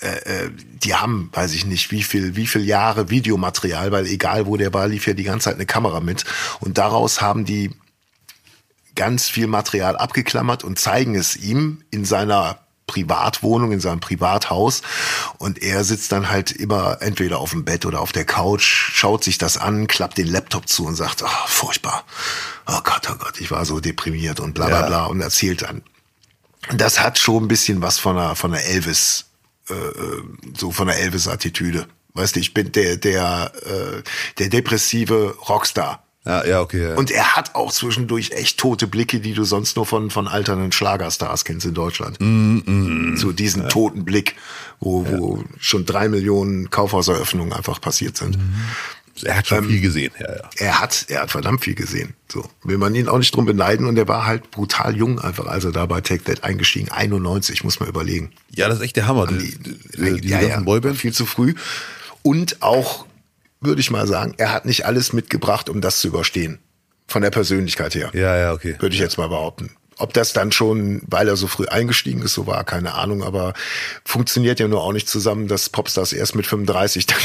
äh, 0.00 0.44
äh, 0.46 0.50
die 0.82 0.94
haben, 0.94 1.30
weiß 1.32 1.52
ich 1.54 1.66
nicht, 1.66 1.90
wie 1.90 2.02
viel, 2.02 2.36
wie 2.36 2.46
viel 2.46 2.64
Jahre 2.64 3.10
Videomaterial, 3.10 3.90
weil 3.92 4.06
egal 4.06 4.46
wo 4.46 4.56
der 4.56 4.72
war, 4.72 4.86
lief 4.88 5.06
ja 5.06 5.14
die 5.14 5.22
ganze 5.24 5.44
Zeit 5.46 5.54
eine 5.54 5.66
Kamera 5.66 6.00
mit. 6.00 6.24
Und 6.60 6.78
daraus 6.78 7.20
haben 7.20 7.44
die 7.44 7.70
ganz 8.96 9.28
viel 9.28 9.46
Material 9.48 9.96
abgeklammert 9.96 10.62
und 10.62 10.78
zeigen 10.78 11.14
es 11.16 11.36
ihm 11.36 11.82
in 11.90 12.04
seiner 12.04 12.60
Privatwohnung, 12.86 13.72
in 13.72 13.80
seinem 13.80 14.00
Privathaus. 14.00 14.82
Und 15.38 15.62
er 15.62 15.84
sitzt 15.84 16.12
dann 16.12 16.30
halt 16.30 16.50
immer 16.52 16.98
entweder 17.00 17.38
auf 17.38 17.50
dem 17.50 17.64
Bett 17.64 17.86
oder 17.86 18.00
auf 18.00 18.12
der 18.12 18.24
Couch, 18.24 18.64
schaut 18.64 19.24
sich 19.24 19.38
das 19.38 19.56
an, 19.56 19.86
klappt 19.86 20.18
den 20.18 20.26
Laptop 20.26 20.68
zu 20.68 20.84
und 20.86 20.94
sagt, 20.94 21.22
oh, 21.22 21.28
furchtbar. 21.46 22.04
Oh 22.66 22.80
Gott, 22.84 23.08
oh 23.10 23.16
Gott, 23.18 23.40
ich 23.40 23.50
war 23.50 23.64
so 23.64 23.80
deprimiert 23.80 24.40
und 24.40 24.54
bla 24.54 24.66
bla 24.66 24.80
Ja. 24.80 24.86
bla 24.86 25.04
und 25.06 25.20
erzählt 25.20 25.62
dann. 25.62 25.82
Das 26.76 27.00
hat 27.00 27.18
schon 27.18 27.44
ein 27.44 27.48
bisschen 27.48 27.82
was 27.82 27.98
von 27.98 28.16
einer, 28.16 28.36
von 28.36 28.54
einer 28.54 28.64
Elvis, 28.64 29.26
äh, 29.68 29.74
äh, 29.74 30.22
so 30.56 30.70
von 30.70 30.86
der 30.86 30.98
Elvis-Attitüde. 30.98 31.86
Weißt 32.14 32.36
du, 32.36 32.40
ich 32.40 32.54
bin 32.54 32.72
der, 32.72 32.96
der, 32.96 33.52
äh, 33.66 34.02
der 34.38 34.48
depressive 34.48 35.36
Rockstar. 35.48 36.04
Ja, 36.26 36.44
ja, 36.46 36.60
okay. 36.62 36.88
Ja. 36.88 36.94
Und 36.94 37.10
er 37.10 37.36
hat 37.36 37.54
auch 37.54 37.70
zwischendurch 37.70 38.30
echt 38.30 38.58
tote 38.58 38.86
Blicke, 38.86 39.20
die 39.20 39.34
du 39.34 39.44
sonst 39.44 39.76
nur 39.76 39.84
von, 39.84 40.10
von 40.10 40.26
alternden 40.26 40.72
Schlagerstars 40.72 41.44
kennst 41.44 41.66
in 41.66 41.74
Deutschland. 41.74 42.16
So 43.18 43.32
diesen 43.32 43.68
toten 43.68 44.04
Blick, 44.06 44.34
wo, 44.80 45.06
wo 45.06 45.44
schon 45.60 45.84
drei 45.84 46.08
Millionen 46.08 46.70
Kaufhauseröffnungen 46.70 47.52
einfach 47.52 47.78
passiert 47.80 48.16
sind. 48.16 48.38
er 49.22 49.36
hat 49.36 49.46
schon 49.46 49.66
viel 49.66 49.82
gesehen, 49.82 50.12
ja, 50.18 50.34
ja. 50.34 50.50
Er 50.56 50.80
hat, 50.80 51.04
er 51.08 51.20
hat 51.22 51.30
verdammt 51.30 51.62
viel 51.62 51.74
gesehen. 51.74 52.14
So. 52.32 52.48
Will 52.62 52.78
man 52.78 52.94
ihn 52.94 53.06
auch 53.08 53.18
nicht 53.18 53.34
drum 53.36 53.44
beneiden 53.44 53.86
und 53.86 53.98
er 53.98 54.08
war 54.08 54.24
halt 54.24 54.50
brutal 54.50 54.96
jung 54.96 55.18
einfach, 55.20 55.46
als 55.46 55.64
er 55.64 55.72
da 55.72 55.84
bei 55.84 56.00
Take 56.00 56.24
That 56.24 56.42
eingestiegen. 56.42 56.90
91, 56.90 57.64
muss 57.64 57.80
man 57.80 57.88
überlegen. 57.88 58.32
Ja, 58.50 58.68
das 58.68 58.78
ist 58.78 58.84
echt 58.84 58.96
der 58.96 59.06
Hammer. 59.06 59.26
Die, 59.26 59.36
Die, 59.36 59.58
die, 59.98 60.20
die 60.22 60.28
ganzen 60.30 60.64
Boybands. 60.64 61.00
viel 61.00 61.12
zu 61.12 61.26
früh. 61.26 61.54
Und 62.22 62.62
auch, 62.62 63.04
würde 63.64 63.80
ich 63.80 63.90
mal 63.90 64.06
sagen, 64.06 64.34
er 64.38 64.52
hat 64.52 64.64
nicht 64.64 64.86
alles 64.86 65.12
mitgebracht, 65.12 65.68
um 65.68 65.80
das 65.80 66.00
zu 66.00 66.08
überstehen. 66.08 66.58
Von 67.06 67.22
der 67.22 67.30
Persönlichkeit 67.30 67.94
her. 67.94 68.10
Ja, 68.14 68.36
ja, 68.36 68.52
okay. 68.52 68.76
Würde 68.78 68.94
ich 68.94 69.00
jetzt 69.00 69.18
mal 69.18 69.28
behaupten. 69.28 69.70
Ob 69.96 70.12
das 70.12 70.32
dann 70.32 70.50
schon, 70.52 71.02
weil 71.06 71.28
er 71.28 71.36
so 71.36 71.46
früh 71.46 71.66
eingestiegen 71.66 72.22
ist, 72.22 72.34
so 72.34 72.46
war, 72.46 72.64
keine 72.64 72.94
Ahnung, 72.94 73.22
aber 73.22 73.52
funktioniert 74.04 74.58
ja 74.58 74.66
nur 74.66 74.82
auch 74.82 74.92
nicht 74.92 75.08
zusammen, 75.08 75.46
dass 75.46 75.68
Popstars 75.68 76.12
erst 76.12 76.34
mit 76.34 76.46
35 76.46 77.06
dann, 77.06 77.18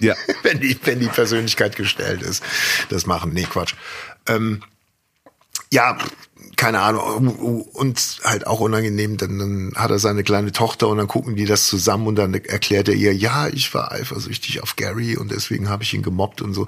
Ja. 0.00 0.14
wenn 0.42 0.60
die, 0.60 0.76
wenn 0.84 0.98
die 0.98 1.06
Persönlichkeit 1.06 1.76
gestellt 1.76 2.22
ist, 2.22 2.42
das 2.88 3.06
machen. 3.06 3.32
Nee, 3.32 3.44
Quatsch. 3.44 3.74
Ähm, 4.26 4.62
ja, 5.70 5.98
keine 6.56 6.80
Ahnung. 6.80 7.62
Und 7.72 8.18
halt 8.24 8.46
auch 8.46 8.60
unangenehm, 8.60 9.16
dann, 9.16 9.38
dann 9.38 9.72
hat 9.74 9.90
er 9.90 9.98
seine 9.98 10.22
kleine 10.22 10.52
Tochter 10.52 10.88
und 10.88 10.98
dann 10.98 11.08
gucken 11.08 11.34
die 11.36 11.44
das 11.44 11.66
zusammen 11.66 12.06
und 12.06 12.16
dann 12.16 12.34
erklärt 12.34 12.88
er 12.88 12.94
ihr, 12.94 13.14
ja, 13.14 13.48
ich 13.48 13.72
war 13.74 13.92
eifersüchtig 13.92 14.62
auf 14.62 14.76
Gary 14.76 15.16
und 15.16 15.30
deswegen 15.30 15.68
habe 15.68 15.82
ich 15.82 15.94
ihn 15.94 16.02
gemobbt 16.02 16.42
und 16.42 16.54
so. 16.54 16.66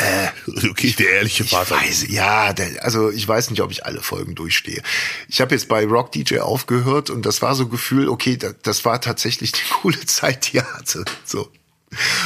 Äh, 0.00 0.28
Okay, 0.70 0.94
der 0.98 1.10
ehrliche 1.10 1.44
ich 1.44 1.50
Vater. 1.50 1.76
weiß, 1.76 2.08
ja, 2.08 2.52
der, 2.52 2.84
also 2.84 3.10
ich 3.10 3.26
weiß 3.26 3.50
nicht, 3.50 3.62
ob 3.62 3.70
ich 3.70 3.84
alle 3.86 4.00
Folgen 4.00 4.34
durchstehe. 4.34 4.82
Ich 5.28 5.40
habe 5.40 5.54
jetzt 5.54 5.68
bei 5.68 5.84
Rock 5.84 6.12
DJ 6.12 6.38
aufgehört 6.38 7.10
und 7.10 7.26
das 7.26 7.42
war 7.42 7.54
so 7.54 7.68
Gefühl, 7.68 8.08
okay, 8.08 8.36
das, 8.36 8.54
das 8.62 8.84
war 8.84 9.00
tatsächlich 9.00 9.52
die 9.52 9.68
coole 9.82 10.04
Zeit, 10.06 10.52
die 10.52 10.58
er 10.58 10.72
hatte. 10.74 11.04
So. 11.24 11.50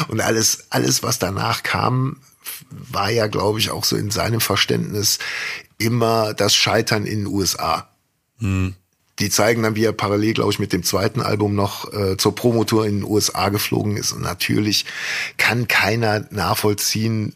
Und 0.09 0.21
alles, 0.21 0.67
alles, 0.71 1.03
was 1.03 1.19
danach 1.19 1.63
kam, 1.63 2.19
war 2.71 3.11
ja, 3.11 3.27
glaube 3.27 3.59
ich, 3.59 3.71
auch 3.71 3.85
so 3.85 3.97
in 3.97 4.11
seinem 4.11 4.41
Verständnis 4.41 5.19
immer 5.83 6.35
das 6.35 6.55
Scheitern 6.55 7.05
in 7.07 7.25
den 7.25 7.27
USA. 7.27 7.89
Die 9.19 9.31
zeigen 9.31 9.63
dann, 9.63 9.77
wie 9.77 9.85
er 9.85 9.93
parallel, 9.93 10.35
glaube 10.35 10.53
ich, 10.53 10.59
mit 10.59 10.73
dem 10.73 10.83
zweiten 10.83 11.21
Album 11.21 11.55
noch 11.55 11.93
äh, 11.93 12.17
zur 12.17 12.35
Promotour 12.35 12.87
in 12.87 13.01
den 13.01 13.05
USA 13.05 13.51
geflogen 13.51 13.97
ist. 13.97 14.13
Und 14.13 14.23
natürlich 14.23 14.87
kann 15.37 15.69
keiner 15.69 16.27
nachvollziehen, 16.31 17.35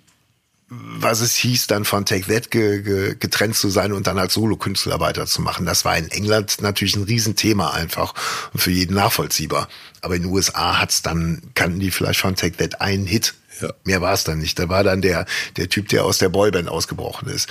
was 0.69 1.21
es 1.21 1.37
hieß, 1.37 1.69
dann 1.69 1.85
von 1.85 2.05
Take 2.05 2.27
That 2.27 2.51
ge, 2.51 2.83
ge, 2.83 3.15
getrennt 3.15 3.55
zu 3.55 3.69
sein 3.69 3.93
und 3.93 4.09
dann 4.09 4.19
als 4.19 4.35
Solokünstler 4.35 4.99
weiterzumachen. 4.99 5.65
Das 5.65 5.85
war 5.85 5.97
in 5.97 6.11
England 6.11 6.61
natürlich 6.61 6.97
ein 6.97 7.05
Riesenthema 7.05 7.71
einfach 7.71 8.15
und 8.53 8.59
für 8.61 8.73
jeden 8.73 8.97
nachvollziehbar. 8.97 9.69
Aber 10.01 10.17
in 10.17 10.23
den 10.23 10.33
USA 10.33 10.81
hat's 10.81 11.03
dann, 11.03 11.41
kannten 11.55 11.79
die 11.79 11.93
vielleicht 11.93 12.21
von 12.21 12.35
Take 12.35 12.57
That 12.57 12.81
einen 12.81 13.07
Hit. 13.07 13.35
Ja. 13.61 13.73
Mehr 13.85 14.01
war 14.01 14.13
es 14.13 14.25
dann 14.25 14.39
nicht. 14.39 14.59
Da 14.59 14.69
war 14.69 14.85
dann 14.85 15.01
der, 15.01 15.27
der 15.57 15.69
Typ, 15.69 15.89
der 15.89 16.05
aus 16.05 16.19
der 16.19 16.29
Boyband 16.29 16.69
ausgebrochen 16.69 17.29
ist. 17.29 17.49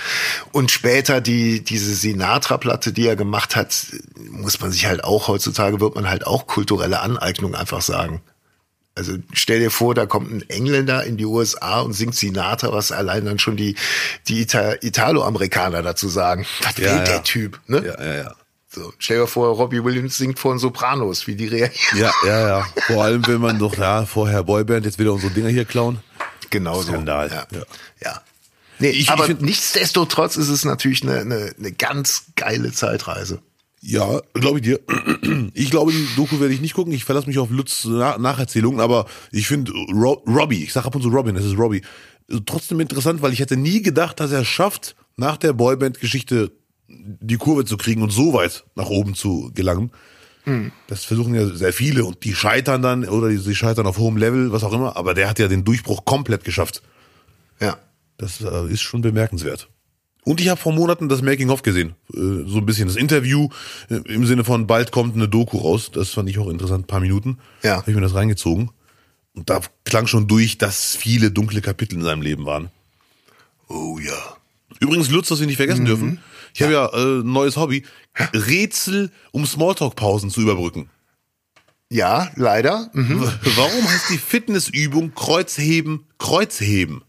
Und 0.52 0.70
später 0.70 1.20
die, 1.20 1.62
diese 1.64 1.94
Sinatra-Platte, 1.94 2.92
die 2.92 3.06
er 3.06 3.16
gemacht 3.16 3.56
hat, 3.56 3.86
muss 4.30 4.60
man 4.60 4.72
sich 4.72 4.86
halt 4.86 5.04
auch, 5.04 5.28
heutzutage 5.28 5.80
wird 5.80 5.94
man 5.94 6.08
halt 6.08 6.26
auch 6.26 6.46
kulturelle 6.46 7.00
Aneignung 7.00 7.54
einfach 7.54 7.82
sagen. 7.82 8.22
Also 8.94 9.12
stell 9.34 9.60
dir 9.60 9.70
vor, 9.70 9.94
da 9.94 10.06
kommt 10.06 10.32
ein 10.32 10.48
Engländer 10.48 11.04
in 11.04 11.18
die 11.18 11.26
USA 11.26 11.80
und 11.80 11.92
singt 11.92 12.14
Sinatra, 12.14 12.72
was 12.72 12.92
allein 12.92 13.26
dann 13.26 13.38
schon 13.38 13.56
die, 13.56 13.76
die 14.26 14.40
Ita 14.40 14.76
Italo-Amerikaner 14.80 15.82
dazu 15.82 16.08
sagen. 16.08 16.46
Was 16.62 16.78
will 16.78 16.86
Ja, 16.86 16.96
ja. 16.96 17.04
der 17.04 17.22
Typ? 17.22 17.60
Ne? 17.66 17.84
Ja, 17.84 18.02
ja, 18.02 18.14
ja. 18.16 18.34
So, 18.76 18.92
stell 18.98 19.20
dir 19.20 19.26
vor, 19.26 19.48
Robbie 19.56 19.82
Williams 19.82 20.18
singt 20.18 20.38
vor 20.38 20.52
den 20.54 20.58
Sopranos, 20.58 21.26
wie 21.26 21.34
die 21.34 21.46
reagieren. 21.46 21.98
Ja, 21.98 22.12
ja, 22.26 22.48
ja. 22.48 22.66
Vor 22.88 23.02
allem, 23.02 23.26
wenn 23.26 23.40
man 23.40 23.58
doch, 23.58 23.74
ja, 23.78 24.04
vorher 24.04 24.42
Boyband, 24.44 24.84
jetzt 24.84 24.98
wieder 24.98 25.14
unsere 25.14 25.32
Dinger 25.32 25.48
hier 25.48 25.64
klauen. 25.64 25.98
Genau 26.50 26.82
so. 26.82 26.92
Skandal. 26.92 27.30
Ja. 27.30 27.46
Ja. 27.58 27.64
ja. 28.04 28.20
Nee, 28.78 28.90
Ich- 28.90 29.08
aber 29.08 29.22
ich 29.22 29.28
find- 29.28 29.40
nichtsdestotrotz 29.40 30.36
ist 30.36 30.50
es 30.50 30.66
natürlich 30.66 31.02
eine, 31.02 31.20
eine, 31.20 31.54
eine 31.58 31.72
ganz 31.72 32.24
geile 32.36 32.70
Zeitreise. 32.70 33.40
Ja, 33.80 34.20
glaube 34.34 34.58
ich 34.58 34.64
dir. 34.64 34.80
Ich 35.54 35.70
glaube, 35.70 35.92
die 35.92 36.06
Doku 36.16 36.38
werde 36.40 36.52
ich 36.52 36.60
nicht 36.60 36.74
gucken. 36.74 36.92
Ich 36.92 37.04
verlasse 37.04 37.28
mich 37.28 37.38
auf 37.38 37.48
Lutz 37.50 37.84
Na 37.86 38.18
Nacherzählungen, 38.18 38.80
aber 38.80 39.06
ich 39.32 39.48
finde 39.48 39.72
Ro 39.72 40.22
Robbie, 40.26 40.64
ich 40.64 40.72
sage 40.74 40.86
ab 40.86 40.94
und 40.94 41.00
zu 41.02 41.08
Robin, 41.08 41.34
das 41.34 41.44
ist 41.46 41.56
Robbie, 41.56 41.80
trotzdem 42.44 42.80
interessant, 42.80 43.22
weil 43.22 43.32
ich 43.32 43.40
hätte 43.40 43.56
nie 43.56 43.80
gedacht, 43.82 44.20
dass 44.20 44.32
er 44.32 44.40
es 44.42 44.48
schafft, 44.48 44.96
nach 45.16 45.36
der 45.38 45.52
Boyband-Geschichte 45.54 46.52
die 46.88 47.36
Kurve 47.36 47.64
zu 47.64 47.76
kriegen 47.76 48.02
und 48.02 48.10
so 48.10 48.32
weit 48.32 48.64
nach 48.74 48.86
oben 48.88 49.14
zu 49.14 49.50
gelangen. 49.54 49.90
Das 50.86 51.04
versuchen 51.04 51.34
ja 51.34 51.44
sehr 51.46 51.72
viele 51.72 52.04
und 52.04 52.22
die 52.22 52.32
scheitern 52.32 52.80
dann 52.80 53.04
oder 53.08 53.30
die, 53.30 53.36
sie 53.36 53.56
scheitern 53.56 53.84
auf 53.84 53.98
hohem 53.98 54.16
Level, 54.16 54.52
was 54.52 54.62
auch 54.62 54.72
immer, 54.72 54.96
aber 54.96 55.12
der 55.12 55.28
hat 55.28 55.40
ja 55.40 55.48
den 55.48 55.64
Durchbruch 55.64 56.04
komplett 56.04 56.44
geschafft. 56.44 56.82
Ja. 57.60 57.78
Das 58.16 58.40
äh, 58.42 58.72
ist 58.72 58.80
schon 58.82 59.00
bemerkenswert. 59.02 59.68
Und 60.22 60.40
ich 60.40 60.48
habe 60.48 60.60
vor 60.60 60.72
Monaten 60.72 61.08
das 61.08 61.20
Making-of 61.20 61.62
gesehen. 61.62 61.96
Äh, 62.14 62.46
so 62.46 62.58
ein 62.58 62.64
bisschen 62.66 62.86
das 62.86 62.94
Interview 62.96 63.48
äh, 63.90 63.96
im 64.06 64.24
Sinne 64.24 64.44
von 64.44 64.68
bald 64.68 64.92
kommt 64.92 65.16
eine 65.16 65.28
Doku 65.28 65.58
raus. 65.58 65.90
Das 65.92 66.10
fand 66.10 66.28
ich 66.30 66.38
auch 66.38 66.48
interessant, 66.48 66.84
ein 66.84 66.86
paar 66.86 67.00
Minuten. 67.00 67.38
Ja. 67.64 67.78
Habe 67.78 67.90
ich 67.90 67.96
mir 67.96 68.02
das 68.02 68.14
reingezogen. 68.14 68.70
Und 69.34 69.50
da 69.50 69.60
klang 69.84 70.06
schon 70.06 70.28
durch, 70.28 70.58
dass 70.58 70.94
viele 70.94 71.32
dunkle 71.32 71.60
Kapitel 71.60 71.96
in 71.96 72.04
seinem 72.04 72.22
Leben 72.22 72.46
waren. 72.46 72.70
Oh 73.68 73.98
ja. 73.98 74.36
Übrigens, 74.78 75.10
Lutz, 75.10 75.28
was 75.32 75.40
wir 75.40 75.46
nicht 75.48 75.56
vergessen 75.56 75.82
Mhm. 75.82 75.86
dürfen. 75.86 76.18
Ich 76.56 76.62
habe 76.62 76.72
ja 76.72 76.86
äh, 76.86 77.20
ein 77.20 77.32
neues 77.32 77.58
Hobby. 77.58 77.84
Rätsel, 78.32 79.10
um 79.30 79.44
Smalltalk-Pausen 79.44 80.30
zu 80.30 80.40
überbrücken. 80.40 80.88
Ja, 81.90 82.30
leider. 82.34 82.88
Mhm. 82.94 83.20
Warum 83.56 83.86
heißt 83.86 84.08
die 84.08 84.16
Fitnessübung 84.16 85.14
Kreuzheben 85.14 86.06
Kreuzheben? 86.16 87.02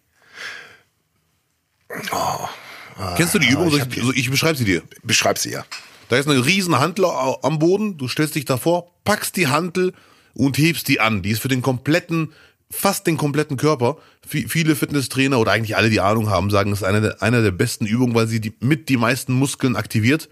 Kennst 3.16 3.36
du 3.36 3.40
die 3.40 3.48
Übung? 3.48 3.72
Oh, 3.72 3.78
ich 3.78 3.98
ich, 3.98 4.18
ich 4.18 4.30
beschreibe 4.30 4.58
sie 4.58 4.66
dir. 4.66 4.84
Beschreib 5.04 5.38
sie 5.38 5.52
ja. 5.52 5.64
Da 6.10 6.18
ist 6.18 6.28
eine 6.28 6.46
riesen 6.46 6.78
Hantel 6.78 7.06
am 7.06 7.58
Boden, 7.58 7.98
du 7.98 8.10
stellst 8.10 8.36
dich 8.36 8.44
davor, 8.44 8.92
packst 9.06 9.38
die 9.38 9.48
Hantel 9.48 9.94
und 10.34 10.58
hebst 10.58 10.90
die 10.90 11.00
an. 11.00 11.22
Die 11.22 11.30
ist 11.30 11.42
für 11.42 11.48
den 11.48 11.62
kompletten, 11.62 12.34
fast 12.70 13.08
den 13.08 13.18
kompletten 13.18 13.58
Körper. 13.58 13.98
Vi- 14.30 14.48
viele 14.50 14.76
Fitnesstrainer 14.76 15.40
oder 15.40 15.52
eigentlich 15.52 15.78
alle, 15.78 15.90
die 15.90 16.02
Ahnung 16.02 16.30
haben, 16.30 16.50
sagen, 16.50 16.72
es 16.72 16.80
ist 16.80 16.84
eine 16.84 17.02
der, 17.02 17.22
einer 17.22 17.42
der 17.42 17.52
besten 17.52 17.86
Übungen, 17.86 18.14
weil 18.16 18.28
sie 18.28 18.42
die, 18.42 18.54
mit 18.60 18.90
die 18.90 18.98
meisten 18.98 19.34
Muskeln 19.34 19.76
aktiviert. 19.76 20.30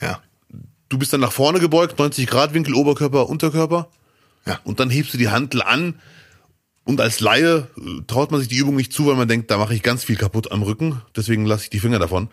Ja. 0.00 0.20
Du 0.88 0.98
bist 0.98 1.12
dann 1.12 1.20
nach 1.20 1.32
vorne 1.32 1.58
gebeugt, 1.60 1.98
90 1.98 2.26
Grad 2.26 2.52
Winkel, 2.52 2.74
Oberkörper, 2.74 3.28
Unterkörper. 3.28 3.88
Ja. 4.46 4.58
Und 4.64 4.80
dann 4.80 4.90
hebst 4.90 5.14
du 5.14 5.18
die 5.18 5.30
Hantel 5.30 5.62
an. 5.62 5.94
Und 6.84 7.00
als 7.00 7.20
Laie 7.20 7.68
äh, 7.78 8.02
traut 8.06 8.30
man 8.32 8.40
sich 8.40 8.48
die 8.48 8.56
Übung 8.56 8.76
nicht 8.76 8.92
zu, 8.92 9.06
weil 9.06 9.14
man 9.16 9.28
denkt, 9.28 9.50
da 9.50 9.56
mache 9.56 9.72
ich 9.74 9.82
ganz 9.82 10.04
viel 10.04 10.16
kaputt 10.16 10.50
am 10.52 10.62
Rücken. 10.62 11.00
Deswegen 11.16 11.46
lasse 11.46 11.64
ich 11.64 11.70
die 11.70 11.78
Finger 11.80 11.98
davon. 12.00 12.28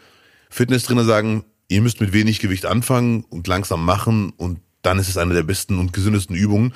Fitnesstrainer 0.49 1.05
sagen, 1.05 1.45
ihr 1.67 1.81
müsst 1.81 2.01
mit 2.01 2.11
wenig 2.13 2.39
Gewicht 2.39 2.65
anfangen 2.65 3.23
und 3.29 3.47
langsam 3.47 3.85
machen. 3.85 4.31
Und 4.35 4.59
dann 4.81 4.97
ist 4.97 5.07
es 5.07 5.17
eine 5.17 5.35
der 5.35 5.43
besten 5.43 5.77
und 5.77 5.93
gesündesten 5.93 6.35
Übungen. 6.35 6.73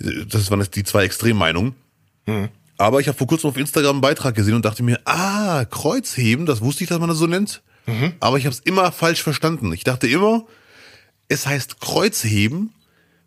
Äh, 0.00 0.26
Das 0.26 0.50
waren 0.50 0.60
jetzt 0.60 0.76
die 0.76 0.84
zwei 0.84 1.04
Extremmeinungen. 1.04 1.74
Aber 2.76 3.00
ich 3.00 3.08
habe 3.08 3.16
vor 3.16 3.26
kurzem 3.26 3.50
auf 3.50 3.56
Instagram 3.56 3.96
einen 3.96 4.00
Beitrag 4.00 4.34
gesehen 4.34 4.54
und 4.54 4.64
dachte 4.64 4.82
mir, 4.82 5.00
ah, 5.04 5.64
Kreuzheben, 5.64 6.46
das 6.46 6.60
wusste 6.60 6.84
ich, 6.84 6.88
dass 6.90 6.98
man 6.98 7.08
das 7.08 7.18
so 7.18 7.26
nennt. 7.26 7.62
Aber 8.20 8.38
ich 8.38 8.46
habe 8.46 8.54
es 8.54 8.60
immer 8.60 8.90
falsch 8.92 9.22
verstanden. 9.22 9.72
Ich 9.72 9.84
dachte 9.84 10.08
immer, 10.08 10.46
es 11.28 11.46
heißt 11.46 11.80
Kreuzheben, 11.80 12.72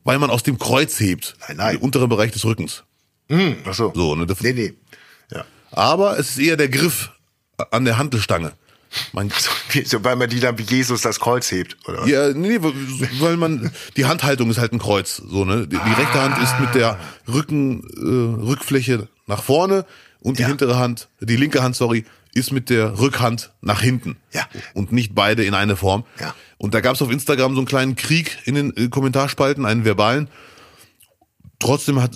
weil 0.03 0.19
man 0.19 0.29
aus 0.29 0.43
dem 0.43 0.57
Kreuz 0.57 0.99
hebt. 0.99 1.36
Nein, 1.47 1.57
nein. 1.57 1.75
Den 1.75 1.81
unteren 1.83 2.10
Bereich 2.10 2.31
des 2.31 2.43
Rückens. 2.43 2.83
Hm, 3.29 3.57
ach 3.65 3.73
so. 3.73 3.91
So, 3.93 4.15
ne, 4.15 4.25
Nee, 4.41 4.53
nee. 4.53 4.73
Ja. 5.31 5.45
Aber 5.71 6.17
es 6.17 6.31
ist 6.31 6.39
eher 6.39 6.57
der 6.57 6.69
Griff 6.69 7.12
an 7.71 7.86
der 7.86 7.97
Hantelstange. 7.97 8.53
Man, 9.13 9.32
So, 9.86 10.04
weil 10.04 10.15
man 10.15 10.30
die 10.30 10.39
dann 10.39 10.58
wie 10.58 10.63
Jesus 10.63 11.02
das 11.02 11.19
Kreuz 11.19 11.52
hebt, 11.52 11.78
oder 11.88 12.02
was? 12.02 12.10
ja, 12.10 12.30
nee, 12.34 12.60
weil 13.19 13.38
man, 13.38 13.71
die 13.97 14.06
Handhaltung 14.06 14.50
ist 14.50 14.58
halt 14.58 14.73
ein 14.73 14.80
Kreuz, 14.80 15.17
so, 15.17 15.45
ne. 15.45 15.67
Die, 15.67 15.78
die 15.78 16.02
rechte 16.02 16.21
Hand 16.21 16.38
ist 16.41 16.60
mit 16.60 16.73
der 16.76 17.00
Rücken, 17.28 17.84
äh, 17.97 18.45
Rückfläche 18.45 19.08
nach 19.28 19.43
vorne 19.43 19.86
und 20.21 20.38
die 20.38 20.43
Ja. 20.43 20.47
hintere 20.47 20.78
Hand, 20.78 21.10
die 21.19 21.36
linke 21.36 21.62
Hand, 21.63 21.76
sorry, 21.76 22.06
ist 22.34 22.52
mit 22.52 22.69
der 22.69 23.00
Rückhand 23.00 23.52
nach 23.62 23.82
hinten. 23.82 24.17
Ja. 24.32 24.47
Und 24.73 24.91
nicht 24.91 25.15
beide 25.15 25.43
in 25.43 25.54
eine 25.54 25.76
Form. 25.76 26.04
Ja. 26.19 26.36
Und 26.58 26.73
da 26.73 26.82
gab 26.82 26.95
es 26.95 27.02
auf 27.02 27.12
Instagram 27.12 27.54
so 27.54 27.60
einen 27.60 27.67
kleinen 27.67 27.95
Krieg 27.95 28.38
in 28.45 28.56
den 28.56 28.76
äh, 28.78 28.88
Kommentarspalten, 28.89 29.65
einen 29.65 29.86
verbalen. 29.86 30.30
Trotzdem 31.60 32.02
hat, 32.02 32.15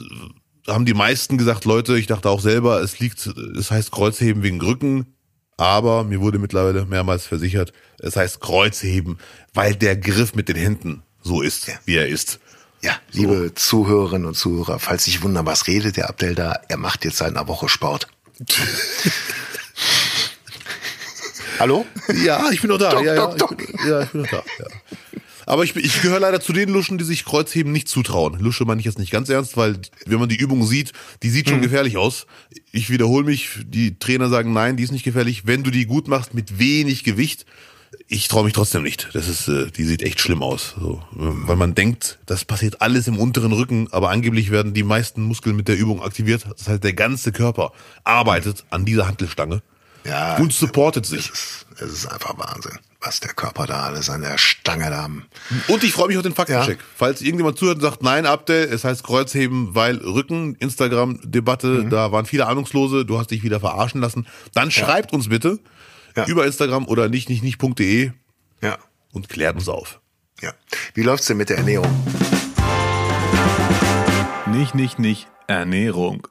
haben 0.68 0.86
die 0.86 0.94
meisten 0.94 1.38
gesagt, 1.38 1.66
Leute, 1.66 1.98
ich 1.98 2.08
dachte 2.08 2.30
auch 2.30 2.40
selber, 2.42 2.82
es 2.82 3.00
liegt, 3.00 3.26
es 3.58 3.72
heißt 3.72 3.92
Kreuzheben 3.92 4.44
wegen 4.44 4.62
Rücken, 4.62 5.16
aber 5.58 6.04
mir 6.04 6.22
wurde 6.22 6.40
mittlerweile 6.40 6.86
mehrmals 6.86 7.26
versichert, 7.26 7.74
es 8.00 8.16
heißt 8.16 8.40
Kreuzheben, 8.42 9.18
weil 9.54 9.76
der 9.76 9.96
Griff 9.96 10.34
mit 10.36 10.50
den 10.50 10.56
Händen 10.58 11.04
so 11.22 11.42
ist, 11.42 11.68
Ja. 11.68 11.74
wie 11.86 11.96
er 11.98 12.08
ist. 12.08 12.40
Ja, 12.84 12.96
liebe 13.12 13.54
Zuhörerinnen 13.54 14.26
und 14.28 14.34
Zuhörer, 14.36 14.80
falls 14.80 15.04
sich 15.04 15.22
wundern, 15.22 15.46
was 15.46 15.68
redet 15.68 15.98
der 15.98 16.10
Abdel 16.10 16.34
da, 16.34 16.60
er 16.68 16.78
macht 16.78 17.06
jetzt 17.06 17.18
seit 17.18 17.30
einer 17.30 17.48
Woche 17.48 17.70
Sport. 17.70 18.08
Hallo? 21.60 21.86
Ja, 22.24 22.50
ich 22.52 22.62
bin 22.62 22.70
noch 22.72 22.80
da. 22.80 22.90
Doc, 22.92 23.04
ja, 23.06 23.14
ja, 23.14 23.28
doc, 23.28 23.38
doc. 23.38 23.62
Ich 23.62 23.68
bin, 23.72 23.88
ja, 23.88 24.02
ich 24.02 24.10
bin 24.10 24.22
noch 24.22 24.30
da. 24.32 24.44
Ja. 24.60 24.66
Aber 25.52 25.66
ich, 25.66 25.76
ich 25.76 26.02
gehöre 26.02 26.22
leider 26.22 26.40
zu 26.40 26.54
den 26.54 26.70
Luschen, 26.70 26.98
die 26.98 27.04
sich 27.04 27.26
Kreuzheben 27.26 27.74
nicht 27.74 27.90
zutrauen. 27.90 28.40
Lusche 28.40 28.64
meine 28.64 28.80
ich 28.80 28.86
jetzt 28.86 29.00
nicht 29.00 29.12
ganz 29.12 29.28
ernst, 29.28 29.58
weil 29.58 29.80
wenn 30.06 30.18
man 30.18 30.30
die 30.30 30.38
Übung 30.38 30.66
sieht, 30.66 30.94
die 31.24 31.30
sieht 31.30 31.46
Mhm. 31.48 31.52
schon 31.52 31.62
gefährlich 31.62 31.98
aus. 31.98 32.26
Ich 32.72 32.90
wiederhole 32.90 33.26
mich, 33.26 33.50
die 33.66 34.00
Trainer 34.00 34.30
sagen, 34.30 34.54
nein, 34.54 34.78
die 34.78 34.84
ist 34.84 34.92
nicht 34.94 35.04
gefährlich. 35.04 35.46
Wenn 35.46 35.64
du 35.64 35.70
die 35.70 35.86
gut 35.88 36.08
machst 36.08 36.34
mit 36.34 36.58
wenig 36.58 37.04
Gewicht, 37.04 37.46
ich 38.08 38.30
traue 38.30 38.46
mich 38.46 38.54
trotzdem 38.54 38.84
nicht. 38.84 39.10
Das 39.12 39.28
ist, 39.28 39.50
äh, 39.50 39.70
die 39.72 39.84
sieht 39.84 40.04
echt 40.04 40.22
schlimm 40.22 40.42
aus. 40.42 40.74
So, 40.80 41.04
äh, 41.16 41.18
weil 41.20 41.58
man 41.58 41.76
denkt, 41.76 42.20
das 42.28 42.46
passiert 42.46 42.82
alles 42.82 43.08
im 43.10 43.20
unteren 43.20 43.52
Rücken, 43.52 43.90
aber 43.92 44.10
angeblich 44.10 44.52
werden 44.52 44.74
die 44.74 44.84
meisten 44.84 45.22
Muskeln 45.22 45.58
mit 45.58 45.68
der 45.68 45.78
Übung 45.78 46.02
aktiviert. 46.02 46.46
Das 46.58 46.70
heißt, 46.70 46.82
der 46.82 46.94
ganze 46.94 47.34
Körper 47.34 47.74
arbeitet 48.06 48.64
an 48.70 48.86
dieser 48.86 49.06
Hantelstange 49.06 49.62
Ja, 50.06 50.38
und 50.38 50.54
supportet 50.54 51.06
sich. 51.06 51.20
es 51.20 51.30
ist, 51.30 51.66
es 51.82 51.92
ist 51.92 52.06
einfach 52.08 52.38
Wahnsinn, 52.38 52.80
was 53.04 53.20
der 53.20 53.34
Körper 53.34 53.66
da 53.66 53.84
alles 53.84 54.10
an 54.12 54.22
der 54.22 54.38
Stange 54.38 54.90
da 54.90 55.02
haben. 55.04 55.26
Und 55.68 55.84
ich 55.84 55.92
freue 55.92 56.08
mich 56.08 56.18
auf 56.18 56.24
den 56.24 56.36
Faktencheck. 56.36 56.78
Ja. 56.80 56.86
Falls 56.96 57.22
irgendjemand 57.22 57.58
zuhört 57.58 57.78
und 57.78 57.82
sagt, 57.82 58.04
nein, 58.04 58.26
Abdel, 58.28 58.64
es 58.72 58.84
heißt 58.84 59.04
Kreuzheben, 59.04 59.74
weil 59.74 59.98
Rücken, 59.98 60.54
Instagram-Debatte, 60.56 61.86
da 61.86 62.12
waren 62.12 62.26
viele 62.28 62.46
Ahnungslose, 62.48 63.06
du 63.06 63.18
hast 63.18 63.32
dich 63.32 63.42
wieder 63.44 63.60
verarschen 63.60 64.02
lassen, 64.02 64.28
dann 64.54 64.70
schreibt 64.70 65.14
uns 65.14 65.30
bitte 65.30 65.60
Ja. 66.16 66.26
über 66.28 66.46
Instagram 66.46 66.88
oder 66.88 67.10
nicht, 67.10 67.28
nicht, 67.30 67.42
nicht.de 67.44 68.12
Ja, 68.62 68.78
und 69.14 69.30
klärt 69.30 69.56
uns 69.56 69.68
auf. 69.68 70.00
ja. 70.42 70.54
Wie 70.94 71.02
läuft's 71.04 71.26
denn 71.28 71.38
mit 71.38 71.50
der 71.50 71.58
Ernährung? 71.58 71.90
Nicht, 74.48 74.76
nicht, 74.76 75.00
nicht. 75.00 75.28
Ernährung. 75.48 76.28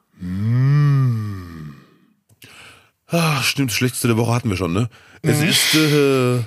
Ah, 3.07 3.41
stimmt, 3.43 3.71
das 3.71 3.75
schlechteste 3.77 4.07
der 4.07 4.17
Woche 4.17 4.33
hatten 4.33 4.49
wir 4.49 4.55
schon, 4.57 4.71
ne? 4.73 4.89
Es 5.23 5.39
Mhm. 5.39 5.47
ist, 5.47 5.75
äh, 5.75 6.39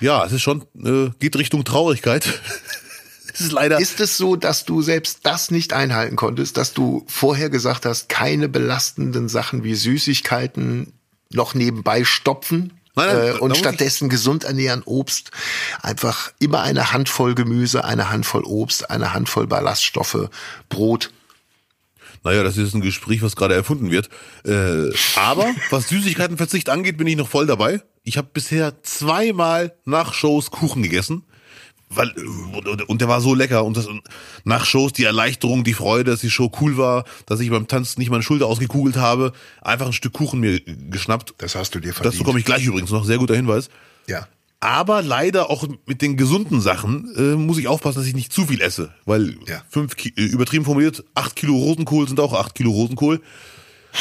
ja, 0.00 0.24
es 0.24 0.32
ist 0.32 0.42
schon, 0.42 0.62
äh, 0.84 1.10
geht 1.18 1.36
Richtung 1.36 1.64
Traurigkeit. 1.64 2.26
es 3.32 3.40
ist 3.40 3.52
leider. 3.52 3.78
Ist 3.80 4.00
es 4.00 4.16
so, 4.16 4.36
dass 4.36 4.64
du 4.64 4.82
selbst 4.82 5.20
das 5.22 5.50
nicht 5.50 5.72
einhalten 5.72 6.16
konntest, 6.16 6.56
dass 6.56 6.72
du 6.74 7.04
vorher 7.08 7.48
gesagt 7.50 7.86
hast, 7.86 8.08
keine 8.08 8.48
belastenden 8.48 9.28
Sachen 9.28 9.64
wie 9.64 9.74
Süßigkeiten 9.74 10.92
noch 11.32 11.54
nebenbei 11.54 12.04
stopfen? 12.04 12.72
Nein, 12.94 13.08
nein, 13.14 13.28
äh, 13.36 13.38
und 13.38 13.56
stattdessen 13.56 14.08
gesund 14.08 14.44
ernähren, 14.44 14.82
Obst, 14.84 15.30
einfach 15.82 16.32
immer 16.38 16.62
eine 16.62 16.92
Handvoll 16.92 17.34
Gemüse, 17.34 17.84
eine 17.84 18.08
Handvoll 18.08 18.42
Obst, 18.44 18.90
eine 18.90 19.12
Handvoll 19.12 19.46
Ballaststoffe, 19.46 20.30
Brot. 20.70 21.10
Naja, 22.26 22.42
das 22.42 22.56
ist 22.56 22.74
ein 22.74 22.80
Gespräch, 22.80 23.22
was 23.22 23.36
gerade 23.36 23.54
erfunden 23.54 23.92
wird. 23.92 24.10
Äh, 24.44 24.90
aber 25.14 25.46
was 25.70 25.88
Süßigkeitenverzicht 25.88 26.68
angeht, 26.68 26.96
bin 26.96 27.06
ich 27.06 27.14
noch 27.14 27.28
voll 27.28 27.46
dabei. 27.46 27.82
Ich 28.02 28.18
habe 28.18 28.26
bisher 28.32 28.82
zweimal 28.82 29.76
nach 29.84 30.12
Shows 30.12 30.50
Kuchen 30.50 30.82
gegessen. 30.82 31.22
Weil, 31.88 32.08
äh, 32.08 32.82
und 32.82 33.00
der 33.00 33.06
war 33.06 33.20
so 33.20 33.32
lecker. 33.32 33.64
Und 33.64 33.76
das, 33.76 33.86
nach 34.42 34.64
Shows 34.64 34.92
die 34.92 35.04
Erleichterung, 35.04 35.62
die 35.62 35.72
Freude, 35.72 36.10
dass 36.10 36.20
die 36.20 36.30
Show 36.30 36.50
cool 36.60 36.76
war, 36.76 37.04
dass 37.26 37.38
ich 37.38 37.48
beim 37.48 37.68
Tanzen 37.68 38.00
nicht 38.00 38.10
meine 38.10 38.24
Schulter 38.24 38.46
ausgekugelt 38.46 38.96
habe, 38.96 39.32
einfach 39.62 39.86
ein 39.86 39.92
Stück 39.92 40.14
Kuchen 40.14 40.40
mir 40.40 40.60
geschnappt. 40.60 41.34
Das 41.38 41.54
hast 41.54 41.76
du 41.76 41.78
dir 41.78 41.94
verdient. 41.94 42.16
Dazu 42.16 42.24
komme 42.24 42.40
ich 42.40 42.44
gleich 42.44 42.64
übrigens 42.64 42.90
noch, 42.90 43.04
sehr 43.04 43.18
guter 43.18 43.36
Hinweis. 43.36 43.68
Ja. 44.08 44.26
Aber 44.66 45.00
leider 45.00 45.48
auch 45.48 45.64
mit 45.86 46.02
den 46.02 46.16
gesunden 46.16 46.60
Sachen 46.60 47.14
äh, 47.16 47.36
muss 47.36 47.56
ich 47.56 47.68
aufpassen, 47.68 47.98
dass 47.98 48.06
ich 48.08 48.16
nicht 48.16 48.32
zu 48.32 48.46
viel 48.46 48.60
esse. 48.60 48.92
Weil 49.04 49.36
Ja. 49.46 49.62
fünf 49.70 49.94
Ki 49.94 50.12
äh, 50.16 50.22
übertrieben 50.22 50.64
formuliert, 50.64 51.04
acht 51.14 51.36
Kilo 51.36 51.54
Rosenkohl 51.54 52.08
sind 52.08 52.18
auch 52.18 52.32
acht 52.32 52.56
Kilo 52.56 52.72
Rosenkohl. 52.72 53.22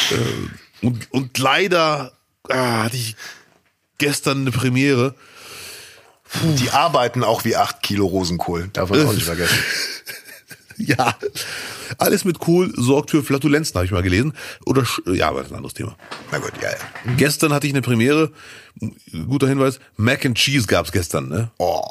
Äh, 0.10 0.86
und, 0.86 1.12
und 1.12 1.38
leider 1.38 2.14
ah, 2.50 2.86
hatte 2.86 2.98
ich 2.98 3.16
gestern 4.00 4.42
eine 4.42 4.52
Premiere. 4.52 5.14
Die 6.58 6.72
arbeiten 6.72 7.24
auch 7.24 7.46
wie 7.46 7.56
acht 7.56 7.84
Kilo 7.84 8.08
Rosenkohl. 8.08 8.70
Darf 8.74 8.90
man 8.90 9.06
auch 9.06 9.14
nicht 9.14 9.26
vergessen. 9.34 9.60
Ja, 10.98 11.16
alles 11.98 12.26
mit 12.26 12.40
Kohl 12.40 12.74
sorgt 12.76 13.12
für 13.12 13.24
Flatulenzen, 13.24 13.76
habe 13.76 13.86
ich 13.86 13.92
mal 13.92 14.04
gelesen. 14.04 14.34
Oder, 14.66 14.84
ja, 15.14 15.30
aber 15.30 15.40
das 15.40 15.48
ist 15.48 15.52
ein 15.54 15.58
anderes 15.58 15.74
Thema. 15.74 15.96
Na 16.32 16.38
gut, 16.40 16.52
ja, 16.62 16.70
ja. 16.70 17.14
Gestern 17.18 17.54
hatte 17.54 17.66
ich 17.68 17.74
eine 17.74 17.82
Premiere, 17.82 18.32
guter 19.28 19.48
Hinweis, 19.48 19.80
Mac 19.96 20.26
and 20.26 20.38
Cheese 20.38 20.68
gab's 20.68 20.92
gestern, 20.92 21.30
ne? 21.30 21.52
Oh, 21.60 21.82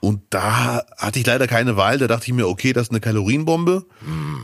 Und 0.00 0.20
da 0.30 0.84
hatte 0.98 1.18
ich 1.18 1.26
leider 1.26 1.46
keine 1.46 1.76
Wahl. 1.76 1.96
Da 1.98 2.06
dachte 2.06 2.26
ich 2.26 2.32
mir, 2.34 2.46
okay, 2.48 2.72
das 2.74 2.84
ist 2.84 2.90
eine 2.90 3.00
Kalorienbombe. 3.00 3.86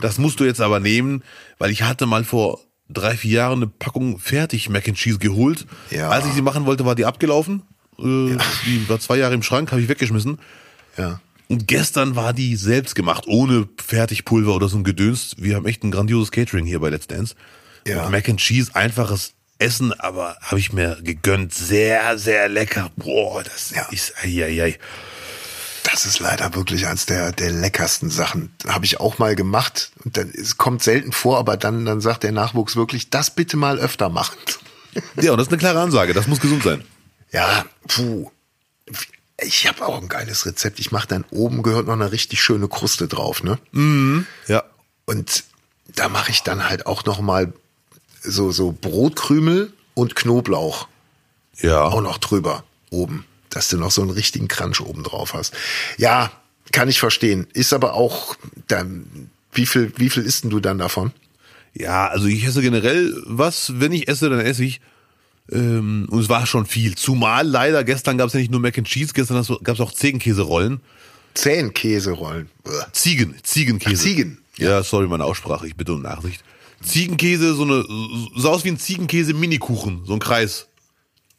Das 0.01 0.17
musst 0.17 0.39
du 0.39 0.45
jetzt 0.45 0.61
aber 0.61 0.79
nehmen, 0.79 1.23
weil 1.59 1.69
ich 1.71 1.83
hatte 1.83 2.05
mal 2.07 2.23
vor 2.23 2.59
drei, 2.89 3.15
vier 3.15 3.31
Jahren 3.37 3.59
eine 3.59 3.67
Packung 3.67 4.17
fertig 4.19 4.69
Mac 4.69 4.87
and 4.87 4.97
Cheese 4.97 5.19
geholt. 5.19 5.65
Ja. 5.91 6.09
Als 6.09 6.25
ich 6.25 6.33
sie 6.33 6.41
machen 6.41 6.65
wollte, 6.65 6.85
war 6.85 6.95
die 6.95 7.05
abgelaufen. 7.05 7.61
Äh, 7.99 8.37
Die 8.65 8.89
war 8.89 8.99
zwei 8.99 9.17
Jahre 9.17 9.33
im 9.35 9.43
Schrank, 9.43 9.71
habe 9.71 9.81
ich 9.81 9.87
weggeschmissen. 9.89 10.39
ja. 10.97 11.19
Und 11.47 11.67
gestern 11.67 12.15
war 12.15 12.33
die 12.33 12.55
selbst 12.55 12.95
gemacht, 12.95 13.25
ohne 13.27 13.67
Fertigpulver 13.85 14.55
oder 14.55 14.67
so 14.67 14.77
ein 14.77 14.83
Gedöns. 14.83 15.35
Wir 15.37 15.55
haben 15.55 15.65
echt 15.65 15.83
ein 15.83 15.91
grandioses 15.91 16.31
Catering 16.31 16.65
hier 16.65 16.79
bei 16.79 16.89
Let's 16.89 17.07
Dance. 17.07 17.35
Ja. 17.87 18.05
Und 18.05 18.11
Mac 18.11 18.27
and 18.29 18.39
Cheese, 18.39 18.73
einfaches 18.75 19.33
Essen, 19.59 19.93
aber 19.93 20.37
habe 20.41 20.59
ich 20.59 20.73
mir 20.73 20.97
gegönnt. 21.03 21.53
Sehr, 21.53 22.17
sehr 22.17 22.49
lecker. 22.49 22.91
Boah, 22.95 23.43
das 23.43 23.71
Ja. 23.75 23.87
ist, 23.91 24.13
ei, 24.23 24.43
ei, 24.43 24.63
ei. 24.63 24.79
Das 25.83 26.07
ist 26.07 26.19
leider 26.19 26.55
wirklich 26.55 26.87
eins 26.87 27.05
der, 27.05 27.31
der 27.31 27.51
leckersten 27.51 28.09
Sachen. 28.09 28.51
Habe 28.67 28.85
ich 28.85 28.99
auch 28.99 29.19
mal 29.19 29.35
gemacht. 29.35 29.91
Und 30.03 30.17
dann, 30.17 30.29
es 30.35 30.57
kommt 30.57 30.81
selten 30.81 31.11
vor, 31.11 31.37
aber 31.37 31.57
dann, 31.57 31.85
dann 31.85 32.01
sagt 32.01 32.23
der 32.23 32.31
Nachwuchs 32.31 32.75
wirklich, 32.75 33.11
das 33.11 33.29
bitte 33.35 33.55
mal 33.55 33.77
öfter 33.77 34.09
machen. 34.09 34.35
Ja, 35.21 35.31
und 35.31 35.37
das 35.37 35.47
ist 35.47 35.53
eine 35.53 35.59
klare 35.59 35.79
Ansage. 35.81 36.13
Das 36.13 36.25
muss 36.27 36.39
gesund 36.39 36.63
sein. 36.63 36.83
Ja, 37.31 37.65
puh. 37.87 38.31
Ich 39.41 39.67
habe 39.67 39.85
auch 39.85 40.01
ein 40.01 40.07
geiles 40.07 40.45
Rezept. 40.45 40.79
Ich 40.79 40.91
mache 40.91 41.07
dann 41.07 41.25
oben 41.29 41.61
gehört 41.61 41.87
noch 41.87 41.93
eine 41.93 42.11
richtig 42.11 42.41
schöne 42.41 42.67
Kruste 42.67 43.07
drauf, 43.07 43.43
ne? 43.43 43.57
Ja. 44.47 44.63
Und 45.05 45.43
da 45.93 46.07
mache 46.09 46.31
ich 46.31 46.41
dann 46.43 46.69
halt 46.69 46.85
auch 46.87 47.03
noch 47.05 47.19
mal 47.19 47.53
so 48.21 48.51
so 48.51 48.71
Brotkrümel 48.71 49.73
und 49.93 50.15
Knoblauch 50.15 50.87
Ja. 51.57 51.83
auch 51.83 52.01
noch 52.01 52.17
drüber 52.17 52.63
oben, 52.89 53.25
dass 53.49 53.67
du 53.67 53.77
noch 53.77 53.91
so 53.91 54.01
einen 54.01 54.11
richtigen 54.11 54.47
Crunch 54.47 54.79
oben 54.81 55.03
drauf 55.03 55.33
hast. 55.33 55.53
Ja, 55.97 56.31
kann 56.71 56.89
ich 56.89 56.99
verstehen. 56.99 57.45
Ist 57.53 57.73
aber 57.73 57.93
auch 57.93 58.35
dann 58.67 59.29
wie 59.51 59.65
viel 59.65 59.91
wie 59.97 60.09
viel 60.09 60.23
isst 60.23 60.43
denn 60.45 60.49
du 60.49 60.59
dann 60.59 60.77
davon? 60.77 61.11
Ja, 61.73 62.07
also 62.07 62.27
ich 62.27 62.45
esse 62.45 62.61
generell 62.61 63.13
was, 63.25 63.79
wenn 63.81 63.91
ich 63.91 64.07
esse, 64.07 64.29
dann 64.29 64.39
esse 64.39 64.63
ich. 64.63 64.79
Ähm, 65.51 66.07
und 66.09 66.19
es 66.19 66.29
war 66.29 66.45
schon 66.47 66.65
viel. 66.65 66.95
Zumal 66.95 67.47
leider, 67.47 67.83
gestern 67.83 68.17
gab 68.17 68.27
es 68.27 68.33
ja 68.33 68.39
nicht 68.39 68.51
nur 68.51 68.59
Mac 68.59 68.77
and 68.77 68.87
Cheese, 68.87 69.13
gestern 69.13 69.43
gab 69.63 69.75
es 69.75 69.81
auch 69.81 69.91
Ziegenkäserollen. 69.93 70.79
Zehn 71.35 71.73
Käserollen. 71.73 72.49
Uah. 72.65 72.87
Ziegen, 72.93 73.35
Ziegenkäse. 73.43 73.95
Ach, 73.95 74.01
Ziegen. 74.03 74.37
Ja, 74.57 74.81
sorry, 74.83 75.07
meine 75.07 75.25
Aussprache, 75.25 75.67
ich 75.67 75.75
bitte 75.75 75.93
um 75.93 76.01
Nachsicht. 76.01 76.43
Ziegenkäse, 76.81 77.53
so 77.55 77.63
eine, 77.63 77.83
so 78.35 78.49
aus 78.49 78.63
wie 78.63 78.69
ein 78.69 78.79
Ziegenkäse-Minikuchen, 78.79 80.05
so 80.05 80.13
ein 80.13 80.19
Kreis. 80.19 80.67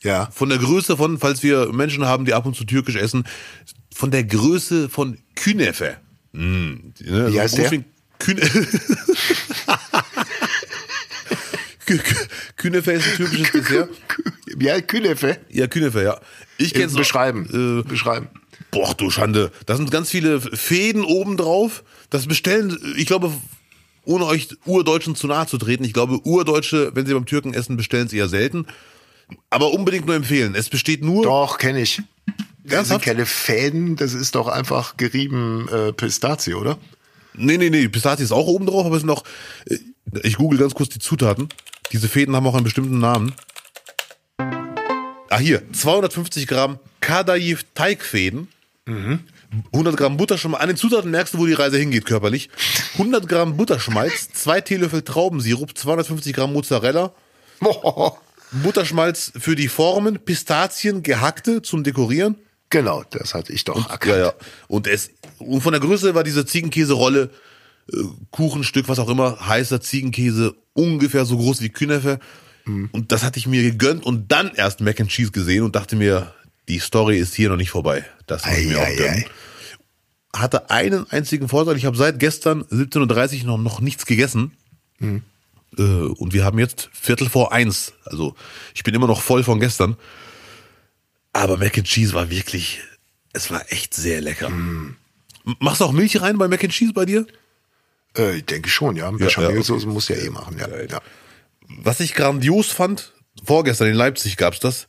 Ja. 0.03 0.29
Von 0.33 0.51
der 0.51 0.59
Größe 0.59 0.97
von, 0.97 1.19
falls 1.19 1.43
wir 1.43 1.73
Menschen 1.73 2.05
haben, 2.05 2.27
die 2.27 2.35
ab 2.35 2.45
und 2.47 2.55
zu 2.55 2.65
türkisch 2.65 2.97
essen, 2.97 3.25
von 3.95 4.11
der 4.11 4.25
Größe 4.25 4.89
von 4.91 5.19
Künefe. 5.35 5.97
Mm, 6.33 6.93
ne, 7.01 7.33
Wie 7.33 7.41
heißt 7.41 7.55
groß 7.57 7.63
der? 7.63 7.71
wie 7.73 7.77
ein 7.77 7.85
Küne 8.19 8.41
Kü- 8.43 8.67
Kü- 9.67 10.03
Künefe 12.57 12.93
ist 12.93 13.07
ein 13.07 13.17
türkisches 13.17 13.53
Dessert. 13.53 13.91
Ja, 14.59 14.81
Künefe. 14.81 15.39
Ja, 15.51 15.67
Künefe, 15.67 16.03
ja. 16.03 16.21
Ich 16.59 16.75
kenn's 16.75 16.93
noch. 16.93 16.99
Beschreiben. 17.01 17.83
Äh, 17.85 17.89
Beschreiben. 17.89 18.29
Boah, 18.71 18.95
du 18.95 19.11
Schande. 19.11 19.53
Da 19.67 19.77
sind 19.77 19.91
ganz 19.91 20.11
viele 20.11 20.41
Fäden 20.41 21.05
oben 21.05 21.37
drauf. 21.37 21.85
Das 22.11 22.27
bestellen, 22.27 22.77
ich 22.97 23.07
glaube, 23.07 23.33
ohne 24.05 24.25
euch 24.27 24.49
Urdeutschen 24.65 25.15
zu 25.15 25.27
nahe 25.27 25.47
zu 25.47 25.59
treten, 25.59 25.85
ich 25.85 25.93
glaube, 25.93 26.21
Urdeutsche, 26.25 26.93
wenn 26.95 27.07
sie 27.07 27.15
beim 27.15 27.27
Türken 27.27 27.55
essen, 27.55 27.77
bestellen 27.77 28.07
es 28.07 28.13
eher 28.13 28.29
selten. 28.29 28.67
Aber 29.51 29.73
unbedingt 29.73 30.07
nur 30.07 30.15
empfehlen. 30.15 30.55
Es 30.55 30.69
besteht 30.69 31.03
nur. 31.05 31.25
Doch, 31.25 31.59
kenne 31.59 31.81
ich. 31.83 32.01
Das 32.65 32.89
sind 32.89 33.03
keine 33.03 33.27
Fäden, 33.27 33.95
das 33.97 34.13
ist 34.13 34.35
doch 34.35 34.49
einfach 34.49 34.97
gerieben 34.97 35.69
äh, 35.69 35.93
Pistazie, 35.93 36.55
oder? 36.55 36.79
Nee, 37.35 37.59
nee, 37.59 37.71
nee, 37.71 37.89
Pistazie 37.89 38.25
ist 38.25 38.33
auch 38.33 38.47
oben 38.47 38.67
drauf, 38.67 38.87
aber 38.87 38.97
es 38.97 39.03
sind 39.03 39.11
auch. 39.11 39.23
äh, 39.67 39.77
Ich 40.23 40.37
google 40.37 40.59
ganz 40.59 40.75
kurz 40.75 40.89
die 40.89 40.99
Zutaten. 40.99 41.49
Diese 41.93 42.09
Fäden 42.09 42.35
haben 42.35 42.47
auch 42.47 42.55
einen 42.55 42.65
bestimmten 42.65 42.99
Namen. 42.99 43.35
Ah, 45.29 45.39
hier. 45.39 45.63
250 45.73 46.47
Gramm 46.47 46.79
Kadaif 47.01 47.65
Teigfäden. 47.75 48.49
100 49.73 49.97
Gramm 49.97 50.17
Butterschmalz. 50.17 50.63
An 50.63 50.69
den 50.69 50.77
Zutaten 50.77 51.11
merkst 51.11 51.35
du, 51.35 51.39
wo 51.39 51.47
die 51.47 51.53
Reise 51.53 51.79
hingeht 51.79 52.05
körperlich. 52.05 52.51
100 52.95 53.29
Gramm 53.29 53.57
Butterschmalz, 53.57 54.31
2 54.33 54.61
Teelöffel 54.61 55.03
Traubensirup, 55.03 55.77
250 55.77 56.35
Gramm 56.35 56.53
Mozzarella, 56.53 57.13
Boah. 57.61 58.19
Butterschmalz 58.63 59.33
für 59.37 59.57
die 59.57 59.69
Formen, 59.69 60.21
Pistazien 60.21 61.03
gehackte 61.03 61.63
zum 61.63 61.83
Dekorieren. 61.83 62.37
Genau, 62.71 63.05
das 63.11 63.35
hatte 63.35 63.53
ich 63.53 63.65
doch 63.65 63.91
erkannt. 63.91 64.17
Ja, 64.17 64.27
ja. 64.27 64.33
Und 64.69 64.87
es 64.87 65.11
und 65.39 65.61
von 65.61 65.73
der 65.73 65.81
Größe 65.81 66.15
war 66.15 66.25
diese 66.25 66.47
Ziegenkäserolle, 66.47 67.31
Kuchenstück, 68.31 68.89
was 68.89 68.99
auch 68.99 69.09
immer, 69.09 69.47
heißer 69.47 69.81
Ziegenkäse, 69.81 70.55
ungefähr 70.73 71.25
so 71.25 71.37
groß 71.37 71.61
wie 71.61 71.69
Künefe. 71.69 72.19
Mhm. 72.65 72.89
Und 72.93 73.13
das 73.13 73.23
hatte 73.23 73.39
ich 73.39 73.47
mir 73.47 73.63
gegönnt 73.63 74.05
und 74.05 74.31
dann 74.33 74.53
erst 74.55 74.81
Mac 74.81 75.01
and 75.01 75.11
Cheese 75.11 75.31
gesehen 75.31 75.63
und 75.63 75.77
dachte 75.77 75.97
mir, 75.97 76.35
die 76.69 76.81
Story 76.81 77.19
ist 77.19 77.35
hier 77.35 77.49
noch 77.49 77.57
nicht 77.57 77.71
vorbei. 77.71 78.05
Das 78.27 78.45
muss 78.45 78.59
ich 78.59 78.67
mir 78.67 78.81
auch 78.81 78.97
gönnen. 78.97 79.25
Hatte 80.35 80.71
einen 80.71 81.09
einzigen 81.11 81.49
Vorteil. 81.49 81.77
Ich 81.77 81.87
habe 81.87 81.97
seit 81.97 82.19
gestern 82.19 82.63
17.30 82.65 83.41
Uhr 83.41 83.47
noch, 83.47 83.59
noch 83.59 83.81
nichts 83.81 84.05
gegessen. 84.05 84.53
Mhm. 84.99 85.23
Äh, 85.79 85.83
und 85.83 86.33
wir 86.35 86.45
haben 86.45 86.59
jetzt 86.59 86.91
Viertel 86.93 87.29
vor 87.29 87.53
eins. 87.53 87.93
Also 88.05 88.35
ich 88.75 88.83
bin 88.83 88.95
immer 88.95 89.07
noch 89.07 89.23
voll 89.23 89.45
von 89.45 89.61
gestern. 89.61 89.97
Aber 91.33 91.57
Mac 91.57 91.79
and 91.79 91.87
Cheese 91.87 92.15
war 92.15 92.31
wirklich, 92.31 92.81
es 93.33 93.51
war 93.51 93.71
echt 93.71 93.95
sehr 93.95 94.21
lecker. 94.21 94.51
Mhm. 94.51 94.97
Machst 95.61 95.81
du 95.81 95.85
auch 95.85 95.93
Milch 95.93 96.21
rein 96.21 96.39
bei 96.39 96.49
Mac 96.49 96.65
and 96.65 96.73
Cheese 96.73 96.93
bei 96.93 97.05
dir? 97.05 97.27
Äh, 98.17 98.37
ich 98.37 98.47
denke 98.47 98.69
schon, 98.69 98.97
ja. 98.97 99.05
ja, 99.05 99.11
Bechamelsoße 99.11 99.87
muss 99.87 100.09
ja 100.09 100.17
eh 100.17 100.31
machen, 100.31 100.59
ja. 100.59 100.69
ja. 100.69 101.01
Was 101.69 102.01
ich 102.01 102.15
grandios 102.15 102.69
fand, 102.69 103.13
vorgestern 103.45 103.89
in 103.89 103.95
Leipzig 103.95 104.37
gab's 104.37 104.61
das. 104.61 104.89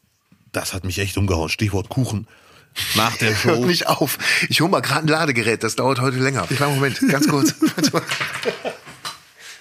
Das 0.51 0.73
hat 0.73 0.85
mich 0.85 0.99
echt 0.99 1.17
umgehauen. 1.17 1.49
Stichwort 1.49 1.89
Kuchen. 1.89 2.27
Nach 2.95 3.15
der 3.17 3.29
Hört 3.43 3.57
Show. 3.57 3.65
nicht 3.65 3.87
auf. 3.87 4.17
Ich 4.49 4.61
hole 4.61 4.69
mal 4.69 4.81
gerade 4.81 5.01
ein 5.01 5.07
Ladegerät, 5.07 5.63
das 5.63 5.75
dauert 5.75 5.99
heute 5.99 6.17
länger. 6.17 6.45
Kleinen 6.47 6.75
Moment, 6.75 6.99
ganz 7.09 7.27
kurz. 7.27 7.53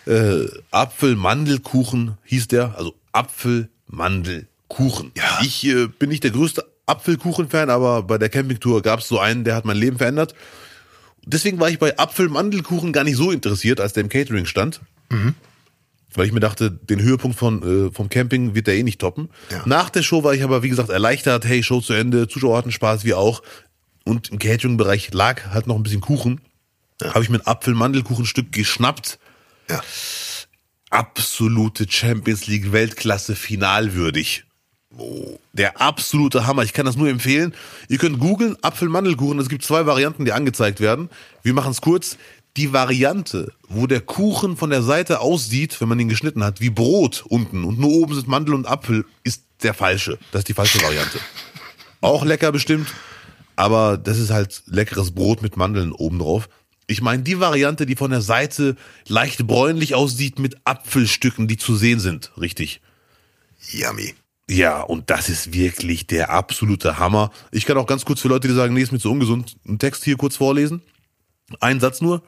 äh, 0.06 0.46
Apfel-Mandelkuchen 0.70 2.18
hieß 2.24 2.48
der, 2.48 2.74
also 2.76 2.94
Apfel-Mandelkuchen. 3.12 5.12
Ja. 5.16 5.40
Ich 5.42 5.66
äh, 5.66 5.86
bin 5.86 6.10
nicht 6.10 6.24
der 6.24 6.30
größte 6.30 6.66
Apfelkuchen-Fan, 6.86 7.70
aber 7.70 8.02
bei 8.02 8.18
der 8.18 8.28
Campingtour 8.28 8.82
gab 8.82 9.00
es 9.00 9.08
so 9.08 9.18
einen, 9.18 9.44
der 9.44 9.56
hat 9.56 9.64
mein 9.64 9.76
Leben 9.76 9.98
verändert. 9.98 10.34
Deswegen 11.26 11.58
war 11.60 11.68
ich 11.68 11.78
bei 11.78 11.98
Apfel-Mandelkuchen 11.98 12.92
gar 12.92 13.04
nicht 13.04 13.16
so 13.16 13.30
interessiert, 13.30 13.80
als 13.80 13.92
der 13.92 14.04
im 14.04 14.08
Catering 14.08 14.46
stand. 14.46 14.80
Weil 16.14 16.26
ich 16.26 16.32
mir 16.32 16.40
dachte, 16.40 16.70
den 16.70 17.02
Höhepunkt 17.02 17.36
von, 17.36 17.88
äh, 17.88 17.90
vom 17.92 18.08
Camping 18.08 18.54
wird 18.54 18.68
der 18.68 18.76
eh 18.76 18.82
nicht 18.82 19.00
toppen. 19.00 19.28
Ja. 19.50 19.62
Nach 19.66 19.90
der 19.90 20.02
Show 20.02 20.24
war 20.24 20.34
ich 20.34 20.42
aber, 20.42 20.62
wie 20.62 20.68
gesagt, 20.68 20.88
erleichtert. 20.88 21.44
Hey, 21.44 21.62
Show 21.62 21.80
zu 21.80 21.92
Ende, 21.92 22.28
Zuschauer 22.28 22.56
hatten 22.56 22.72
Spaß, 22.72 23.04
wir 23.04 23.18
auch. 23.18 23.42
Und 24.04 24.30
im 24.30 24.38
Catering-Bereich 24.38 25.12
lag 25.12 25.48
halt 25.50 25.66
noch 25.66 25.76
ein 25.76 25.82
bisschen 25.82 26.00
Kuchen. 26.00 26.40
Habe 27.02 27.22
ich 27.22 27.28
mir 27.28 27.38
ein 27.38 27.46
Apfel-Mandelkuchenstück 27.46 28.52
geschnappt 28.52 29.18
ja. 29.68 29.82
absolute 30.90 31.86
Champions 31.90 32.46
League 32.46 32.72
Weltklasse 32.72 33.34
finalwürdig. 33.34 34.45
Der 35.52 35.80
absolute 35.80 36.46
Hammer. 36.46 36.62
Ich 36.62 36.72
kann 36.72 36.86
das 36.86 36.96
nur 36.96 37.08
empfehlen. 37.08 37.54
Ihr 37.88 37.98
könnt 37.98 38.18
googeln 38.18 38.56
Apfel-Mandelkuchen. 38.62 39.38
Es 39.38 39.48
gibt 39.48 39.64
zwei 39.64 39.86
Varianten, 39.86 40.24
die 40.24 40.32
angezeigt 40.32 40.80
werden. 40.80 41.10
Wir 41.42 41.54
machen 41.54 41.70
es 41.70 41.80
kurz. 41.80 42.16
Die 42.56 42.72
Variante, 42.72 43.52
wo 43.68 43.86
der 43.86 44.00
Kuchen 44.00 44.56
von 44.56 44.70
der 44.70 44.82
Seite 44.82 45.20
aussieht, 45.20 45.78
wenn 45.80 45.88
man 45.88 46.00
ihn 46.00 46.08
geschnitten 46.08 46.42
hat, 46.42 46.60
wie 46.60 46.70
Brot 46.70 47.24
unten 47.28 47.64
und 47.64 47.78
nur 47.78 47.90
oben 47.90 48.14
sind 48.14 48.28
Mandel 48.28 48.54
und 48.54 48.66
Apfel, 48.66 49.04
ist 49.24 49.42
der 49.62 49.74
falsche. 49.74 50.18
Das 50.32 50.40
ist 50.40 50.48
die 50.48 50.54
falsche 50.54 50.80
Variante. 50.80 51.18
Auch 52.00 52.24
lecker 52.24 52.52
bestimmt, 52.52 52.88
aber 53.56 53.98
das 53.98 54.18
ist 54.18 54.30
halt 54.30 54.62
leckeres 54.66 55.10
Brot 55.10 55.42
mit 55.42 55.58
Mandeln 55.58 55.92
obendrauf. 55.92 56.48
Ich 56.86 57.02
meine 57.02 57.22
die 57.22 57.40
Variante, 57.40 57.84
die 57.84 57.96
von 57.96 58.10
der 58.10 58.22
Seite 58.22 58.76
leicht 59.06 59.46
bräunlich 59.46 59.94
aussieht 59.94 60.38
mit 60.38 60.56
Apfelstücken, 60.64 61.48
die 61.48 61.58
zu 61.58 61.76
sehen 61.76 62.00
sind, 62.00 62.32
richtig. 62.38 62.80
Yummy. 63.70 64.14
Ja, 64.48 64.80
und 64.82 65.10
das 65.10 65.28
ist 65.28 65.52
wirklich 65.52 66.06
der 66.06 66.30
absolute 66.30 66.98
Hammer. 66.98 67.30
Ich 67.50 67.66
kann 67.66 67.78
auch 67.78 67.86
ganz 67.86 68.04
kurz 68.04 68.20
für 68.20 68.28
Leute, 68.28 68.46
die 68.46 68.54
sagen, 68.54 68.74
nee, 68.74 68.82
ist 68.82 68.92
mir 68.92 69.00
zu 69.00 69.10
ungesund, 69.10 69.56
einen 69.66 69.78
Text 69.78 70.04
hier 70.04 70.16
kurz 70.16 70.36
vorlesen. 70.36 70.82
Ein 71.60 71.78
Satz 71.78 72.00
nur. 72.00 72.22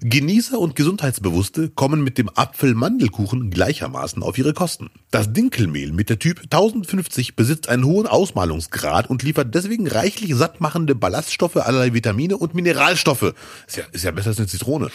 Genießer 0.00 0.58
und 0.58 0.74
Gesundheitsbewusste 0.74 1.70
kommen 1.70 2.02
mit 2.02 2.18
dem 2.18 2.28
Apfel-Mandelkuchen 2.34 3.50
gleichermaßen 3.50 4.20
auf 4.22 4.36
ihre 4.36 4.52
Kosten. 4.52 4.90
Das 5.12 5.32
Dinkelmehl 5.32 5.92
mit 5.92 6.10
der 6.10 6.18
Typ 6.18 6.42
1050 6.42 7.36
besitzt 7.36 7.68
einen 7.68 7.84
hohen 7.84 8.08
Ausmalungsgrad 8.08 9.08
und 9.08 9.22
liefert 9.22 9.54
deswegen 9.54 9.86
reichlich 9.86 10.34
sattmachende 10.34 10.96
Ballaststoffe, 10.96 11.56
allerlei 11.56 11.94
Vitamine 11.94 12.36
und 12.36 12.54
Mineralstoffe. 12.54 13.34
Ist 13.68 13.76
ja, 13.76 13.84
ist 13.92 14.04
ja 14.04 14.10
besser 14.10 14.30
als 14.30 14.38
eine 14.38 14.48
Zitrone. 14.48 14.90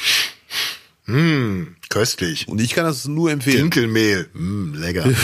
Köstlich. 1.90 2.48
Und 2.48 2.62
ich 2.62 2.74
kann 2.74 2.86
das 2.86 3.08
nur 3.08 3.32
empfehlen. 3.32 3.64
Dinkelmehl. 3.72 4.30
Mm, 4.34 4.74
lecker. 4.76 5.12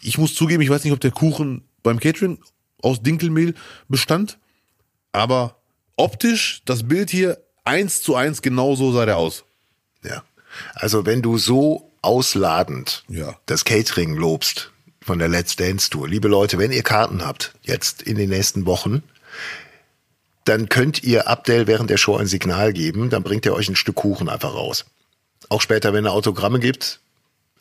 Ich 0.00 0.16
muss 0.16 0.34
zugeben, 0.34 0.62
ich 0.62 0.70
weiß 0.70 0.84
nicht, 0.84 0.92
ob 0.92 1.00
der 1.00 1.10
Kuchen 1.10 1.64
beim 1.82 2.00
Catering 2.00 2.38
aus 2.80 3.02
Dinkelmehl 3.02 3.54
bestand, 3.88 4.38
aber 5.12 5.60
optisch, 5.96 6.62
das 6.64 6.88
Bild 6.88 7.10
hier, 7.10 7.38
eins 7.64 8.02
zu 8.02 8.14
eins, 8.14 8.40
genauso 8.40 8.92
sah 8.92 9.04
der 9.04 9.18
aus. 9.18 9.44
Ja. 10.02 10.22
Also 10.74 11.04
wenn 11.04 11.20
du 11.20 11.36
so 11.38 11.90
ausladend 12.02 13.04
Ja. 13.08 13.38
das 13.46 13.64
Catering 13.64 14.14
lobst 14.14 14.70
von 15.02 15.18
der 15.18 15.28
Let's 15.28 15.56
Dance 15.56 15.90
Tour, 15.90 16.08
liebe 16.08 16.28
Leute, 16.28 16.58
wenn 16.58 16.72
ihr 16.72 16.82
Karten 16.82 17.26
habt, 17.26 17.54
jetzt 17.62 18.02
in 18.02 18.16
den 18.16 18.30
nächsten 18.30 18.64
Wochen, 18.66 19.02
dann 20.44 20.68
könnt 20.68 21.02
ihr 21.02 21.28
Abdel 21.28 21.66
während 21.66 21.90
der 21.90 21.96
Show 21.96 22.16
ein 22.16 22.26
Signal 22.26 22.72
geben, 22.72 23.10
dann 23.10 23.22
bringt 23.22 23.46
er 23.46 23.54
euch 23.54 23.68
ein 23.68 23.76
Stück 23.76 23.96
Kuchen 23.96 24.28
einfach 24.28 24.54
raus. 24.54 24.84
Auch 25.48 25.60
später, 25.60 25.92
wenn 25.92 26.04
er 26.04 26.12
Autogramme 26.12 26.60
gibt, 26.60 27.00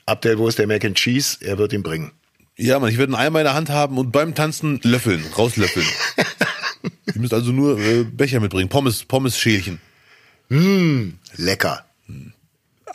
Abdel, 0.06 0.38
wo 0.38 0.48
ist 0.48 0.60
der 0.60 0.68
Mac 0.68 0.84
and 0.84 0.98
Cheese? 0.98 1.38
Er 1.42 1.58
wird 1.58 1.74
ihn 1.74 1.84
bringen. 1.84 2.12
Ja, 2.56 2.80
Mann, 2.80 2.92
ich 2.92 2.98
werde 2.98 3.14
einen 3.14 3.26
Eimer 3.26 3.40
in 3.40 3.46
der 3.46 3.54
Hand 3.56 3.70
haben 3.70 3.98
und 3.98 4.12
beim 4.12 4.36
Tanzen 4.36 4.80
löffeln, 4.84 5.26
rauslöffeln. 5.38 5.86
Ihr 7.16 7.22
müsst 7.22 7.34
also 7.34 7.52
nur 7.52 7.80
äh, 7.80 8.04
Becher 8.04 8.40
mitbringen, 8.40 8.70
Pommes, 8.70 9.06
Pommes-Schälchen. 9.06 9.80
Lecker. 11.36 11.86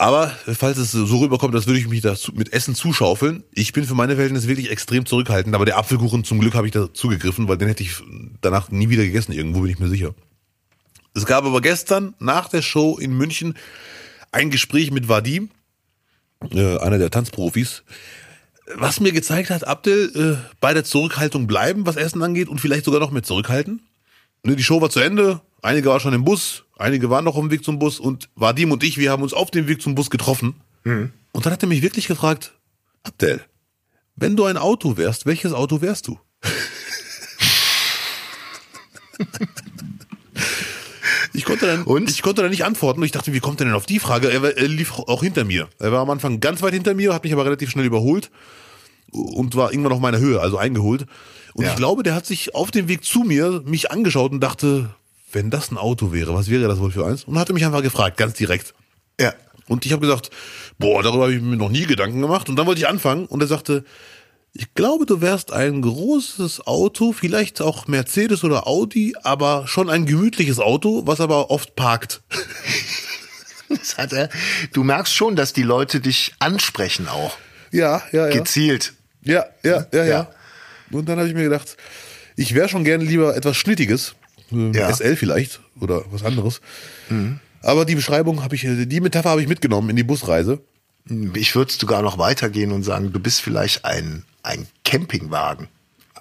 Aber 0.01 0.29
falls 0.47 0.79
es 0.79 0.93
so 0.93 1.19
rüberkommt, 1.19 1.55
als 1.57 1.67
würde 1.67 1.81
ich 1.81 1.89
mich 1.89 2.03
da 2.03 2.15
zu- 2.15 2.33
mit 2.33 2.53
Essen 2.53 2.77
zuschaufeln, 2.77 3.43
ich 3.53 3.73
bin 3.73 3.85
für 3.85 3.97
meine 3.97 4.15
Verhältnisse 4.15 4.47
wirklich 4.47 4.71
extrem 4.71 5.05
zurückhaltend. 5.05 5.57
Aber 5.57 5.65
der 5.65 5.77
Apfelkuchen, 5.77 6.23
zum 6.23 6.39
Glück 6.39 6.55
habe 6.55 6.69
ich 6.69 6.73
da 6.73 6.95
zugegriffen, 6.95 7.49
weil 7.49 7.59
den 7.59 7.67
hätte 7.67 7.83
ich 7.83 7.97
danach 8.41 8.71
nie 8.71 8.89
wieder 8.91 9.05
gegessen 9.05 9.33
irgendwo, 9.33 9.63
bin 9.63 9.71
ich 9.73 9.81
mir 9.81 9.89
sicher. 9.89 10.15
Es 11.15 11.27
gab 11.27 11.45
aber 11.45 11.61
gestern 11.61 12.15
nach 12.21 12.49
der 12.49 12.63
Show 12.63 12.97
in 12.97 13.13
München 13.17 13.55
ein 14.31 14.51
Gespräch 14.51 14.93
mit 14.93 15.09
Vadim, 15.09 15.51
äh, 16.53 16.79
einer 16.79 16.99
der 16.99 17.11
Tanzprofis, 17.11 17.83
was 18.77 19.01
mir 19.01 19.11
gezeigt 19.11 19.51
hat, 19.51 19.67
Abdel, 19.67 20.13
äh, 20.15 20.55
bei 20.61 20.75
der 20.75 20.85
Zurückhaltung 20.85 21.49
bleiben, 21.49 21.87
was 21.87 21.97
Essen 21.97 22.23
angeht 22.23 22.49
und 22.49 22.61
vielleicht 22.61 22.85
sogar 22.85 23.01
noch 23.01 23.11
mehr 23.11 23.25
zurückhalten. 23.25 23.81
Ne, 24.45 24.55
die 24.55 24.63
Show 24.63 24.81
war 24.81 24.91
zu 24.91 25.01
Ende, 25.01 25.41
einige 25.63 25.89
waren 25.89 26.01
schon 26.01 26.15
im 26.15 26.25
Bus, 26.25 26.65
einige 26.79 27.11
waren 27.11 27.25
noch 27.25 27.35
auf 27.37 27.43
dem 27.43 27.51
Weg 27.51 27.65
zum 27.65 27.79
Bus 27.79 27.99
und 28.01 28.29
Vadim 28.35 28.73
und 28.73 28.83
ich, 28.85 28.99
wir 28.99 29.11
haben 29.11 29.23
uns 29.23 29.33
auf 29.33 29.51
dem 29.51 29.69
Weg 29.69 29.81
zum 29.83 29.95
Bus 29.95 30.11
getroffen. 30.11 30.55
Und 30.85 31.45
dann 31.47 31.53
hat 31.53 31.63
er 31.63 31.69
mich 31.69 31.83
wirklich 31.83 32.07
gefragt, 32.09 32.53
Abdel, 33.03 33.43
wenn 34.17 34.37
du 34.37 34.45
ein 34.47 34.57
Auto 34.57 34.97
wärst, 34.97 35.27
welches 35.27 35.53
Auto 35.53 35.81
wärst 35.83 36.09
du? 36.09 36.19
Ich 41.33 41.45
konnte, 41.45 41.67
dann, 41.67 41.83
Und? 41.85 42.11
ich 42.11 42.23
konnte 42.23 42.43
dann 42.43 42.51
nicht 42.51 42.65
antworten. 42.65 43.03
Ich 43.03 43.13
dachte, 43.13 43.33
wie 43.33 43.41
kommt 43.41 43.61
er 43.61 43.67
denn 43.67 43.75
auf 43.75 43.87
die 43.87 43.99
Frage? 44.01 44.29
Er, 44.31 44.43
er 44.57 44.69
lief 44.69 44.93
auch 44.99 45.23
hinter 45.23 45.45
mir. 45.45 45.69
Er 45.79 45.93
war 45.93 46.01
am 46.01 46.11
Anfang 46.11 46.41
ganz 46.41 46.63
weit 46.63 46.75
hinter 46.75 46.95
mir, 46.95 47.15
hat 47.15 47.25
mich 47.25 47.33
aber 47.33 47.45
relativ 47.45 47.71
schnell 47.71 47.85
überholt 47.85 48.31
und 49.13 49.55
war 49.55 49.71
irgendwann 49.73 49.93
auf 49.93 50.01
meiner 50.01 50.19
Höhe, 50.19 50.41
also 50.41 50.59
eingeholt. 50.59 51.07
Und 51.55 51.65
Ja. 51.65 51.71
ich 51.71 51.77
glaube, 51.77 52.03
der 52.03 52.15
hat 52.15 52.27
sich 52.27 52.55
auf 52.55 52.71
dem 52.71 52.89
Weg 52.89 53.05
zu 53.05 53.21
mir 53.21 53.63
mich 53.67 53.91
angeschaut 53.91 54.33
und 54.33 54.41
dachte, 54.41 54.91
wenn 55.33 55.51
das 55.51 55.71
ein 55.71 55.79
Auto 55.79 56.13
wäre, 56.13 56.35
was 56.35 56.49
wäre 56.49 56.69
das 56.69 56.79
wohl 56.79 56.91
für 56.91 57.07
eins? 57.07 57.25
Und 57.25 57.39
hatte 57.39 57.53
mich 57.53 57.65
einfach 57.65 57.83
gefragt, 57.83 58.17
ganz 58.17 58.35
direkt. 58.35 58.75
Ja. 59.21 59.35
Und 59.67 59.85
ich 59.85 59.93
habe 59.93 60.01
gesagt, 60.01 60.31
boah, 60.79 61.03
darüber 61.03 61.25
habe 61.25 61.35
ich 61.35 61.43
mir 61.43 61.57
noch 61.57 61.69
nie 61.69 61.85
Gedanken 61.85 62.23
gemacht. 62.23 62.49
Und 62.49 62.57
dann 62.57 62.67
wollte 62.67 62.81
ich 62.81 62.89
anfangen 62.89 63.27
und 63.27 63.43
er 63.43 63.47
sagte, 63.47 63.85
ich 64.55 64.73
glaube, 64.75 65.05
du 65.05 65.21
wärst 65.21 65.53
ein 65.53 65.83
großes 65.83 66.67
Auto, 66.67 67.13
vielleicht 67.13 67.61
auch 67.61 67.87
Mercedes 67.87 68.45
oder 68.45 68.67
Audi, 68.67 69.15
aber 69.23 69.67
schon 69.67 69.91
ein 69.91 70.07
gemütliches 70.07 70.59
Auto, 70.59 71.03
was 71.07 71.21
aber 71.21 71.51
oft 71.51 71.77
parkt. 71.77 72.23
Das 73.69 73.99
hat 73.99 74.15
er. 74.15 74.31
Du 74.73 74.83
merkst 74.83 75.15
schon, 75.15 75.37
dass 75.37 75.53
die 75.53 75.63
Leute 75.63 76.01
dich 76.01 76.33
ansprechen 76.39 77.07
auch. 77.07 77.37
Ja, 77.71 78.03
ja, 78.13 78.27
ja. 78.27 78.33
Gezielt. 78.33 78.95
Ja, 79.21 79.45
ja, 79.63 79.87
ja, 79.93 80.05
ja. 80.05 80.05
Ja. 80.05 80.31
Und 80.91 81.07
dann 81.07 81.19
habe 81.19 81.29
ich 81.29 81.35
mir 81.35 81.43
gedacht, 81.43 81.77
ich 82.35 82.55
wäre 82.55 82.71
schon 82.71 82.83
gerne 82.83 83.05
lieber 83.05 83.37
etwas 83.37 83.59
Schnittiges. 83.59 84.15
Äh, 84.53 84.71
Ja. 84.77 84.93
SL 84.93 85.17
vielleicht 85.17 85.61
oder 85.81 86.05
was 86.11 86.23
anderes. 86.25 86.61
Aber 87.63 87.85
die 87.85 87.95
Beschreibung 87.95 88.43
habe 88.43 88.55
ich, 88.55 88.65
äh, 88.65 88.87
die 88.87 89.01
Metapher 89.01 89.31
habe 89.31 89.43
ich 89.43 89.49
mitgenommen 89.49 89.91
in 89.91 89.97
die 89.97 90.03
Busreise. 90.05 90.61
Ich 91.35 91.55
würde 91.55 91.73
sogar 91.73 92.03
noch 92.03 92.19
weitergehen 92.19 92.71
und 92.73 92.83
sagen, 92.83 93.13
du 93.13 93.19
bist 93.19 93.41
vielleicht 93.41 93.85
ein, 93.85 94.25
ein 94.43 94.67
Campingwagen. 94.85 95.69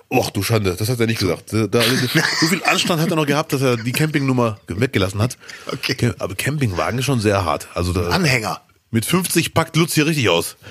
Och, 0.09 0.31
du 0.31 0.41
Schande, 0.41 0.73
das 0.75 0.87
hat 0.87 1.01
er 1.01 1.07
nicht 1.07 1.19
gesagt. 1.19 1.51
Da, 1.51 1.67
da, 1.67 1.81
so 2.39 2.47
viel 2.47 2.63
Anstand 2.63 3.01
hat 3.01 3.09
er 3.09 3.17
noch 3.17 3.25
gehabt, 3.25 3.51
dass 3.51 3.61
er 3.61 3.75
die 3.75 3.91
Campingnummer 3.91 4.57
weggelassen 4.67 5.21
hat. 5.21 5.37
Okay. 5.69 6.13
Aber 6.19 6.33
Campingwagen 6.35 6.99
ist 6.99 7.05
schon 7.05 7.19
sehr 7.19 7.43
hart. 7.43 7.67
Also 7.73 7.91
da, 7.91 8.07
Anhänger. 8.09 8.61
mit 8.91 9.05
50 9.05 9.53
packt 9.53 9.75
Lutz 9.75 9.93
hier 9.93 10.05
richtig 10.05 10.29
aus. 10.29 10.55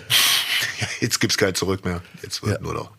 Ja, 0.80 0.86
Jetzt 1.00 1.20
gibt's 1.20 1.36
kein 1.36 1.54
Zurück 1.54 1.84
mehr. 1.84 2.02
Jetzt 2.22 2.42
wird 2.42 2.60
nur 2.62 2.72
noch. 2.74 2.90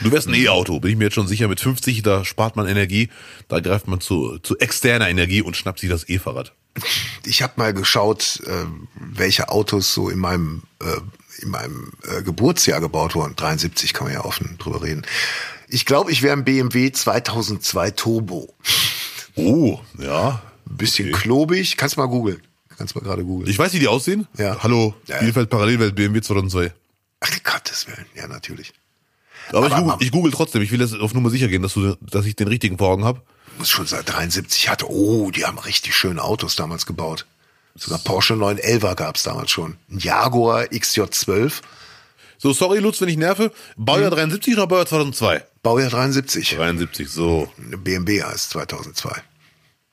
Du 0.00 0.12
wärst 0.12 0.28
ein 0.28 0.34
E-Auto, 0.34 0.80
bin 0.80 0.92
ich 0.92 0.96
mir 0.96 1.04
jetzt 1.04 1.14
schon 1.14 1.28
sicher. 1.28 1.48
Mit 1.48 1.60
50, 1.60 2.02
da 2.02 2.24
spart 2.24 2.56
man 2.56 2.66
Energie. 2.66 3.08
Da 3.48 3.60
greift 3.60 3.88
man 3.88 4.00
zu, 4.00 4.38
zu 4.38 4.58
externer 4.58 5.08
Energie 5.08 5.42
und 5.42 5.56
schnappt 5.56 5.80
sich 5.80 5.90
das 5.90 6.08
E-Fahrrad. 6.08 6.52
Ich 7.26 7.42
habe 7.42 7.54
mal 7.56 7.74
geschaut, 7.74 8.40
äh, 8.46 8.66
welche 8.94 9.48
Autos 9.48 9.92
so 9.92 10.08
in 10.08 10.18
meinem 10.18 10.62
äh, 10.80 11.00
in 11.42 11.50
meinem 11.50 11.92
äh, 12.02 12.22
Geburtsjahr 12.22 12.80
gebaut 12.80 13.14
wurden. 13.14 13.36
73 13.36 13.92
kann 13.92 14.06
man 14.06 14.14
ja 14.14 14.24
offen 14.24 14.56
drüber 14.58 14.82
reden. 14.82 15.02
Ich 15.68 15.86
glaube, 15.86 16.10
ich 16.10 16.22
wäre 16.22 16.36
ein 16.36 16.44
BMW 16.44 16.90
2002 16.90 17.90
Turbo. 17.92 18.54
Oh, 19.34 19.78
ja. 19.98 20.42
Ein 20.68 20.76
bisschen 20.76 21.12
klobig. 21.12 21.76
Kannst 21.76 21.96
mal 21.96 22.06
googeln. 22.06 22.42
Kannst 22.76 22.94
mal 22.94 23.02
gerade 23.02 23.24
googeln. 23.24 23.50
Ich 23.50 23.58
weiß, 23.58 23.72
wie 23.72 23.78
die 23.78 23.88
aussehen. 23.88 24.26
Ja. 24.36 24.62
Hallo, 24.62 24.94
ja. 25.06 25.18
Bielefeld 25.18 25.50
Parallelwelt 25.50 25.94
BMW 25.94 26.20
2002. 26.20 26.72
Ach, 27.20 27.42
Gottes 27.44 27.86
Willen. 27.86 28.06
Ja, 28.14 28.28
natürlich. 28.28 28.72
Aber, 29.52 29.66
ich, 29.66 29.72
Aber- 29.72 29.92
google, 29.92 29.96
ich 30.06 30.12
google 30.12 30.32
trotzdem. 30.32 30.62
Ich 30.62 30.70
will 30.72 30.80
jetzt 30.80 30.94
auf 30.94 31.14
Nummer 31.14 31.30
sicher 31.30 31.48
gehen, 31.48 31.62
dass, 31.62 31.74
du, 31.74 31.94
dass 32.00 32.26
ich 32.26 32.36
den 32.36 32.48
richtigen 32.48 32.78
vor 32.78 32.88
Augen 32.90 33.04
habe. 33.04 33.22
Muss 33.58 33.70
schon 33.70 33.86
seit 33.86 34.08
73 34.08 34.68
hatte. 34.68 34.86
Oh, 34.90 35.30
die 35.30 35.44
haben 35.44 35.58
richtig 35.58 35.94
schöne 35.96 36.22
Autos 36.22 36.54
damals 36.56 36.86
gebaut. 36.86 37.26
Sogar 37.74 37.98
Porsche 38.00 38.34
911 38.34 38.96
gab's 38.96 39.22
damals 39.22 39.50
schon. 39.50 39.76
Ein 39.90 39.98
Jaguar 39.98 40.64
XJ12. 40.64 41.52
So, 42.38 42.52
sorry, 42.52 42.78
Lutz, 42.78 43.00
wenn 43.00 43.08
ich 43.08 43.16
nerve. 43.16 43.50
Baujahr 43.76 44.10
73 44.10 44.54
oder 44.54 44.66
Baujahr 44.68 44.86
2002? 44.86 45.44
Baujahr 45.62 45.90
73. 45.90 46.50
73, 46.56 47.08
so. 47.08 47.48
BMW 47.58 48.22
heißt 48.22 48.50
2002. 48.50 49.10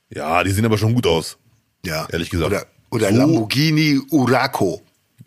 Ja, 0.10 0.44
die 0.44 0.52
sehen 0.52 0.66
aber 0.66 0.78
schon 0.78 0.94
gut 0.94 1.08
aus. 1.08 1.38
Ja. 1.84 2.08
Ehrlich 2.12 2.30
gesagt. 2.30 2.52
Oder, 2.52 2.66
oder 2.92 3.10
So- 3.12 3.18
Lamborghini 3.18 4.00
Uraco. 4.12 4.82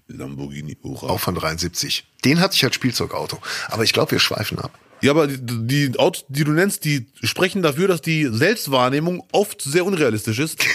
Lamborghini 0.09 0.77
Ura. 0.83 1.07
Auch 1.09 1.21
von 1.21 1.35
73. 1.35 2.05
Den 2.25 2.41
hatte 2.41 2.55
ich 2.57 2.65
als 2.65 2.75
Spielzeugauto. 2.75 3.39
Aber 3.69 3.85
ich 3.85 3.93
glaube, 3.93 4.13
wir 4.13 4.19
schweifen 4.19 4.59
ab. 4.59 4.79
Ja, 5.01 5.13
aber 5.13 5.29
die, 5.29 5.91
die 5.91 5.99
Autos, 5.99 6.25
die 6.29 6.45
du 6.45 6.53
nennst, 6.53 6.85
die 6.85 7.07
sprechen 7.23 7.63
dafür, 7.63 7.87
dass 7.87 8.03
die 8.03 8.27
Selbstwahrnehmung 8.27 9.23
oft 9.33 9.63
sehr 9.63 9.85
unrealistisch 9.85 10.39
ist. 10.39 10.59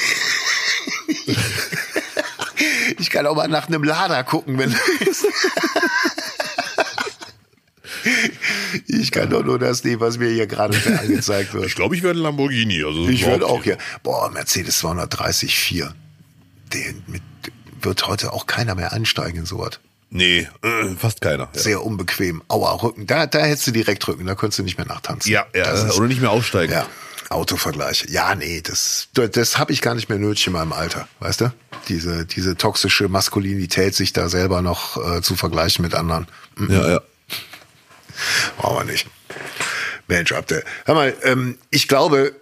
Ich 3.00 3.10
kann 3.10 3.26
auch 3.26 3.36
mal 3.36 3.48
nach 3.48 3.68
einem 3.68 3.84
Lader 3.84 4.24
gucken, 4.24 4.58
wenn 4.58 4.74
Ich 8.88 9.12
kann 9.12 9.30
doch 9.30 9.44
nur 9.44 9.60
das 9.60 9.84
nehmen, 9.84 10.00
was 10.00 10.18
mir 10.18 10.30
hier 10.30 10.48
gerade 10.48 10.78
angezeigt 11.00 11.54
wird. 11.54 11.66
Ich 11.66 11.76
glaube, 11.76 11.96
ich 11.96 12.04
werde 12.04 12.20
ein 12.20 12.24
Lamborghini. 12.24 12.84
Also 12.84 13.08
Ich 13.08 13.24
würde 13.24 13.38
überhaupt 13.38 13.60
auch 13.60 13.64
hier. 13.64 13.78
Boah, 14.04 14.30
Mercedes 14.32 14.80
230 14.80 15.58
4. 15.58 15.94
Den 16.74 17.04
mit, 17.08 17.22
wird 17.86 18.08
heute 18.08 18.34
auch 18.34 18.46
keiner 18.48 18.76
mehr 18.76 18.94
einsteigen 18.94 19.40
in 19.40 19.46
sowas. 19.46 19.80
Nee, 20.10 20.48
äh, 20.62 20.96
fast 20.98 21.22
keiner. 21.22 21.50
Ja, 21.54 21.60
Sehr 21.60 21.84
unbequem. 21.84 22.44
Aua, 22.48 22.72
Rücken. 22.84 23.08
Da, 23.08 23.26
da 23.26 23.40
hättest 23.40 23.68
du 23.68 23.72
direkt 23.72 24.08
Rücken, 24.08 24.26
da 24.28 24.36
könntest 24.36 24.60
du 24.60 24.64
nicht 24.64 24.78
mehr 24.78 24.86
nachtanzen. 24.86 25.32
ja, 25.32 25.46
ja 25.56 25.64
Das 25.64 25.84
ist, 25.84 25.98
oder 25.98 26.08
nicht 26.08 26.22
mehr 26.22 26.32
aussteigen. 26.32 26.72
ja. 26.72 26.86
Autovergleiche. 27.30 28.12
Ja, 28.12 28.36
nee, 28.36 28.62
das, 28.62 29.08
das, 29.16 29.32
das 29.32 29.58
habe 29.58 29.72
ich 29.72 29.82
gar 29.82 29.96
nicht 29.96 30.08
mehr 30.10 30.20
nötig 30.20 30.46
in 30.46 30.54
meinem 30.54 30.72
Alter, 30.72 31.08
weißt 31.20 31.42
du? 31.42 31.54
Diese, 31.88 32.28
diese 32.28 32.56
toxische 32.58 33.08
Maskulinität, 33.10 33.96
sich 33.96 34.14
da 34.14 34.30
selber 34.30 34.62
noch 34.62 34.98
äh, 34.98 35.22
zu 35.24 35.36
vergleichen 35.36 35.84
mit 35.84 35.96
anderen. 35.96 36.28
Mhm. 36.58 36.72
ja. 36.72 36.90
ja. 36.90 37.02
Brauchen 38.58 38.86
wir 38.86 38.92
nicht. 38.92 39.08
Mensch, 40.08 40.32
Abdel. 40.32 40.64
Hör 40.86 40.94
mal, 40.94 41.16
ähm, 41.24 41.58
ich 41.72 41.88
glaube, 41.88 42.36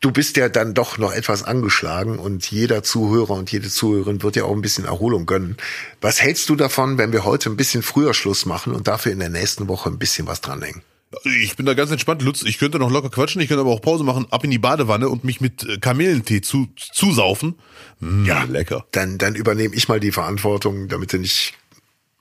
du 0.00 0.12
bist 0.12 0.36
ja 0.36 0.48
dann 0.48 0.74
doch 0.74 0.98
noch 0.98 1.12
etwas 1.12 1.42
angeschlagen 1.42 2.18
und 2.18 2.50
jeder 2.50 2.82
Zuhörer 2.82 3.32
und 3.32 3.50
jede 3.50 3.68
Zuhörerin 3.68 4.22
wird 4.22 4.36
ja 4.36 4.44
auch 4.44 4.52
ein 4.52 4.62
bisschen 4.62 4.84
Erholung 4.84 5.26
gönnen. 5.26 5.56
Was 6.00 6.20
hältst 6.22 6.48
du 6.48 6.56
davon, 6.56 6.98
wenn 6.98 7.12
wir 7.12 7.24
heute 7.24 7.50
ein 7.50 7.56
bisschen 7.56 7.82
früher 7.82 8.14
Schluss 8.14 8.46
machen 8.46 8.74
und 8.74 8.88
dafür 8.88 9.12
in 9.12 9.18
der 9.18 9.30
nächsten 9.30 9.68
Woche 9.68 9.90
ein 9.90 9.98
bisschen 9.98 10.26
was 10.26 10.40
dranhängen? 10.40 10.82
Ich 11.42 11.56
bin 11.56 11.64
da 11.64 11.72
ganz 11.72 11.90
entspannt, 11.90 12.20
Lutz. 12.22 12.42
Ich 12.42 12.58
könnte 12.58 12.78
noch 12.78 12.90
locker 12.90 13.08
quatschen, 13.08 13.40
ich 13.40 13.48
könnte 13.48 13.62
aber 13.62 13.70
auch 13.70 13.80
Pause 13.80 14.04
machen, 14.04 14.26
ab 14.30 14.44
in 14.44 14.50
die 14.50 14.58
Badewanne 14.58 15.08
und 15.08 15.24
mich 15.24 15.40
mit 15.40 15.64
äh, 15.64 15.78
Kamillentee 15.78 16.42
zu, 16.42 16.68
zusaufen. 16.76 17.54
Mm, 18.00 18.26
ja, 18.26 18.44
lecker. 18.44 18.86
Dann, 18.92 19.16
dann 19.16 19.34
übernehme 19.34 19.74
ich 19.74 19.88
mal 19.88 20.00
die 20.00 20.12
Verantwortung, 20.12 20.88
damit 20.88 21.14
du 21.14 21.18
nicht 21.18 21.54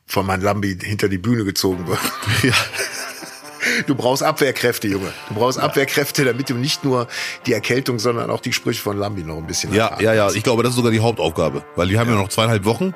von 0.05 0.25
meinem 0.25 0.41
Lambi 0.41 0.77
hinter 0.81 1.09
die 1.09 1.17
Bühne 1.17 1.43
gezogen 1.43 1.87
wird. 1.87 1.99
Ja. 2.43 2.53
Du 3.85 3.95
brauchst 3.95 4.23
Abwehrkräfte, 4.23 4.87
Junge. 4.87 5.11
Du 5.29 5.35
brauchst 5.35 5.59
Abwehrkräfte, 5.59 6.25
damit 6.25 6.49
du 6.49 6.55
nicht 6.55 6.83
nur 6.83 7.07
die 7.45 7.53
Erkältung, 7.53 7.99
sondern 7.99 8.29
auch 8.29 8.41
die 8.41 8.53
Sprüche 8.53 8.81
von 8.81 8.97
Lambi 8.97 9.23
noch 9.23 9.37
ein 9.37 9.45
bisschen 9.47 9.73
Ja, 9.73 9.97
ja, 9.99 10.13
ja. 10.13 10.31
Ich 10.31 10.43
glaube, 10.43 10.63
das 10.63 10.71
ist 10.71 10.77
sogar 10.77 10.91
die 10.91 10.99
Hauptaufgabe, 10.99 11.63
weil 11.75 11.89
wir 11.89 11.99
haben 11.99 12.09
ja 12.09 12.15
noch 12.15 12.29
zweieinhalb 12.29 12.65
Wochen. 12.65 12.93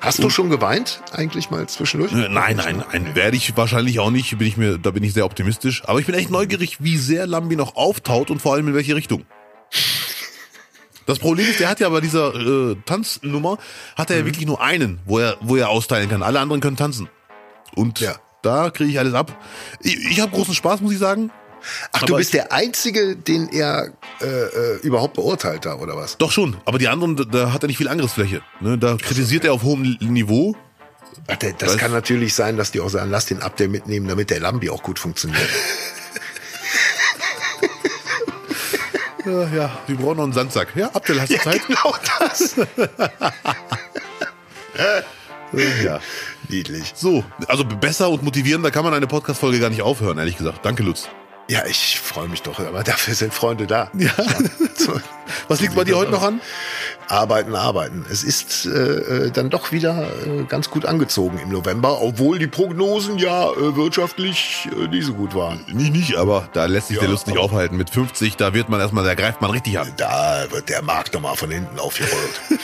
Hast 0.00 0.22
du 0.22 0.30
schon 0.30 0.50
geweint 0.50 1.00
eigentlich 1.12 1.50
mal 1.50 1.68
zwischendurch? 1.68 2.12
Nein, 2.12 2.56
nein, 2.56 2.82
nein, 2.90 3.14
werde 3.14 3.36
ich 3.36 3.56
wahrscheinlich 3.56 4.00
auch 4.00 4.10
nicht. 4.10 4.36
Bin 4.38 4.48
ich 4.48 4.56
mir, 4.56 4.78
da 4.78 4.90
bin 4.90 5.04
ich 5.04 5.12
sehr 5.12 5.24
optimistisch. 5.24 5.82
Aber 5.86 6.00
ich 6.00 6.06
bin 6.06 6.14
echt 6.14 6.30
neugierig, 6.30 6.78
wie 6.80 6.96
sehr 6.96 7.26
Lambi 7.26 7.54
noch 7.56 7.76
auftaut 7.76 8.30
und 8.30 8.40
vor 8.42 8.54
allem 8.54 8.68
in 8.68 8.74
welche 8.74 8.96
Richtung. 8.96 9.24
Das 11.06 11.18
Problem 11.18 11.48
ist, 11.48 11.60
der 11.60 11.68
hat 11.68 11.80
ja 11.80 11.88
bei 11.88 12.00
dieser 12.00 12.34
äh, 12.34 12.76
Tanznummer 12.86 13.58
hat 13.96 14.10
er 14.10 14.18
ja 14.18 14.24
wirklich 14.24 14.46
nur 14.46 14.60
einen, 14.62 15.00
wo 15.04 15.18
er, 15.18 15.36
wo 15.40 15.56
er 15.56 15.68
austeilen 15.68 16.08
kann. 16.08 16.22
Alle 16.22 16.40
anderen 16.40 16.60
können 16.60 16.76
tanzen. 16.76 17.08
Und 17.74 18.00
Ja. 18.00 18.16
Da 18.42 18.70
kriege 18.70 18.90
ich 18.90 18.98
alles 18.98 19.14
ab. 19.14 19.36
Ich, 19.80 19.96
ich 20.10 20.20
habe 20.20 20.32
großen 20.32 20.54
Spaß, 20.54 20.80
muss 20.80 20.92
ich 20.92 20.98
sagen. 20.98 21.30
Ach, 21.92 22.00
du 22.02 22.14
Aber 22.14 22.18
bist 22.18 22.34
der 22.34 22.52
Einzige, 22.52 23.14
den 23.14 23.48
er 23.48 23.92
äh, 24.20 24.26
äh, 24.26 24.76
überhaupt 24.82 25.14
beurteilt 25.14 25.64
da, 25.64 25.76
oder 25.76 25.96
was? 25.96 26.18
Doch 26.18 26.32
schon, 26.32 26.56
aber 26.64 26.78
die 26.78 26.88
anderen, 26.88 27.14
da, 27.16 27.22
da 27.24 27.52
hat 27.52 27.62
er 27.62 27.68
nicht 27.68 27.76
viel 27.78 27.86
Angriffsfläche. 27.88 28.42
Ne? 28.60 28.76
Da 28.78 28.96
kritisiert 28.96 29.44
er 29.44 29.52
auf 29.52 29.62
hohem 29.62 29.96
Niveau. 30.00 30.56
Ach, 31.28 31.36
der- 31.36 31.52
das 31.52 31.74
Weiß- 31.74 31.76
kann 31.78 31.92
natürlich 31.92 32.34
sein, 32.34 32.56
dass 32.56 32.72
die 32.72 32.80
auch 32.80 32.88
sagen, 32.88 33.10
lass 33.12 33.26
den 33.26 33.40
Update 33.42 33.70
mitnehmen, 33.70 34.08
damit 34.08 34.30
der 34.30 34.40
Lambi 34.40 34.70
auch 34.70 34.82
gut 34.82 34.98
funktioniert. 34.98 35.40
Ja, 39.24 39.46
ja, 39.54 39.78
wir 39.86 39.96
brauchen 39.96 40.16
noch 40.16 40.24
einen 40.24 40.32
Sandsack. 40.32 40.74
Ja, 40.74 40.88
Abdel, 40.92 41.20
hast 41.20 41.30
du 41.30 41.38
Zeit? 41.38 41.60
genau 41.68 41.94
das. 42.18 42.56
Ja. 45.84 46.00
Niedlich. 46.52 46.92
So, 46.94 47.24
also 47.48 47.64
besser 47.64 48.10
und 48.10 48.22
motivierender 48.22 48.70
kann 48.70 48.84
man 48.84 48.94
eine 48.94 49.06
Podcast-Folge 49.06 49.58
gar 49.58 49.70
nicht 49.70 49.82
aufhören, 49.82 50.18
ehrlich 50.18 50.36
gesagt. 50.36 50.64
Danke, 50.64 50.82
Lutz. 50.82 51.08
Ja, 51.48 51.66
ich 51.66 51.98
freue 51.98 52.28
mich 52.28 52.42
doch, 52.42 52.60
aber 52.60 52.84
dafür 52.84 53.14
sind 53.14 53.34
Freunde 53.34 53.66
da. 53.66 53.90
Ja. 53.94 54.10
Was 55.48 55.60
liegt 55.60 55.74
bei 55.74 55.84
dir 55.84 55.96
heute 55.96 56.10
noch 56.10 56.22
an? 56.22 56.40
arbeiten, 57.12 57.54
arbeiten. 57.54 58.06
Es 58.10 58.24
ist 58.24 58.66
äh, 58.66 58.70
äh, 58.70 59.30
dann 59.30 59.50
doch 59.50 59.70
wieder 59.70 60.08
äh, 60.26 60.44
ganz 60.44 60.70
gut 60.70 60.86
angezogen 60.86 61.38
im 61.38 61.50
November, 61.50 62.00
obwohl 62.00 62.38
die 62.38 62.46
Prognosen 62.46 63.18
ja 63.18 63.50
äh, 63.50 63.76
wirtschaftlich 63.76 64.68
äh, 64.72 64.88
nicht 64.88 65.06
so 65.06 65.14
gut 65.14 65.34
waren. 65.34 65.64
Nicht, 65.68 65.92
nicht, 65.92 66.16
aber 66.16 66.48
da 66.52 66.66
lässt 66.66 66.88
sich 66.88 66.96
Ja, 66.96 67.02
der 67.02 67.10
Lutz 67.10 67.26
nicht 67.26 67.38
aufhalten. 67.38 67.76
Mit 67.76 67.90
50, 67.90 68.36
da 68.36 68.54
wird 68.54 68.68
man 68.68 68.80
erstmal, 68.80 69.04
da 69.04 69.14
greift 69.14 69.40
man 69.40 69.50
richtig 69.50 69.78
an. 69.78 69.92
Da 69.96 70.46
wird 70.50 70.68
der 70.68 70.82
Markt 70.82 71.12
nochmal 71.14 71.36
von 71.36 71.50
hinten 71.50 71.78
aufgerollt. 71.78 72.40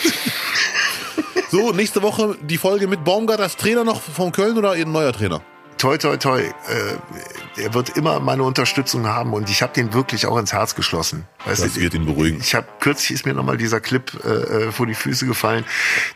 So, 1.50 1.72
nächste 1.72 2.02
Woche 2.02 2.36
die 2.42 2.58
Folge 2.58 2.86
mit 2.86 3.04
Baumgart 3.04 3.40
als 3.40 3.56
Trainer 3.56 3.84
noch 3.84 4.00
von 4.00 4.32
Köln 4.32 4.58
oder 4.58 4.72
ein 4.72 4.92
neuer 4.92 5.12
Trainer? 5.12 5.42
toi, 5.78 5.96
toi, 5.96 6.16
toi. 6.16 6.40
Äh, 6.40 7.62
er 7.62 7.74
wird 7.74 7.96
immer 7.96 8.20
meine 8.20 8.42
Unterstützung 8.42 9.06
haben 9.06 9.32
und 9.32 9.48
ich 9.48 9.62
habe 9.62 9.72
den 9.72 9.94
wirklich 9.94 10.26
auch 10.26 10.36
ins 10.36 10.52
Herz 10.52 10.74
geschlossen. 10.74 11.26
Weißt 11.46 11.64
Das 11.64 11.74
du, 11.74 11.80
wird 11.80 11.94
ihn 11.94 12.04
beruhigen. 12.04 12.40
Ich 12.40 12.54
habe 12.54 12.66
kürzlich 12.80 13.12
ist 13.12 13.26
mir 13.26 13.34
nochmal 13.34 13.56
dieser 13.56 13.80
Clip 13.80 14.12
äh, 14.24 14.28
äh, 14.28 14.72
vor 14.72 14.86
die 14.86 14.94
Füße 14.94 15.26
gefallen. 15.26 15.64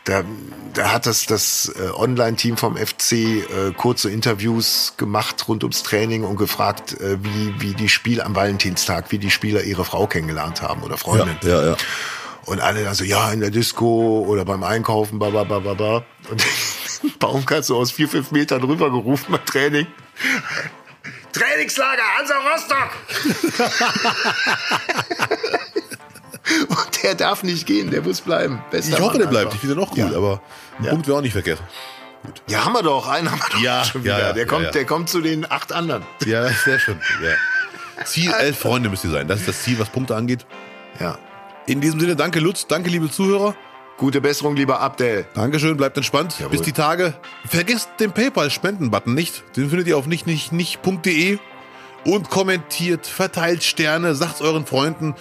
Da, 0.03 0.23
da 0.73 0.91
hat 0.91 1.05
das 1.05 1.25
das 1.25 1.71
äh, 1.75 1.89
Online-Team 1.89 2.57
vom 2.57 2.77
FC 2.77 3.11
äh, 3.13 3.71
kurze 3.75 4.09
Interviews 4.11 4.93
gemacht 4.97 5.47
rund 5.47 5.63
ums 5.63 5.83
Training 5.83 6.23
und 6.23 6.37
gefragt, 6.37 6.99
äh, 6.99 7.17
wie 7.23 7.55
wie 7.59 7.73
die 7.73 7.89
Spiel 7.89 8.21
am 8.21 8.35
Valentinstag, 8.35 9.11
wie 9.11 9.17
die 9.17 9.31
Spieler 9.31 9.63
ihre 9.63 9.85
Frau 9.85 10.07
kennengelernt 10.07 10.61
haben 10.61 10.83
oder 10.83 10.97
Freundin. 10.97 11.37
ja, 11.43 11.65
ja. 11.65 11.77
Und 12.45 12.59
alle 12.59 12.83
dann 12.83 12.93
so, 12.93 13.03
ja, 13.03 13.31
in 13.31 13.39
der 13.39 13.51
Disco 13.51 14.25
oder 14.27 14.43
beim 14.45 14.63
Einkaufen, 14.63 15.17
ba, 15.19 15.29
ba, 15.29 15.43
ba, 15.45 15.59
ba, 15.59 15.73
ba. 15.73 16.03
Und 16.29 16.43
Baumgart 17.19 17.63
so 17.65 17.77
aus 17.77 17.91
vier, 17.91 18.09
fünf 18.09 18.31
Metern 18.31 18.63
rüber 18.63 18.89
gerufen 18.91 19.31
beim 19.31 19.45
Training. 19.45 19.87
Trainingslager, 21.31 22.01
Hansa 22.17 22.35
Rostock! 22.51 22.89
Und 26.67 27.03
der 27.03 27.15
darf 27.15 27.43
nicht 27.43 27.65
gehen, 27.65 27.89
der 27.91 28.01
muss 28.01 28.21
bleiben. 28.21 28.61
Bester 28.69 28.93
Ich 28.95 28.99
hoffe, 28.99 29.11
Mann 29.13 29.19
der 29.21 29.27
bleibt. 29.27 29.45
einfach. 29.45 29.55
Ich 29.55 29.61
finde 29.61 29.75
den 29.75 29.83
auch 29.83 29.89
gut, 29.89 29.97
Ja. 29.99 30.17
aber 30.17 30.41
ein 30.79 30.83
Ja. 30.85 30.91
Punkt 30.91 31.07
wäre 31.07 31.17
auch 31.17 31.21
nicht 31.21 31.31
verkehrt. 31.33 31.61
Ja, 32.47 32.65
haben 32.65 32.73
wir 32.73 32.83
doch, 32.83 33.07
einen 33.07 33.31
haben 33.31 33.39
wir 33.39 33.49
doch 33.49 33.59
Ja, 33.59 33.83
schon 33.83 34.03
wieder. 34.03 34.19
ja, 34.19 34.33
der, 34.33 34.43
ja, 34.43 34.49
kommt, 34.49 34.65
ja. 34.65 34.71
der 34.71 34.85
kommt 34.85 35.09
zu 35.09 35.21
den 35.21 35.49
acht 35.49 35.71
anderen. 35.73 36.03
Ja, 36.25 36.47
sehr 36.49 36.79
schön. 36.79 36.99
Ja. 37.23 38.03
Ziel 38.05 38.31
elf 38.33 38.59
Freunde 38.59 38.89
müsst 38.89 39.03
ihr 39.05 39.09
sein. 39.11 39.27
Das 39.27 39.39
ist 39.39 39.47
das 39.47 39.61
Ziel, 39.63 39.79
was 39.79 39.89
Punkte 39.89 40.15
angeht. 40.15 40.45
Ja. 40.99 41.17
In 41.65 41.81
diesem 41.81 41.99
Sinne, 41.99 42.15
danke 42.15 42.39
Lutz, 42.39 42.67
danke 42.67 42.89
liebe 42.89 43.09
Zuhörer. 43.09 43.55
Gute 43.97 44.21
Besserung, 44.21 44.55
lieber 44.55 44.79
Abdel. 44.81 45.25
Dankeschön, 45.33 45.77
bleibt 45.77 45.95
entspannt. 45.97 46.35
Jawohl. 46.39 46.51
Bis 46.51 46.61
die 46.61 46.71
Tage. 46.73 47.13
Vergesst 47.47 47.89
den 47.99 48.11
PayPal-Spenden-Button 48.11 49.13
nicht. 49.13 49.43
Den 49.55 49.69
findet 49.69 49.87
ihr 49.87 49.97
auf 49.97 50.07
nicht, 50.07 50.25
nicht, 50.27 50.51
nicht.de. 50.51 51.37
Und 52.05 52.29
kommentiert, 52.29 53.07
verteilt 53.07 53.63
Sterne, 53.63 54.15
sagt's 54.15 54.41
euren 54.41 54.65
Freunden. 54.65 55.15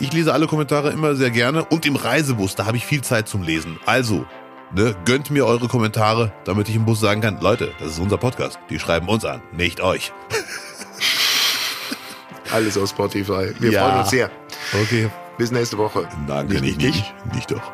Ich 0.00 0.12
lese 0.12 0.32
alle 0.32 0.48
Kommentare 0.48 0.90
immer 0.90 1.14
sehr 1.14 1.30
gerne. 1.30 1.64
Und 1.66 1.86
im 1.86 1.94
Reisebus, 1.94 2.56
da 2.56 2.66
habe 2.66 2.76
ich 2.76 2.84
viel 2.86 3.02
Zeit 3.02 3.28
zum 3.28 3.42
Lesen. 3.42 3.78
Also, 3.86 4.26
ne, 4.74 4.96
gönnt 5.04 5.30
mir 5.30 5.46
eure 5.46 5.68
Kommentare, 5.68 6.32
damit 6.44 6.68
ich 6.68 6.74
im 6.74 6.86
Bus 6.86 6.98
sagen 6.98 7.20
kann, 7.20 7.40
Leute, 7.40 7.72
das 7.78 7.92
ist 7.92 7.98
unser 8.00 8.16
Podcast. 8.18 8.58
Die 8.70 8.80
schreiben 8.80 9.06
uns 9.08 9.24
an, 9.24 9.42
nicht 9.52 9.80
euch. 9.80 10.12
Alles 12.50 12.76
aus 12.76 12.90
Spotify. 12.90 13.52
Wir 13.60 13.70
Ja. 13.70 13.86
freuen 13.86 14.00
uns 14.00 14.10
sehr. 14.10 14.30
Okay. 14.82 15.08
Bis 15.36 15.50
nächste 15.50 15.76
Woche. 15.78 16.08
Danke, 16.28 16.60
nicht, 16.60 16.78
nicht, 16.78 16.94
nicht, 16.96 17.34
nicht 17.34 17.50
doch. 17.50 17.72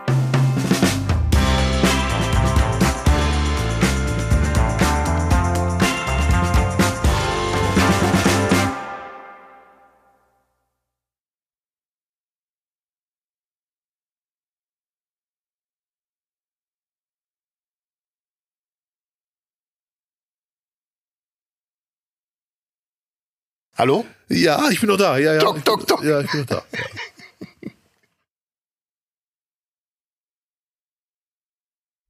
Hallo? 23.77 24.05
Ja, 24.29 24.69
ich 24.71 24.81
bin 24.81 24.91
noch 24.91 24.99
da. 24.99 25.17
Ja, 25.17 25.35
ja. 25.35 25.41
Doc, 25.41 25.65
Doc, 25.65 25.87
Doc. 25.87 26.03
Ja, 26.03 26.21
ich 26.21 26.31
bin 26.31 26.41
noch 26.41 26.47
da. 26.47 26.63
Ja. 26.73 27.20